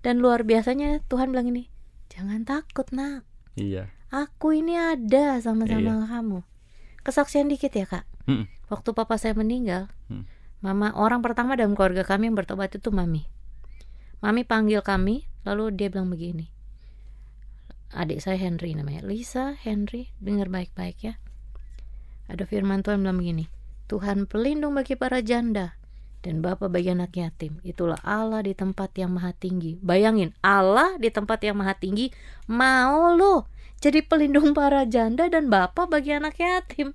dan 0.00 0.22
luar 0.22 0.42
biasanya 0.42 1.02
Tuhan 1.06 1.34
bilang 1.34 1.50
ini 1.50 1.66
jangan 2.08 2.46
takut 2.46 2.88
nak 2.94 3.26
Iya. 3.54 3.90
aku 4.08 4.54
ini 4.54 4.78
ada 4.78 5.42
sama-sama 5.42 5.98
Iya. 5.98 6.06
kamu 6.08 6.38
kesaksian 7.02 7.50
dikit 7.50 7.74
ya 7.74 7.86
kak 7.86 8.06
Mm. 8.26 8.46
Waktu 8.70 8.94
papa 8.94 9.18
saya 9.18 9.34
meninggal 9.34 9.90
Hmm. 10.06 10.24
mama 10.62 10.94
orang 10.94 11.20
pertama 11.20 11.58
dalam 11.58 11.74
keluarga 11.74 12.06
kami 12.06 12.30
yang 12.30 12.36
bertobat 12.38 12.72
itu 12.72 12.88
mami. 12.94 13.26
Mami 14.22 14.44
panggil 14.46 14.80
kami 14.80 15.26
lalu 15.44 15.72
dia 15.74 15.88
bilang 15.88 16.08
begini. 16.12 16.52
Adik 17.90 18.22
saya 18.22 18.38
Henry 18.38 18.78
namanya. 18.78 19.02
Lisa 19.02 19.58
Henry 19.58 20.14
dengar 20.22 20.46
baik-baik 20.46 20.98
ya. 21.02 21.14
Ada 22.30 22.46
firman 22.46 22.86
Tuhan 22.86 23.02
bilang 23.02 23.18
begini 23.18 23.50
Tuhan 23.90 24.30
pelindung 24.30 24.78
bagi 24.78 24.94
para 24.94 25.18
janda 25.18 25.74
dan 26.22 26.38
Bapa 26.44 26.70
bagi 26.70 26.94
anak 26.94 27.16
yatim. 27.18 27.58
Itulah 27.66 27.98
Allah 28.06 28.46
di 28.46 28.54
tempat 28.54 28.94
yang 28.94 29.18
maha 29.18 29.34
tinggi. 29.34 29.82
Bayangin 29.82 30.30
Allah 30.38 30.94
di 31.02 31.10
tempat 31.10 31.42
yang 31.42 31.58
maha 31.58 31.74
tinggi 31.74 32.14
mau 32.46 33.10
lo 33.18 33.50
jadi 33.80 34.04
pelindung 34.04 34.52
para 34.52 34.84
janda 34.86 35.26
dan 35.26 35.50
Bapa 35.50 35.88
bagi 35.88 36.14
anak 36.14 36.38
yatim 36.38 36.94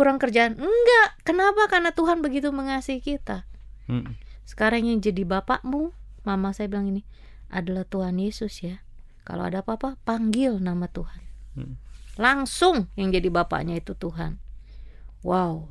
kurang 0.00 0.16
kerjaan? 0.16 0.56
Enggak. 0.56 1.08
Kenapa? 1.28 1.68
Karena 1.68 1.92
Tuhan 1.92 2.24
begitu 2.24 2.48
mengasihi 2.48 3.04
kita. 3.04 3.44
Mm. 3.90 4.14
sekarang 4.46 4.86
yang 4.86 5.02
jadi 5.02 5.26
bapakmu 5.26 5.90
mama 6.22 6.54
saya 6.54 6.70
bilang 6.70 6.86
ini 6.94 7.02
adalah 7.50 7.82
Tuhan 7.82 8.22
Yesus 8.22 8.62
ya. 8.62 8.80
Kalau 9.26 9.44
ada 9.44 9.66
apa-apa 9.66 9.98
panggil 10.06 10.56
nama 10.62 10.88
Tuhan. 10.88 11.22
Hmm. 11.50 11.74
langsung 12.14 12.86
yang 12.94 13.10
jadi 13.10 13.26
bapaknya 13.26 13.82
itu 13.82 13.98
Tuhan. 13.98 14.38
Wow. 15.26 15.66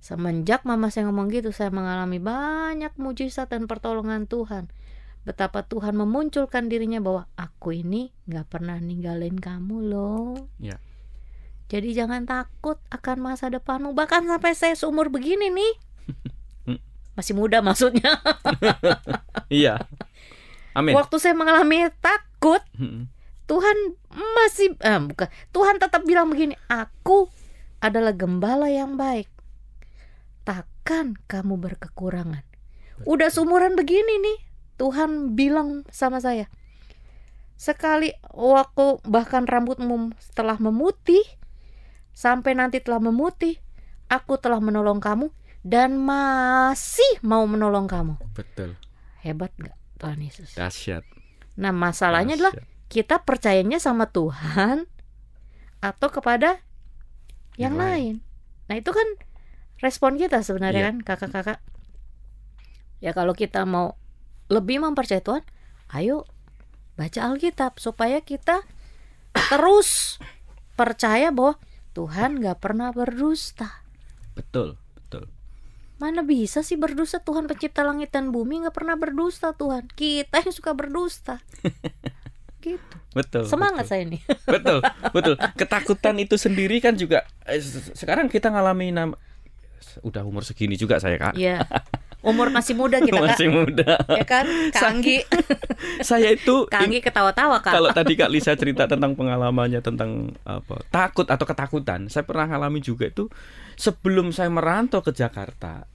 Semenjak 0.00 0.64
mama 0.64 0.88
saya 0.88 1.10
ngomong 1.10 1.28
gitu 1.28 1.52
saya 1.52 1.68
mengalami 1.68 2.16
banyak 2.16 2.96
mujizat 2.96 3.52
dan 3.52 3.68
pertolongan 3.68 4.24
Tuhan. 4.24 4.72
Betapa 5.28 5.66
Tuhan 5.66 5.92
memunculkan 5.98 6.72
dirinya 6.72 7.04
bahwa 7.04 7.28
aku 7.36 7.76
ini 7.76 8.14
nggak 8.30 8.46
pernah 8.48 8.80
ninggalin 8.80 9.36
kamu 9.36 9.92
loh. 9.92 10.48
Iya. 10.56 10.80
Jadi 11.68 12.04
jangan 12.04 12.24
takut 12.24 12.80
akan 12.88 13.16
masa 13.20 13.52
depanmu 13.52 13.92
bahkan 13.92 14.24
sampai 14.24 14.52
saya 14.56 14.74
seumur 14.74 15.12
begini 15.12 15.52
nih 15.52 15.72
masih 17.16 17.34
muda 17.34 17.58
maksudnya 17.60 18.20
Iya. 19.52 19.82
Amin. 20.76 20.94
waktu 20.94 21.16
saya 21.18 21.34
mengalami 21.34 21.88
takut 21.98 22.62
Mm. 22.78 23.10
Tuhan 23.50 23.98
masih 24.14 24.78
eh, 24.78 25.00
bukan 25.02 25.26
Tuhan 25.50 25.82
tetap 25.82 26.06
bilang 26.06 26.30
begini 26.30 26.54
aku 26.70 27.26
adalah 27.82 28.14
gembala 28.14 28.70
yang 28.70 28.94
baik 28.94 29.26
takkan 30.46 31.18
kamu 31.26 31.58
berkekurangan 31.58 32.46
udah 33.02 33.28
seumuran 33.34 33.74
begini 33.74 34.22
nih 34.22 34.38
Tuhan 34.78 35.34
bilang 35.34 35.82
sama 35.90 36.22
saya 36.22 36.46
sekali 37.58 38.14
waktu 38.30 39.02
bahkan 39.02 39.42
rambutmu 39.50 40.14
setelah 40.22 40.62
memutih 40.62 41.26
sampai 42.18 42.58
nanti 42.58 42.82
telah 42.82 42.98
memutih 42.98 43.62
aku 44.10 44.42
telah 44.42 44.58
menolong 44.58 44.98
kamu 44.98 45.30
dan 45.62 45.94
masih 46.02 47.22
mau 47.22 47.46
menolong 47.46 47.86
kamu 47.86 48.18
Betul. 48.34 48.74
hebat 49.22 49.54
nggak 49.54 49.78
Tuhan 50.02 50.18
Yesus 50.18 50.58
Dahsyat. 50.58 51.06
Nah, 51.58 51.74
masalahnya 51.74 52.38
adalah 52.38 52.54
kita 52.86 53.22
percayanya 53.26 53.82
sama 53.82 54.06
Tuhan 54.06 54.86
atau 55.78 56.08
kepada 56.10 56.62
yang, 57.58 57.74
Yang 57.74 57.74
lain. 57.74 58.14
Nah, 58.70 58.74
itu 58.78 58.90
kan 58.94 59.08
respon 59.82 60.14
kita 60.14 60.42
sebenarnya 60.46 60.86
Iya. 60.86 60.88
kan, 60.94 60.96
kakak-kakak. 61.02 61.58
Ya 63.02 63.10
kalau 63.10 63.34
kita 63.34 63.66
mau 63.66 63.98
lebih 64.46 64.78
mempercayai 64.82 65.22
Tuhan, 65.22 65.42
ayo 65.98 66.26
baca 66.94 67.20
Alkitab 67.26 67.82
supaya 67.82 68.22
kita 68.22 68.62
terus 69.50 70.22
percaya 70.78 71.34
bahwa 71.34 71.58
Tuhan 71.98 72.38
nggak 72.38 72.62
pernah 72.62 72.94
berdusta. 72.94 73.82
Betul. 74.38 74.78
Betul. 74.94 75.26
Mana 75.98 76.22
bisa 76.22 76.62
sih 76.62 76.78
berdusta 76.78 77.18
Tuhan 77.18 77.50
pencipta 77.50 77.82
langit 77.82 78.14
dan 78.14 78.30
bumi 78.30 78.62
nggak 78.62 78.76
pernah 78.76 78.94
berdusta 78.94 79.50
Tuhan. 79.50 79.90
Kita 79.90 80.46
yang 80.46 80.54
suka 80.54 80.70
berdusta. 80.72 81.42
gitu. 82.62 82.94
Betul. 83.10 83.50
Semangat 83.50 83.82
betul. 83.82 83.90
saya 83.90 84.02
ini. 84.06 84.18
betul 84.54 84.78
betul 85.10 85.34
ketakutan 85.54 86.14
itu 86.22 86.38
sendiri 86.38 86.78
kan 86.78 86.94
juga 86.94 87.26
eh, 87.42 87.58
se- 87.58 87.94
sekarang 87.98 88.30
kita 88.30 88.50
ngalami 88.52 88.94
nam 88.94 89.10
udah 90.06 90.22
umur 90.22 90.46
segini 90.46 90.78
juga 90.78 91.02
saya 91.02 91.18
kak 91.18 91.34
Iya. 91.34 91.62
Umur 92.18 92.50
masih 92.50 92.74
muda 92.74 92.98
kita 92.98 93.14
kak. 93.14 93.38
masih 93.38 93.48
muda 93.48 93.94
Ya 94.10 94.24
kan? 94.26 94.44
Kak 94.74 94.82
Anggi. 94.90 95.22
saya 96.08 96.34
itu 96.34 96.66
Kak 96.66 96.90
Anggi 96.90 96.98
ketawa-tawa 96.98 97.62
kak. 97.62 97.70
kalau 97.78 97.90
tadi 97.94 98.18
kak 98.18 98.30
Lisa 98.30 98.58
cerita 98.58 98.90
tentang 98.90 99.14
pengalamannya 99.14 99.78
tentang 99.78 100.34
apa 100.42 100.82
takut 100.90 101.30
atau 101.30 101.46
ketakutan 101.46 102.10
saya 102.10 102.26
pernah 102.26 102.50
ngalami 102.50 102.82
juga 102.82 103.06
itu 103.06 103.30
sebelum 103.78 104.34
saya 104.34 104.50
merantau 104.50 104.98
ke 104.98 105.14
Jakarta 105.14 105.86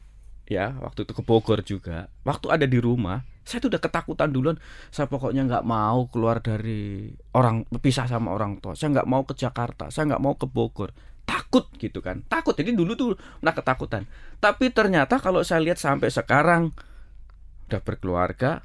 ya 0.47 0.75
waktu 0.79 1.03
itu 1.03 1.11
ke 1.15 1.23
Bogor 1.23 1.59
juga 1.63 2.07
waktu 2.23 2.47
ada 2.51 2.65
di 2.67 2.79
rumah 2.79 3.23
saya 3.43 3.59
tuh 3.59 3.75
udah 3.75 3.81
ketakutan 3.83 4.31
duluan 4.31 4.55
saya 4.87 5.11
pokoknya 5.11 5.43
nggak 5.43 5.65
mau 5.67 6.07
keluar 6.07 6.39
dari 6.39 7.11
orang 7.35 7.67
pisah 7.79 8.07
sama 8.07 8.31
orang 8.31 8.63
tua 8.63 8.75
saya 8.75 8.95
nggak 8.95 9.07
mau 9.07 9.27
ke 9.27 9.35
Jakarta 9.35 9.91
saya 9.91 10.15
nggak 10.15 10.23
mau 10.23 10.35
ke 10.39 10.47
Bogor 10.47 10.95
takut 11.23 11.67
gitu 11.79 11.99
kan. 12.03 12.21
Takut. 12.27 12.53
Jadi 12.55 12.75
dulu 12.75 12.93
tuh 12.95 13.09
pernah 13.15 13.55
ketakutan. 13.55 14.03
Tapi 14.39 14.69
ternyata 14.71 15.19
kalau 15.19 15.41
saya 15.41 15.63
lihat 15.63 15.79
sampai 15.79 16.11
sekarang 16.11 16.75
udah 17.71 17.81
berkeluarga 17.81 18.61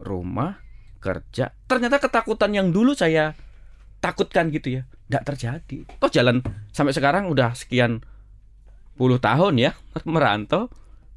rumah 0.00 0.62
kerja 1.00 1.52
ternyata 1.70 2.00
ketakutan 2.00 2.50
yang 2.56 2.74
dulu 2.74 2.96
saya 2.96 3.36
takutkan 4.00 4.50
gitu 4.50 4.80
ya 4.80 4.82
nggak 5.12 5.24
terjadi. 5.24 5.78
Toh 6.02 6.10
jalan 6.10 6.42
sampai 6.74 6.92
sekarang 6.94 7.30
udah 7.30 7.54
sekian 7.54 8.02
puluh 8.96 9.20
tahun 9.20 9.60
ya 9.60 9.70
merantau 10.08 10.72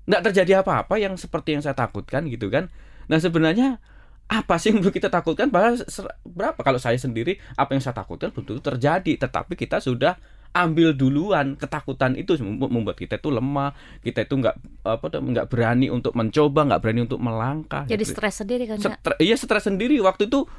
nggak 0.10 0.32
terjadi 0.32 0.66
apa-apa 0.66 0.98
yang 0.98 1.16
seperti 1.16 1.58
yang 1.58 1.64
saya 1.66 1.78
takutkan 1.78 2.26
gitu 2.30 2.50
kan. 2.50 2.70
Nah 3.10 3.18
sebenarnya 3.18 3.82
apa 4.30 4.62
sih 4.62 4.70
yang 4.70 4.86
perlu 4.86 4.94
kita 4.94 5.10
takutkan? 5.10 5.50
Bahwa 5.50 5.74
ser- 5.90 6.14
berapa? 6.22 6.62
Kalau 6.62 6.78
saya 6.78 6.98
sendiri 7.02 7.42
apa 7.58 7.74
yang 7.74 7.82
saya 7.82 7.98
takutkan 7.98 8.30
belum 8.30 8.46
tentu 8.46 8.62
terjadi. 8.62 9.26
Tetapi 9.26 9.58
kita 9.58 9.82
sudah 9.82 10.22
ambil 10.50 10.98
duluan 10.98 11.54
ketakutan 11.54 12.18
itu 12.18 12.34
membu- 12.42 12.74
membuat 12.74 12.98
kita 12.98 13.22
itu 13.22 13.30
lemah 13.30 13.78
kita 14.02 14.26
itu 14.26 14.34
nggak 14.34 14.56
apa 14.82 15.06
nggak 15.22 15.48
berani 15.48 15.94
untuk 15.94 16.18
mencoba 16.18 16.66
nggak 16.66 16.82
berani 16.82 17.02
untuk 17.06 17.22
melangkah 17.22 17.86
Jadi 17.86 18.02
gitu. 18.02 18.18
stres 18.18 18.42
sendiri 18.42 18.66
kan. 18.66 18.78
Stre- 18.82 19.20
iya 19.22 19.38
stres 19.38 19.70
sendiri 19.70 20.02
waktu 20.02 20.26
itu 20.26 20.50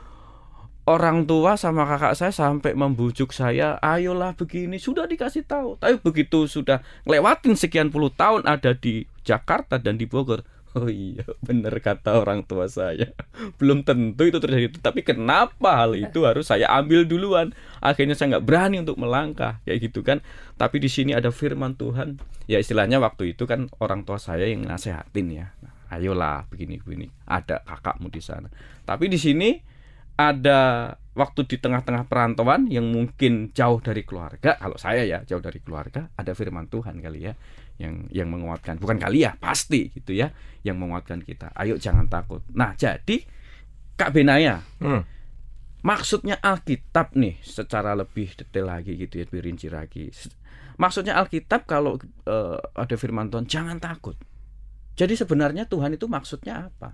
orang 0.88 1.28
tua 1.28 1.54
sama 1.54 1.86
kakak 1.86 2.18
saya 2.18 2.32
sampai 2.34 2.74
membujuk 2.74 3.30
saya, 3.30 3.78
ayolah 3.78 4.34
begini, 4.34 4.80
sudah 4.80 5.06
dikasih 5.06 5.46
tahu. 5.46 5.78
Tapi 5.78 6.02
begitu 6.02 6.50
sudah 6.50 6.82
ngelewatin 7.06 7.54
sekian 7.54 7.94
puluh 7.94 8.10
tahun 8.10 8.42
ada 8.48 8.74
di 8.74 9.06
Jakarta 9.22 9.78
dan 9.78 10.00
di 10.00 10.10
Bogor, 10.10 10.42
Oh 10.78 10.86
iya, 10.86 11.26
benar 11.42 11.74
kata 11.82 12.22
orang 12.22 12.46
tua 12.46 12.70
saya. 12.70 13.10
Belum 13.58 13.82
tentu 13.82 14.22
itu 14.22 14.38
terjadi. 14.38 14.70
Tapi 14.78 15.02
kenapa 15.02 15.82
hal 15.82 15.98
itu 15.98 16.22
harus 16.22 16.46
saya 16.46 16.70
ambil 16.70 17.02
duluan? 17.10 17.50
Akhirnya 17.82 18.14
saya 18.14 18.38
nggak 18.38 18.46
berani 18.46 18.78
untuk 18.78 18.94
melangkah, 19.02 19.58
kayak 19.66 19.90
gitu 19.90 20.06
kan. 20.06 20.22
Tapi 20.54 20.78
di 20.78 20.86
sini 20.86 21.10
ada 21.10 21.34
firman 21.34 21.74
Tuhan. 21.74 22.22
Ya 22.46 22.62
istilahnya 22.62 23.02
waktu 23.02 23.34
itu 23.34 23.50
kan 23.50 23.66
orang 23.82 24.06
tua 24.06 24.22
saya 24.22 24.46
yang 24.46 24.62
nasehatin 24.62 25.26
ya. 25.34 25.50
Nah, 25.58 25.74
ayolah 25.90 26.46
begini-begini. 26.46 27.10
Ada 27.26 27.66
kakakmu 27.66 28.06
di 28.06 28.22
sana. 28.22 28.46
Tapi 28.86 29.10
di 29.10 29.18
sini 29.18 29.58
ada 30.14 30.94
waktu 31.18 31.50
di 31.50 31.56
tengah-tengah 31.58 32.06
perantauan 32.06 32.70
yang 32.70 32.86
mungkin 32.86 33.50
jauh 33.50 33.82
dari 33.82 34.06
keluarga. 34.06 34.54
Kalau 34.54 34.78
saya 34.78 35.02
ya 35.02 35.26
jauh 35.26 35.42
dari 35.42 35.58
keluarga, 35.58 36.06
ada 36.14 36.30
firman 36.30 36.70
Tuhan 36.70 37.02
kali 37.02 37.26
ya 37.26 37.34
yang 37.80 38.04
yang 38.12 38.28
menguatkan. 38.28 38.76
Bukan 38.76 39.00
kali 39.00 39.24
ya 39.24 39.32
pasti 39.40 39.88
gitu 39.88 40.12
ya 40.12 40.28
yang 40.60 40.76
menguatkan 40.76 41.24
kita. 41.24 41.56
Ayo 41.56 41.80
jangan 41.80 42.06
takut. 42.12 42.44
Nah 42.52 42.76
jadi 42.76 43.24
Kak 43.96 44.12
Benaya 44.12 44.60
hmm. 44.84 45.02
maksudnya 45.80 46.36
Alkitab 46.36 47.16
nih 47.16 47.40
secara 47.40 47.96
lebih 47.96 48.36
detail 48.36 48.68
lagi 48.68 49.00
gitu 49.00 49.16
ya 49.16 49.24
lebih 49.24 49.40
rinci 49.40 49.72
lagi. 49.72 50.12
Maksudnya 50.76 51.16
Alkitab 51.16 51.64
kalau 51.64 51.96
uh, 52.28 52.60
ada 52.76 52.96
firman 53.00 53.32
Tuhan 53.32 53.48
jangan 53.48 53.80
takut. 53.80 54.16
Jadi 54.96 55.16
sebenarnya 55.16 55.64
Tuhan 55.64 55.96
itu 55.96 56.04
maksudnya 56.04 56.68
apa? 56.68 56.92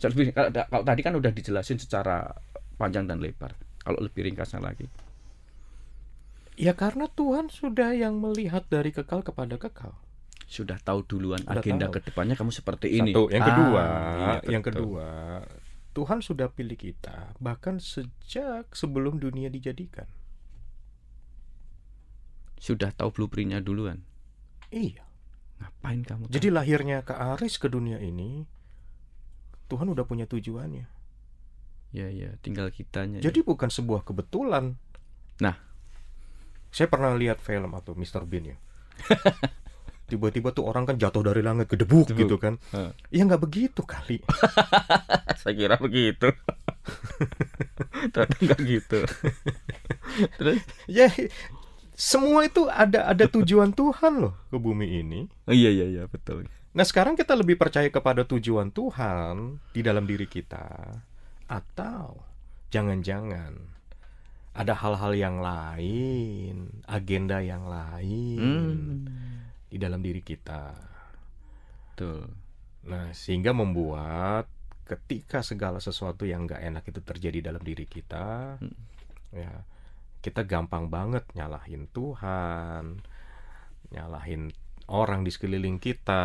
Lebih 0.00 0.30
kalau, 0.30 0.50
kalau 0.54 0.84
tadi 0.86 1.00
kan 1.02 1.18
udah 1.18 1.34
dijelasin 1.34 1.82
secara 1.82 2.30
panjang 2.78 3.10
dan 3.10 3.18
lebar. 3.18 3.58
Kalau 3.82 3.98
lebih 3.98 4.30
ringkasnya 4.30 4.62
lagi 4.62 4.86
Ya 6.60 6.76
karena 6.76 7.08
Tuhan 7.08 7.48
sudah 7.48 7.96
yang 7.96 8.20
melihat 8.20 8.68
dari 8.68 8.92
kekal 8.92 9.24
kepada 9.24 9.56
kekal. 9.56 9.96
Sudah 10.44 10.76
tahu 10.76 11.00
duluan 11.08 11.40
sudah 11.40 11.56
agenda 11.56 11.88
tahu. 11.88 11.96
ke 11.96 12.00
depannya 12.12 12.36
kamu 12.36 12.52
seperti 12.52 13.00
ini. 13.00 13.16
Satu, 13.16 13.32
yang 13.32 13.44
kedua, 13.48 13.80
ah, 13.80 14.38
iya, 14.44 14.50
yang 14.52 14.64
kedua, 14.66 15.08
Tuhan 15.96 16.20
sudah 16.20 16.52
pilih 16.52 16.76
kita 16.76 17.32
bahkan 17.40 17.80
sejak 17.80 18.68
sebelum 18.76 19.16
dunia 19.16 19.48
dijadikan. 19.48 20.04
Sudah 22.60 22.92
tahu 22.92 23.08
blueprintnya 23.08 23.64
duluan. 23.64 24.04
Iya. 24.68 25.08
Ngapain 25.64 26.04
kamu? 26.04 26.28
Tahu? 26.28 26.34
Jadi 26.36 26.48
lahirnya 26.52 27.08
Kak 27.08 27.40
Aris 27.40 27.56
ke 27.56 27.72
dunia 27.72 27.96
ini, 28.04 28.44
Tuhan 29.72 29.88
udah 29.88 30.04
punya 30.04 30.28
tujuannya. 30.28 30.84
Ya 31.96 32.06
ya, 32.12 32.36
tinggal 32.44 32.68
kitanya. 32.68 33.24
Jadi 33.24 33.40
ya. 33.40 33.46
bukan 33.48 33.72
sebuah 33.72 34.04
kebetulan. 34.04 34.76
Nah, 35.40 35.69
saya 36.70 36.86
pernah 36.86 37.12
lihat 37.18 37.42
film 37.42 37.74
atau 37.74 37.98
Mr. 37.98 38.22
Bean 38.26 38.54
ya. 38.54 38.56
Tiba-tiba 40.10 40.50
tuh 40.50 40.66
orang 40.66 40.90
kan 40.90 40.98
jatuh 40.98 41.22
dari 41.22 41.38
langit 41.38 41.70
gedebuk 41.70 42.10
gitu 42.10 42.34
kan. 42.34 42.58
Uh. 42.74 42.90
Ya 43.14 43.22
nggak 43.22 43.46
begitu 43.46 43.86
kali. 43.86 44.18
Saya 45.40 45.54
kira 45.54 45.78
begitu. 45.78 46.34
Ternyata 48.12 48.34
nggak 48.42 48.60
gitu. 48.66 48.98
Terus? 50.34 50.58
Ya 50.90 51.06
semua 51.94 52.48
itu 52.48 52.66
ada 52.66 53.06
ada 53.06 53.28
tujuan 53.30 53.70
Tuhan 53.70 54.18
loh 54.18 54.34
ke 54.50 54.58
bumi 54.58 54.98
ini. 54.98 55.20
Oh, 55.46 55.54
iya 55.54 55.70
iya 55.70 55.86
iya 55.86 56.04
betul. 56.10 56.50
Nah 56.74 56.82
sekarang 56.82 57.14
kita 57.14 57.38
lebih 57.38 57.54
percaya 57.54 57.86
kepada 57.86 58.26
tujuan 58.26 58.74
Tuhan 58.74 59.62
di 59.70 59.80
dalam 59.82 60.10
diri 60.10 60.26
kita 60.26 60.90
atau 61.46 62.18
jangan-jangan 62.74 63.79
ada 64.60 64.76
hal-hal 64.76 65.12
yang 65.16 65.40
lain, 65.40 66.84
agenda 66.84 67.40
yang 67.40 67.64
lain 67.64 68.36
hmm. 68.36 69.72
di 69.72 69.76
dalam 69.80 70.04
diri 70.04 70.20
kita. 70.20 70.76
Betul. 71.92 72.28
Nah, 72.84 73.08
sehingga 73.16 73.56
membuat 73.56 74.44
ketika 74.84 75.40
segala 75.40 75.80
sesuatu 75.80 76.28
yang 76.28 76.44
gak 76.44 76.60
enak 76.60 76.84
itu 76.92 77.00
terjadi 77.00 77.52
dalam 77.52 77.62
diri 77.64 77.88
kita, 77.88 78.60
hmm. 78.60 78.76
ya 79.32 79.64
kita 80.20 80.44
gampang 80.44 80.92
banget 80.92 81.24
nyalahin 81.32 81.88
Tuhan, 81.88 83.00
nyalahin 83.96 84.52
orang 84.92 85.24
di 85.24 85.32
sekeliling 85.32 85.80
kita, 85.80 86.24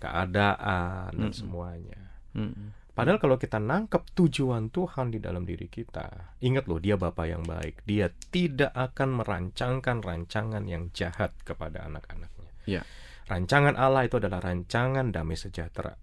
keadaan 0.00 1.12
hmm. 1.12 1.20
dan 1.20 1.32
semuanya. 1.36 2.00
Hmm. 2.32 2.72
Padahal 2.92 3.16
kalau 3.16 3.40
kita 3.40 3.56
nangkep 3.56 4.12
tujuan 4.12 4.68
Tuhan 4.68 5.08
di 5.08 5.16
dalam 5.16 5.48
diri 5.48 5.64
kita, 5.64 6.36
ingat 6.44 6.68
loh 6.68 6.76
dia 6.76 7.00
Bapak 7.00 7.24
yang 7.24 7.40
baik. 7.40 7.88
Dia 7.88 8.12
tidak 8.28 8.76
akan 8.76 9.16
merancangkan 9.16 10.04
rancangan 10.04 10.68
yang 10.68 10.92
jahat 10.92 11.32
kepada 11.40 11.88
anak-anaknya. 11.88 12.52
Ya. 12.68 12.84
Rancangan 13.32 13.80
Allah 13.80 14.04
itu 14.04 14.20
adalah 14.20 14.44
rancangan 14.44 15.08
damai 15.08 15.40
sejahtera. 15.40 15.96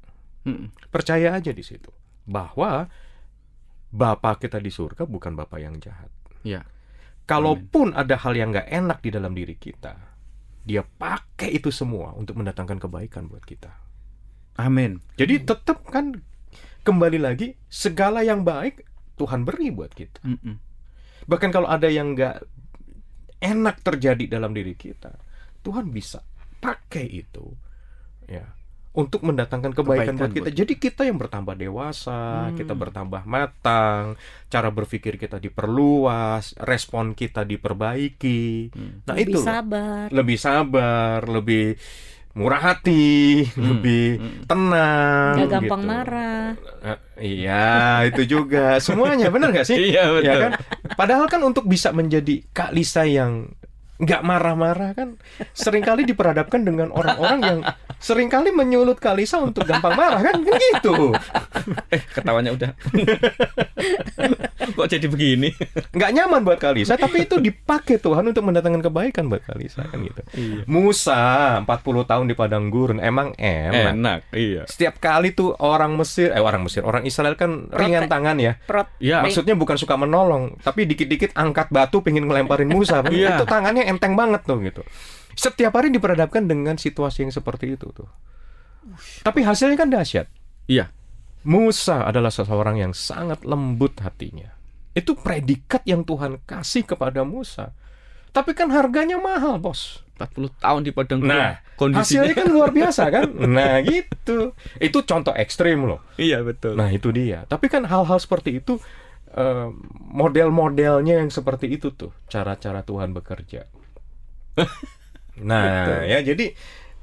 Hmm. 0.50 0.74
Percaya 0.90 1.38
aja 1.38 1.54
di 1.54 1.62
situ 1.62 1.94
bahwa 2.26 2.90
Bapak 3.90 4.50
kita 4.50 4.58
di 4.58 4.74
surga 4.74 5.06
bukan 5.06 5.38
Bapak 5.38 5.60
yang 5.62 5.78
jahat. 5.78 6.10
Ya. 6.42 6.66
Kalaupun 7.30 7.94
Amin. 7.94 8.02
ada 8.02 8.18
hal 8.18 8.34
yang 8.34 8.50
nggak 8.50 8.66
enak 8.66 8.98
di 9.06 9.10
dalam 9.14 9.38
diri 9.38 9.54
kita, 9.62 9.94
dia 10.66 10.82
pakai 10.82 11.54
itu 11.54 11.70
semua 11.70 12.18
untuk 12.18 12.42
mendatangkan 12.42 12.82
kebaikan 12.82 13.30
buat 13.30 13.46
kita. 13.46 13.70
Amin. 14.58 14.98
Jadi 15.22 15.46
tetap 15.46 15.86
kan 15.86 16.18
kembali 16.84 17.20
lagi 17.20 17.56
segala 17.68 18.24
yang 18.26 18.44
baik 18.44 18.86
Tuhan 19.20 19.44
beri 19.44 19.70
buat 19.70 19.92
kita. 19.92 20.24
Mm 20.24 20.38
-mm. 20.40 20.56
Bahkan 21.28 21.50
kalau 21.52 21.68
ada 21.68 21.92
yang 21.92 22.16
nggak 22.16 22.42
enak 23.40 23.84
terjadi 23.84 24.40
dalam 24.40 24.56
diri 24.56 24.76
kita, 24.76 25.12
Tuhan 25.64 25.92
bisa 25.92 26.24
pakai 26.60 27.08
itu, 27.08 27.46
ya, 28.28 28.44
untuk 28.90 29.22
mendatangkan 29.24 29.72
kebaikan, 29.72 30.16
kebaikan 30.16 30.16
buat 30.18 30.32
kita. 30.34 30.50
Buat... 30.52 30.60
Jadi 30.60 30.74
kita 30.76 31.02
yang 31.08 31.18
bertambah 31.22 31.56
dewasa, 31.56 32.50
hmm. 32.50 32.56
kita 32.58 32.74
bertambah 32.74 33.22
matang, 33.24 34.20
cara 34.50 34.70
berpikir 34.74 35.16
kita 35.16 35.38
diperluas, 35.38 36.58
respon 36.60 37.16
kita 37.16 37.46
diperbaiki. 37.46 38.74
Hmm. 38.74 39.06
Nah 39.06 39.16
lebih 39.16 39.36
itu 39.36 39.40
sabar, 39.40 40.08
lebih 40.10 40.38
sabar, 40.42 41.20
lebih 41.24 41.78
murah 42.38 42.62
hati, 42.62 43.44
hmm. 43.46 43.58
lebih 43.58 44.06
hmm. 44.22 44.42
tenang, 44.46 45.36
gak 45.44 45.50
gampang 45.50 45.82
gitu. 45.82 45.90
marah. 45.90 46.48
Uh, 46.80 47.00
iya, 47.20 48.06
itu 48.06 48.22
juga 48.26 48.78
semuanya 48.78 49.34
benar 49.34 49.50
gak 49.50 49.68
sih? 49.68 49.78
iya 49.94 50.08
betul. 50.14 50.30
Ya 50.30 50.36
kan? 50.48 50.52
Padahal 50.94 51.26
kan 51.26 51.42
untuk 51.42 51.66
bisa 51.66 51.90
menjadi 51.90 52.46
Kak 52.54 52.72
Lisa 52.72 53.04
yang 53.04 53.50
nggak 54.00 54.24
marah-marah 54.24 54.96
kan 54.96 55.20
sering 55.52 55.84
kali 55.84 56.08
diperhadapkan 56.08 56.64
dengan 56.64 56.88
orang-orang 56.96 57.40
yang 57.44 57.60
sering 58.00 58.32
kali 58.32 58.56
menyulut 58.56 58.98
Kalisa 58.98 59.44
untuk 59.44 59.68
gampang 59.68 59.94
marah 59.94 60.24
kan 60.24 60.40
gitu. 60.42 61.12
eh 61.96 62.02
ketawanya 62.16 62.56
udah. 62.56 62.72
Kok 64.74 64.88
jadi 64.88 65.08
begini? 65.12 65.52
Nggak 65.92 66.12
nyaman 66.16 66.42
buat 66.48 66.60
Kalisa 66.60 66.96
tapi 66.96 67.28
itu 67.28 67.38
dipakai 67.38 68.00
Tuhan 68.00 68.24
untuk 68.32 68.44
mendatangkan 68.48 68.82
kebaikan 68.88 69.28
buat 69.28 69.44
Kalisa 69.44 69.84
kan 69.88 70.00
gitu. 70.02 70.22
Iya. 70.34 70.64
Musa 70.66 71.60
40 71.64 72.10
tahun 72.10 72.26
di 72.32 72.36
padang 72.40 72.72
gurun 72.72 73.04
emang 73.04 73.36
enak. 73.36 73.94
Enak, 73.96 74.20
iya. 74.32 74.64
Setiap 74.66 75.04
kali 75.04 75.36
tuh 75.36 75.54
orang 75.60 76.00
Mesir 76.00 76.32
eh 76.32 76.42
orang 76.42 76.64
Mesir, 76.64 76.88
orang 76.88 77.04
Israel 77.04 77.36
kan 77.36 77.68
Prote 77.68 77.84
ringan 77.84 78.08
tangan 78.08 78.38
ya. 78.40 78.56
Prot 78.64 78.88
ya. 79.04 79.22
Maksudnya 79.22 79.60
bukan 79.60 79.76
suka 79.76 80.00
menolong, 80.00 80.56
tapi 80.64 80.88
dikit-dikit 80.88 81.36
angkat 81.36 81.68
batu 81.70 82.00
pengen 82.00 82.26
ngelemparin 82.32 82.72
Musa. 82.72 83.04
iya. 83.12 83.36
Itu 83.36 83.46
tangannya 83.46 83.86
enteng 83.88 84.16
banget 84.16 84.48
tuh 84.48 84.64
gitu. 84.64 84.82
Setiap 85.40 85.72
hari 85.72 85.88
diperhadapkan 85.88 86.44
dengan 86.44 86.76
situasi 86.76 87.24
yang 87.24 87.32
seperti 87.32 87.80
itu 87.80 87.88
tuh. 87.96 88.12
Tapi 89.24 89.48
hasilnya 89.48 89.80
kan 89.80 89.88
dahsyat. 89.88 90.28
Iya. 90.68 90.92
Musa 91.48 92.04
adalah 92.04 92.28
seseorang 92.28 92.84
yang 92.84 92.92
sangat 92.92 93.48
lembut 93.48 93.96
hatinya. 94.04 94.52
Itu 94.92 95.16
predikat 95.16 95.88
yang 95.88 96.04
Tuhan 96.04 96.44
kasih 96.44 96.84
kepada 96.84 97.24
Musa. 97.24 97.72
Tapi 98.36 98.52
kan 98.52 98.68
harganya 98.76 99.16
mahal, 99.16 99.64
Bos. 99.64 100.04
40 100.20 100.52
tahun 100.60 100.82
di 100.84 100.92
padang 100.92 101.24
Nah, 101.24 101.64
kondisinya 101.80 102.28
hasilnya 102.28 102.36
kan 102.36 102.48
luar 102.52 102.76
biasa 102.76 103.04
kan? 103.08 103.32
Nah, 103.56 103.80
gitu. 103.88 104.52
Itu 104.76 105.08
contoh 105.08 105.32
ekstrim 105.32 105.88
loh. 105.88 106.04
Iya, 106.20 106.44
betul. 106.44 106.76
Nah, 106.76 106.92
itu 106.92 107.16
dia. 107.16 107.48
Tapi 107.48 107.72
kan 107.72 107.88
hal-hal 107.88 108.20
seperti 108.20 108.60
itu 108.60 108.76
uh, 109.40 109.72
model-modelnya 110.12 111.24
yang 111.24 111.32
seperti 111.32 111.72
itu 111.72 111.96
tuh, 111.96 112.12
cara-cara 112.28 112.84
Tuhan 112.84 113.16
bekerja. 113.16 113.64
nah, 115.42 115.64
Betul. 115.86 116.00
ya 116.08 116.20
jadi 116.24 116.46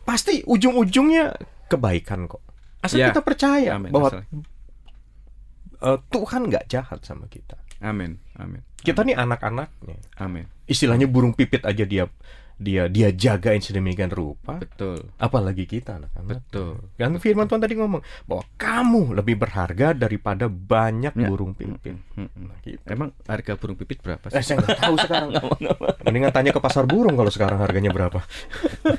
pasti 0.07 0.34
ujung-ujungnya 0.47 1.34
kebaikan 1.66 2.30
kok. 2.30 2.43
Asal 2.82 3.03
ya. 3.03 3.11
kita 3.11 3.22
percaya 3.26 3.74
Amin. 3.74 3.91
bahwa 3.91 4.22
uh, 5.82 5.99
Tuhan 6.12 6.47
nggak 6.47 6.70
jahat 6.70 7.03
sama 7.03 7.26
kita. 7.26 7.59
Amin. 7.82 8.22
Amin. 8.39 8.62
Kita 8.78 9.03
nih 9.03 9.18
anak-anaknya. 9.18 9.99
Amin. 10.22 10.47
Istilahnya 10.70 11.11
burung 11.11 11.34
pipit 11.34 11.66
aja 11.66 11.82
dia 11.82 12.07
dia 12.57 12.88
dia 12.88 13.12
jagain 13.12 13.61
sedemikian 13.61 14.09
rupa. 14.09 14.57
Betul. 14.57 15.12
Apalagi 15.20 15.68
kita 15.68 16.00
anak-anak. 16.00 16.40
Betul. 16.40 16.88
Yang 16.96 17.20
firman 17.20 17.44
Tuhan 17.44 17.61
tadi 17.61 17.76
ngomong 17.76 18.00
bahwa 18.24 18.42
kamu 18.57 19.02
lebih 19.12 19.36
berharga 19.36 19.92
daripada 19.92 20.48
banyak 20.48 21.12
ya. 21.12 21.28
burung 21.28 21.52
pipit. 21.52 22.00
Hmm, 22.16 22.32
hmm. 22.32 22.46
Nah, 22.48 22.57
gitu. 22.64 22.80
Emang 22.88 23.12
harga 23.28 23.52
burung 23.61 23.76
pipit 23.76 24.00
berapa 24.00 24.24
sih? 24.32 24.40
Eh, 24.40 24.44
saya 24.44 24.64
nggak 24.64 24.80
tahu 24.80 24.94
sekarang. 25.04 25.28
Mendingan 26.09 26.32
tanya 26.32 26.50
ke 26.57 26.61
pasar 26.64 26.88
burung 26.88 27.12
kalau 27.12 27.28
sekarang 27.28 27.61
harganya 27.61 27.92
berapa. 27.92 28.24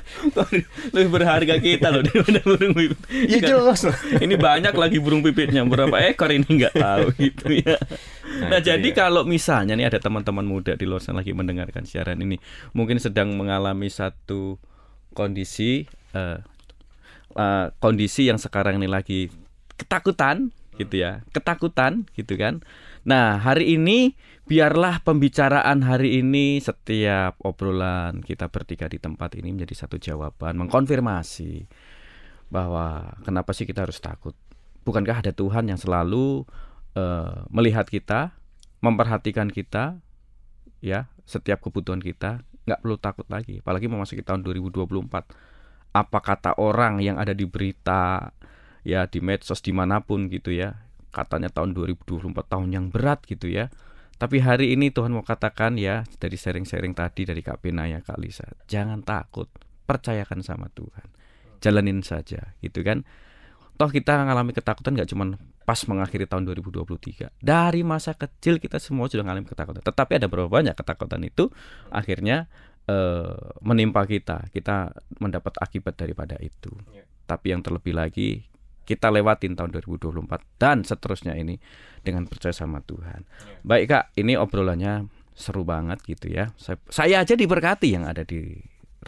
lebih 0.94 1.10
berharga 1.10 1.54
kita 1.58 1.90
loh 1.90 2.02
daripada 2.06 2.38
burung 2.46 2.74
pipit. 2.78 2.98
Iya 3.10 3.38
jelas. 3.42 3.82
Ini 4.22 4.38
banyak 4.38 4.74
lagi 4.78 5.02
burung 5.02 5.26
pipitnya. 5.26 5.66
Berapa 5.66 5.98
ekor 6.06 6.30
ini 6.30 6.46
nggak 6.46 6.74
tahu 6.78 7.06
gitu 7.18 7.58
ya. 7.58 7.74
Nah, 8.38 8.48
nah 8.54 8.60
jadi 8.60 8.88
ya. 8.92 8.94
kalau 8.94 9.24
misalnya 9.24 9.74
nih 9.74 9.88
ada 9.88 9.98
teman-teman 9.98 10.44
muda 10.44 10.76
di 10.76 10.84
luar 10.84 11.00
sana 11.00 11.24
lagi 11.24 11.32
mendengarkan 11.32 11.88
siaran 11.88 12.20
ini, 12.20 12.36
mungkin 12.76 13.00
sedang 13.00 13.32
mengalami 13.48 13.88
satu 13.88 14.60
kondisi 15.16 15.88
uh, 16.12 16.44
uh, 17.32 17.72
kondisi 17.80 18.28
yang 18.28 18.36
sekarang 18.36 18.76
ini 18.76 18.84
lagi 18.92 19.32
ketakutan 19.80 20.52
gitu 20.76 21.00
ya 21.00 21.24
ketakutan 21.32 22.04
gitu 22.12 22.36
kan. 22.36 22.60
Nah 23.08 23.40
hari 23.40 23.80
ini 23.80 24.12
biarlah 24.44 25.00
pembicaraan 25.00 25.80
hari 25.80 26.20
ini 26.20 26.60
setiap 26.60 27.40
obrolan 27.40 28.20
kita 28.20 28.52
bertiga 28.52 28.84
di 28.84 29.00
tempat 29.00 29.32
ini 29.40 29.56
menjadi 29.56 29.88
satu 29.88 29.96
jawaban 29.96 30.60
mengkonfirmasi 30.60 31.64
bahwa 32.52 33.16
kenapa 33.24 33.56
sih 33.56 33.64
kita 33.64 33.88
harus 33.88 33.96
takut? 34.04 34.36
Bukankah 34.84 35.24
ada 35.24 35.32
Tuhan 35.32 35.72
yang 35.72 35.80
selalu 35.80 36.44
uh, 37.00 37.48
melihat 37.48 37.88
kita 37.88 38.36
memperhatikan 38.84 39.48
kita 39.48 39.98
ya 40.84 41.08
setiap 41.24 41.64
kebutuhan 41.64 41.98
kita 41.98 42.44
nggak 42.68 42.84
perlu 42.84 42.96
takut 43.00 43.26
lagi 43.32 43.64
apalagi 43.64 43.88
memasuki 43.88 44.20
tahun 44.20 44.44
2024 44.44 44.88
apa 45.96 46.18
kata 46.20 46.60
orang 46.60 47.00
yang 47.00 47.16
ada 47.16 47.32
di 47.32 47.48
berita 47.48 48.30
ya 48.84 49.08
di 49.08 49.18
medsos 49.24 49.64
di 49.64 49.72
mana 49.72 50.04
pun 50.04 50.28
gitu 50.28 50.52
ya 50.52 50.88
katanya 51.08 51.48
tahun 51.50 51.72
2024 51.74 52.30
tahun 52.46 52.68
yang 52.70 52.86
berat 52.92 53.24
gitu 53.24 53.48
ya. 53.48 53.72
Tapi 54.18 54.42
hari 54.42 54.74
ini 54.74 54.90
Tuhan 54.90 55.14
mau 55.14 55.22
katakan 55.22 55.78
ya 55.78 56.02
dari 56.18 56.34
sharing-sharing 56.34 56.90
tadi 56.90 57.22
dari 57.22 57.38
Kak 57.38 57.62
Benaya 57.62 58.02
Kak 58.02 58.18
Lisa 58.18 58.50
jangan 58.66 59.06
takut 59.06 59.46
percayakan 59.86 60.42
sama 60.42 60.66
Tuhan. 60.74 61.06
Jalanin 61.62 62.02
saja 62.02 62.54
gitu 62.58 62.82
kan 62.82 63.06
toh 63.78 63.90
kita 63.94 64.18
mengalami 64.18 64.50
ketakutan 64.50 64.98
nggak 64.98 65.08
cuma 65.14 65.38
pas 65.62 65.78
mengakhiri 65.86 66.26
tahun 66.26 66.50
2023 66.50 67.38
dari 67.38 67.86
masa 67.86 68.10
kecil 68.10 68.58
kita 68.58 68.82
semua 68.82 69.06
sudah 69.06 69.22
mengalami 69.22 69.46
ketakutan. 69.46 69.86
Tetapi 69.86 70.18
ada 70.18 70.26
berapa 70.26 70.50
banyak 70.50 70.74
ketakutan 70.74 71.22
itu 71.22 71.46
akhirnya 71.94 72.50
eh, 72.90 73.38
menimpa 73.62 74.02
kita. 74.02 74.50
Kita 74.50 74.90
mendapat 75.22 75.54
akibat 75.62 75.94
daripada 75.94 76.34
itu. 76.42 76.74
Yeah. 76.90 77.06
tapi 77.28 77.52
yang 77.52 77.60
terlebih 77.60 77.92
lagi 77.92 78.48
kita 78.88 79.12
lewatin 79.12 79.52
tahun 79.52 79.68
2024 79.84 80.16
dan 80.56 80.80
seterusnya 80.80 81.36
ini 81.36 81.60
dengan 82.00 82.24
percaya 82.24 82.56
sama 82.56 82.80
Tuhan. 82.82 83.20
Yeah. 83.22 83.60
baik 83.62 83.84
kak 83.92 84.04
ini 84.16 84.34
obrolannya 84.34 85.06
seru 85.38 85.62
banget 85.62 86.02
gitu 86.02 86.34
ya. 86.34 86.50
Saya, 86.58 86.82
saya 86.90 87.22
aja 87.22 87.38
diberkati 87.38 87.94
yang 87.94 88.10
ada 88.10 88.26
di 88.26 88.58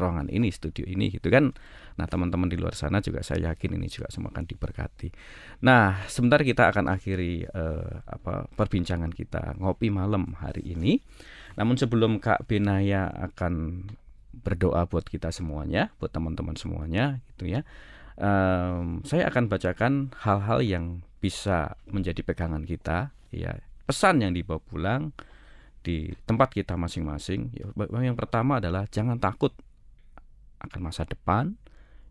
ruangan 0.01 0.32
ini 0.32 0.48
studio 0.48 0.88
ini 0.88 1.12
gitu 1.12 1.28
kan 1.28 1.53
Nah, 2.01 2.09
teman-teman 2.09 2.48
di 2.48 2.57
luar 2.57 2.72
sana 2.72 3.05
juga 3.05 3.20
saya 3.20 3.53
yakin 3.53 3.76
ini 3.76 3.84
juga 3.92 4.09
semua 4.09 4.32
akan 4.32 4.48
diberkati. 4.48 5.12
Nah, 5.68 6.01
sebentar 6.09 6.40
kita 6.40 6.72
akan 6.72 6.88
akhiri 6.88 7.44
uh, 7.44 8.01
apa 8.09 8.48
perbincangan 8.57 9.12
kita 9.12 9.61
ngopi 9.61 9.92
malam 9.92 10.32
hari 10.40 10.64
ini. 10.72 11.05
Namun 11.61 11.76
sebelum 11.76 12.16
Kak 12.16 12.48
Benaya 12.48 13.12
akan 13.12 13.84
berdoa 14.32 14.88
buat 14.88 15.05
kita 15.05 15.28
semuanya, 15.28 15.92
buat 16.01 16.09
teman-teman 16.09 16.57
semuanya 16.57 17.20
gitu 17.36 17.53
ya. 17.53 17.68
Um, 18.16 19.05
saya 19.05 19.28
akan 19.28 19.53
bacakan 19.53 20.16
hal-hal 20.24 20.64
yang 20.64 21.05
bisa 21.20 21.76
menjadi 21.84 22.24
pegangan 22.24 22.64
kita 22.64 23.12
ya. 23.28 23.61
Pesan 23.84 24.24
yang 24.24 24.32
dibawa 24.32 24.62
pulang 24.64 25.12
di 25.84 26.16
tempat 26.24 26.48
kita 26.48 26.80
masing-masing. 26.80 27.53
Ya, 27.53 27.68
yang 28.01 28.16
pertama 28.16 28.57
adalah 28.57 28.88
jangan 28.88 29.20
takut 29.20 29.53
akan 30.61 30.81
masa 30.81 31.09
depan, 31.09 31.57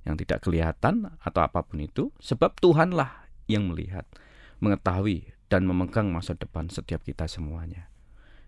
yang 0.08 0.16
tidak 0.18 0.42
kelihatan 0.44 1.14
atau 1.22 1.42
apa 1.44 1.62
pun 1.62 1.80
itu, 1.84 2.10
sebab 2.20 2.58
Tuhanlah 2.58 3.30
yang 3.46 3.70
melihat, 3.70 4.10
mengetahui 4.60 5.32
dan 5.50 5.66
memegang 5.66 6.10
masa 6.14 6.38
depan 6.38 6.70
setiap 6.70 7.02
kita 7.06 7.26
semuanya. 7.26 7.90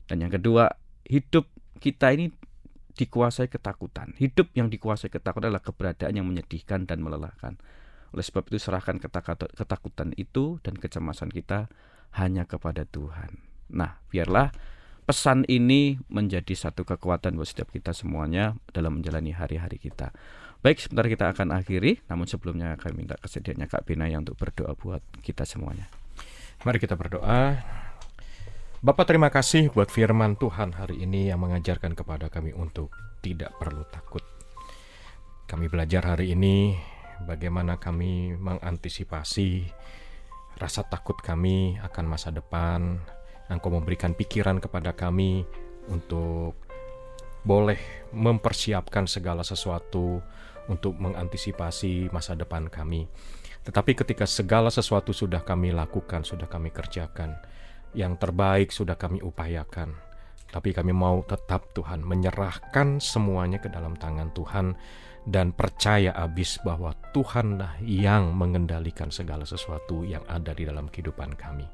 Dan 0.05 0.21
yang 0.25 0.31
kedua, 0.33 0.73
hidup 1.07 1.49
kita 1.81 2.13
ini 2.13 2.29
dikuasai 2.93 3.47
ketakutan. 3.47 4.13
Hidup 4.19 4.51
yang 4.53 4.67
dikuasai 4.67 5.09
ketakutan 5.09 5.49
adalah 5.49 5.63
keberadaan 5.63 6.13
yang 6.13 6.27
menyedihkan 6.27 6.85
dan 6.85 6.99
melelahkan. 7.01 7.57
Oleh 8.11 8.25
sebab 8.25 8.51
itu 8.51 8.59
serahkan 8.59 8.99
ketakutan 9.55 10.11
itu 10.19 10.59
dan 10.59 10.75
kecemasan 10.75 11.31
kita 11.31 11.71
hanya 12.19 12.43
kepada 12.43 12.83
Tuhan. 12.83 13.39
Nah, 13.71 14.03
biarlah 14.11 14.51
pesan 15.11 15.43
ini 15.51 15.99
menjadi 16.07 16.55
satu 16.55 16.87
kekuatan 16.87 17.35
buat 17.35 17.43
setiap 17.43 17.75
kita 17.75 17.91
semuanya 17.91 18.55
dalam 18.71 18.95
menjalani 18.95 19.35
hari-hari 19.35 19.75
kita. 19.75 20.15
Baik, 20.63 20.79
sebentar 20.79 21.03
kita 21.11 21.35
akan 21.35 21.51
akhiri, 21.51 21.99
namun 22.07 22.31
sebelumnya 22.31 22.79
kami 22.79 23.03
minta 23.03 23.19
kesediaannya 23.19 23.67
Kak 23.67 23.83
Binaya 23.83 24.15
untuk 24.23 24.39
berdoa 24.39 24.71
buat 24.71 25.03
kita 25.19 25.43
semuanya. 25.43 25.91
Mari 26.63 26.79
kita 26.79 26.95
berdoa. 26.95 27.59
Bapak 28.79 29.03
terima 29.03 29.27
kasih 29.27 29.67
buat 29.75 29.91
firman 29.91 30.39
Tuhan 30.39 30.79
hari 30.79 31.03
ini 31.03 31.27
yang 31.27 31.43
mengajarkan 31.43 31.91
kepada 31.91 32.31
kami 32.31 32.55
untuk 32.55 32.95
tidak 33.19 33.51
perlu 33.59 33.83
takut. 33.91 34.23
Kami 35.43 35.67
belajar 35.67 36.15
hari 36.15 36.39
ini 36.39 36.79
bagaimana 37.27 37.83
kami 37.83 38.39
mengantisipasi 38.39 39.67
rasa 40.55 40.87
takut 40.87 41.19
kami 41.19 41.75
akan 41.83 42.05
masa 42.07 42.31
depan. 42.31 43.03
Engkau 43.49 43.73
memberikan 43.73 44.13
pikiran 44.13 44.61
kepada 44.61 44.93
kami 44.93 45.47
untuk 45.89 46.55
boleh 47.41 48.09
mempersiapkan 48.13 49.09
segala 49.09 49.41
sesuatu 49.41 50.21
untuk 50.69 50.93
mengantisipasi 50.99 52.13
masa 52.13 52.37
depan 52.37 52.69
kami. 52.69 53.09
Tetapi 53.61 53.91
ketika 53.93 54.25
segala 54.25 54.69
sesuatu 54.73 55.13
sudah 55.13 55.41
kami 55.41 55.73
lakukan, 55.73 56.25
sudah 56.25 56.49
kami 56.49 56.73
kerjakan, 56.73 57.37
yang 57.93 58.17
terbaik 58.17 58.73
sudah 58.73 58.95
kami 58.97 59.21
upayakan, 59.21 59.93
tapi 60.49 60.73
kami 60.73 60.91
mau 60.95 61.21
tetap 61.25 61.69
Tuhan 61.75 62.01
menyerahkan 62.01 62.97
semuanya 62.97 63.61
ke 63.61 63.69
dalam 63.69 63.93
tangan 63.95 64.33
Tuhan 64.33 64.73
dan 65.29 65.53
percaya 65.53 66.09
abis 66.17 66.57
bahwa 66.65 66.97
Tuhanlah 67.13 67.77
yang 67.85 68.33
mengendalikan 68.33 69.13
segala 69.13 69.45
sesuatu 69.45 70.01
yang 70.01 70.25
ada 70.25 70.51
di 70.57 70.65
dalam 70.65 70.89
kehidupan 70.89 71.37
kami. 71.37 71.69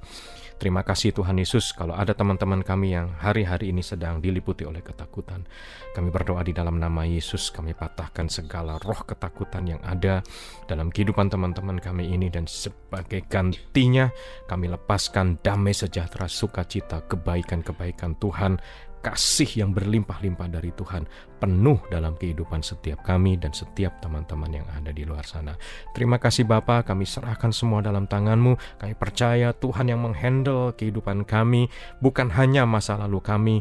Terima 0.58 0.82
kasih 0.82 1.14
Tuhan 1.14 1.38
Yesus 1.38 1.70
kalau 1.70 1.94
ada 1.94 2.18
teman-teman 2.18 2.66
kami 2.66 2.98
yang 2.98 3.14
hari-hari 3.22 3.70
ini 3.70 3.86
sedang 3.86 4.18
diliputi 4.18 4.66
oleh 4.66 4.82
ketakutan. 4.82 5.46
Kami 5.94 6.10
berdoa 6.10 6.42
di 6.42 6.50
dalam 6.50 6.82
nama 6.82 7.06
Yesus, 7.06 7.54
kami 7.54 7.78
patahkan 7.78 8.26
segala 8.26 8.82
roh 8.82 9.06
ketakutan 9.06 9.70
yang 9.70 9.82
ada 9.86 10.26
dalam 10.66 10.90
kehidupan 10.90 11.30
teman-teman 11.30 11.78
kami 11.78 12.10
ini 12.10 12.34
dan 12.34 12.50
sebagai 12.50 13.30
gantinya 13.30 14.10
kami 14.50 14.74
lepaskan 14.74 15.38
damai 15.46 15.78
sejahtera, 15.78 16.26
sukacita, 16.26 17.06
kebaikan-kebaikan 17.06 18.18
Tuhan 18.18 18.58
kasih 19.02 19.64
yang 19.64 19.72
berlimpah-limpah 19.72 20.50
dari 20.50 20.74
Tuhan 20.74 21.06
penuh 21.38 21.78
dalam 21.94 22.18
kehidupan 22.18 22.66
setiap 22.66 23.06
kami 23.06 23.38
dan 23.38 23.54
setiap 23.54 24.02
teman-teman 24.02 24.62
yang 24.62 24.68
ada 24.74 24.90
di 24.90 25.06
luar 25.06 25.24
sana. 25.24 25.54
Terima 25.94 26.18
kasih 26.18 26.44
Bapa, 26.50 26.82
kami 26.82 27.06
serahkan 27.06 27.54
semua 27.54 27.86
dalam 27.86 28.10
tanganmu. 28.10 28.58
Kami 28.82 28.94
percaya 28.98 29.54
Tuhan 29.54 29.94
yang 29.94 30.02
menghandle 30.02 30.74
kehidupan 30.74 31.24
kami, 31.30 31.70
bukan 32.02 32.34
hanya 32.34 32.66
masa 32.66 32.98
lalu 32.98 33.22
kami, 33.22 33.56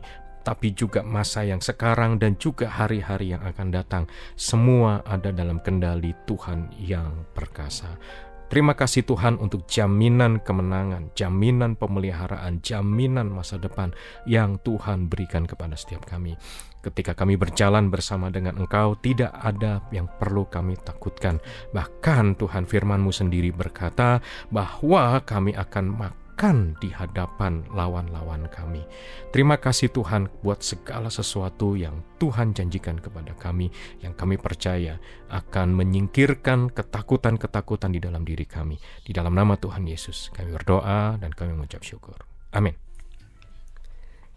tapi 0.46 0.70
juga 0.78 1.02
masa 1.02 1.42
yang 1.42 1.58
sekarang 1.58 2.22
dan 2.22 2.38
juga 2.38 2.70
hari-hari 2.70 3.34
yang 3.34 3.42
akan 3.42 3.74
datang. 3.74 4.04
Semua 4.38 5.02
ada 5.02 5.34
dalam 5.34 5.58
kendali 5.58 6.14
Tuhan 6.22 6.70
yang 6.78 7.26
perkasa. 7.34 7.98
Terima 8.46 8.78
kasih 8.78 9.02
Tuhan 9.02 9.42
untuk 9.42 9.66
jaminan 9.66 10.38
kemenangan, 10.38 11.10
jaminan 11.18 11.74
pemeliharaan, 11.74 12.62
jaminan 12.62 13.26
masa 13.26 13.58
depan 13.58 13.90
yang 14.22 14.62
Tuhan 14.62 15.10
berikan 15.10 15.50
kepada 15.50 15.74
setiap 15.74 16.06
kami. 16.06 16.38
Ketika 16.78 17.18
kami 17.18 17.34
berjalan 17.34 17.90
bersama 17.90 18.30
dengan 18.30 18.54
Engkau, 18.62 18.94
tidak 19.02 19.34
ada 19.34 19.82
yang 19.90 20.06
perlu 20.06 20.46
kami 20.46 20.78
takutkan. 20.78 21.42
Bahkan 21.74 22.38
Tuhan 22.38 22.70
firman-Mu 22.70 23.10
sendiri 23.10 23.50
berkata 23.50 24.22
bahwa 24.54 25.18
kami 25.26 25.50
akan 25.50 25.84
makan 25.90 26.25
akan 26.36 26.76
di 26.84 26.92
hadapan 26.92 27.64
lawan-lawan 27.72 28.44
kami. 28.52 28.84
Terima 29.32 29.56
kasih 29.56 29.88
Tuhan 29.88 30.28
buat 30.44 30.60
segala 30.60 31.08
sesuatu 31.08 31.80
yang 31.80 32.04
Tuhan 32.20 32.52
janjikan 32.52 33.00
kepada 33.00 33.32
kami, 33.40 33.72
yang 34.04 34.12
kami 34.12 34.36
percaya 34.36 35.00
akan 35.32 35.72
menyingkirkan 35.72 36.68
ketakutan-ketakutan 36.76 37.88
di 37.88 38.04
dalam 38.04 38.28
diri 38.28 38.44
kami. 38.44 38.76
Di 39.00 39.16
dalam 39.16 39.32
nama 39.32 39.56
Tuhan 39.56 39.88
Yesus, 39.88 40.28
kami 40.36 40.52
berdoa 40.52 41.16
dan 41.16 41.32
kami 41.32 41.56
mengucap 41.56 41.80
syukur. 41.80 42.20
Amin. 42.52 42.76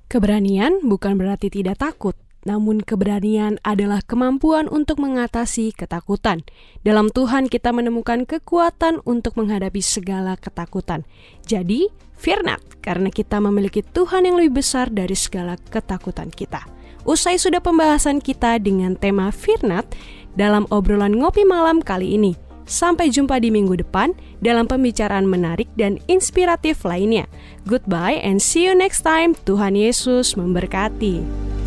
Keberanian 0.08 0.88
bukan 0.88 1.20
berarti 1.20 1.52
tidak 1.52 1.84
takut, 1.84 2.16
namun 2.50 2.82
keberanian 2.82 3.62
adalah 3.62 4.02
kemampuan 4.02 4.66
untuk 4.66 4.98
mengatasi 4.98 5.70
ketakutan. 5.78 6.42
Dalam 6.82 7.14
Tuhan 7.14 7.46
kita 7.46 7.70
menemukan 7.70 8.26
kekuatan 8.26 9.06
untuk 9.06 9.38
menghadapi 9.38 9.78
segala 9.86 10.34
ketakutan. 10.34 11.06
Jadi, 11.46 11.94
fear 12.18 12.42
not, 12.42 12.58
karena 12.82 13.14
kita 13.14 13.38
memiliki 13.38 13.86
Tuhan 13.86 14.26
yang 14.26 14.42
lebih 14.42 14.66
besar 14.66 14.90
dari 14.90 15.14
segala 15.14 15.62
ketakutan 15.70 16.34
kita. 16.34 16.66
Usai 17.06 17.38
sudah 17.38 17.62
pembahasan 17.62 18.18
kita 18.18 18.58
dengan 18.58 18.98
tema 18.98 19.30
fear 19.30 19.62
not 19.62 19.86
dalam 20.34 20.66
obrolan 20.74 21.14
ngopi 21.22 21.46
malam 21.46 21.86
kali 21.86 22.18
ini. 22.18 22.34
Sampai 22.70 23.10
jumpa 23.10 23.42
di 23.42 23.50
minggu 23.50 23.82
depan 23.82 24.14
dalam 24.46 24.70
pembicaraan 24.70 25.26
menarik 25.26 25.66
dan 25.74 25.98
inspiratif 26.06 26.86
lainnya. 26.86 27.26
Goodbye 27.66 28.22
and 28.22 28.38
see 28.38 28.70
you 28.70 28.78
next 28.78 29.02
time. 29.02 29.34
Tuhan 29.50 29.74
Yesus 29.74 30.38
memberkati. 30.38 31.59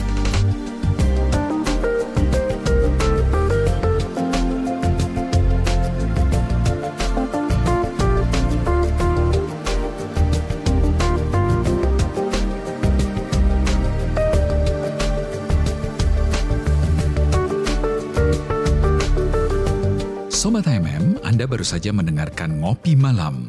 Sobat 20.43 20.67
HMM, 20.67 21.23
Anda 21.23 21.47
baru 21.47 21.63
saja 21.63 21.95
mendengarkan 21.95 22.59
Ngopi 22.59 22.99
Malam. 22.99 23.47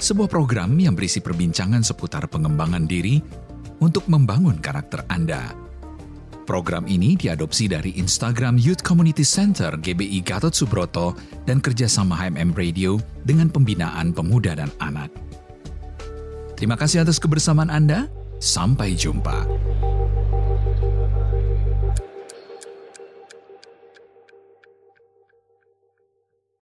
Sebuah 0.00 0.24
program 0.24 0.72
yang 0.80 0.96
berisi 0.96 1.20
perbincangan 1.20 1.84
seputar 1.84 2.24
pengembangan 2.32 2.88
diri 2.88 3.20
untuk 3.84 4.08
membangun 4.08 4.56
karakter 4.56 5.04
Anda. 5.12 5.52
Program 6.48 6.88
ini 6.88 7.12
diadopsi 7.12 7.68
dari 7.68 7.92
Instagram 8.00 8.56
Youth 8.56 8.80
Community 8.80 9.20
Center 9.20 9.76
GBI 9.76 10.24
Gatot 10.24 10.56
Subroto 10.56 11.12
dan 11.44 11.60
kerjasama 11.60 12.16
HMM 12.16 12.56
Radio 12.56 12.96
dengan 13.28 13.52
pembinaan 13.52 14.16
pemuda 14.16 14.56
dan 14.56 14.72
anak. 14.80 15.12
Terima 16.56 16.80
kasih 16.80 17.04
atas 17.04 17.20
kebersamaan 17.20 17.68
Anda. 17.68 18.08
Sampai 18.40 18.96
jumpa. 18.96 19.44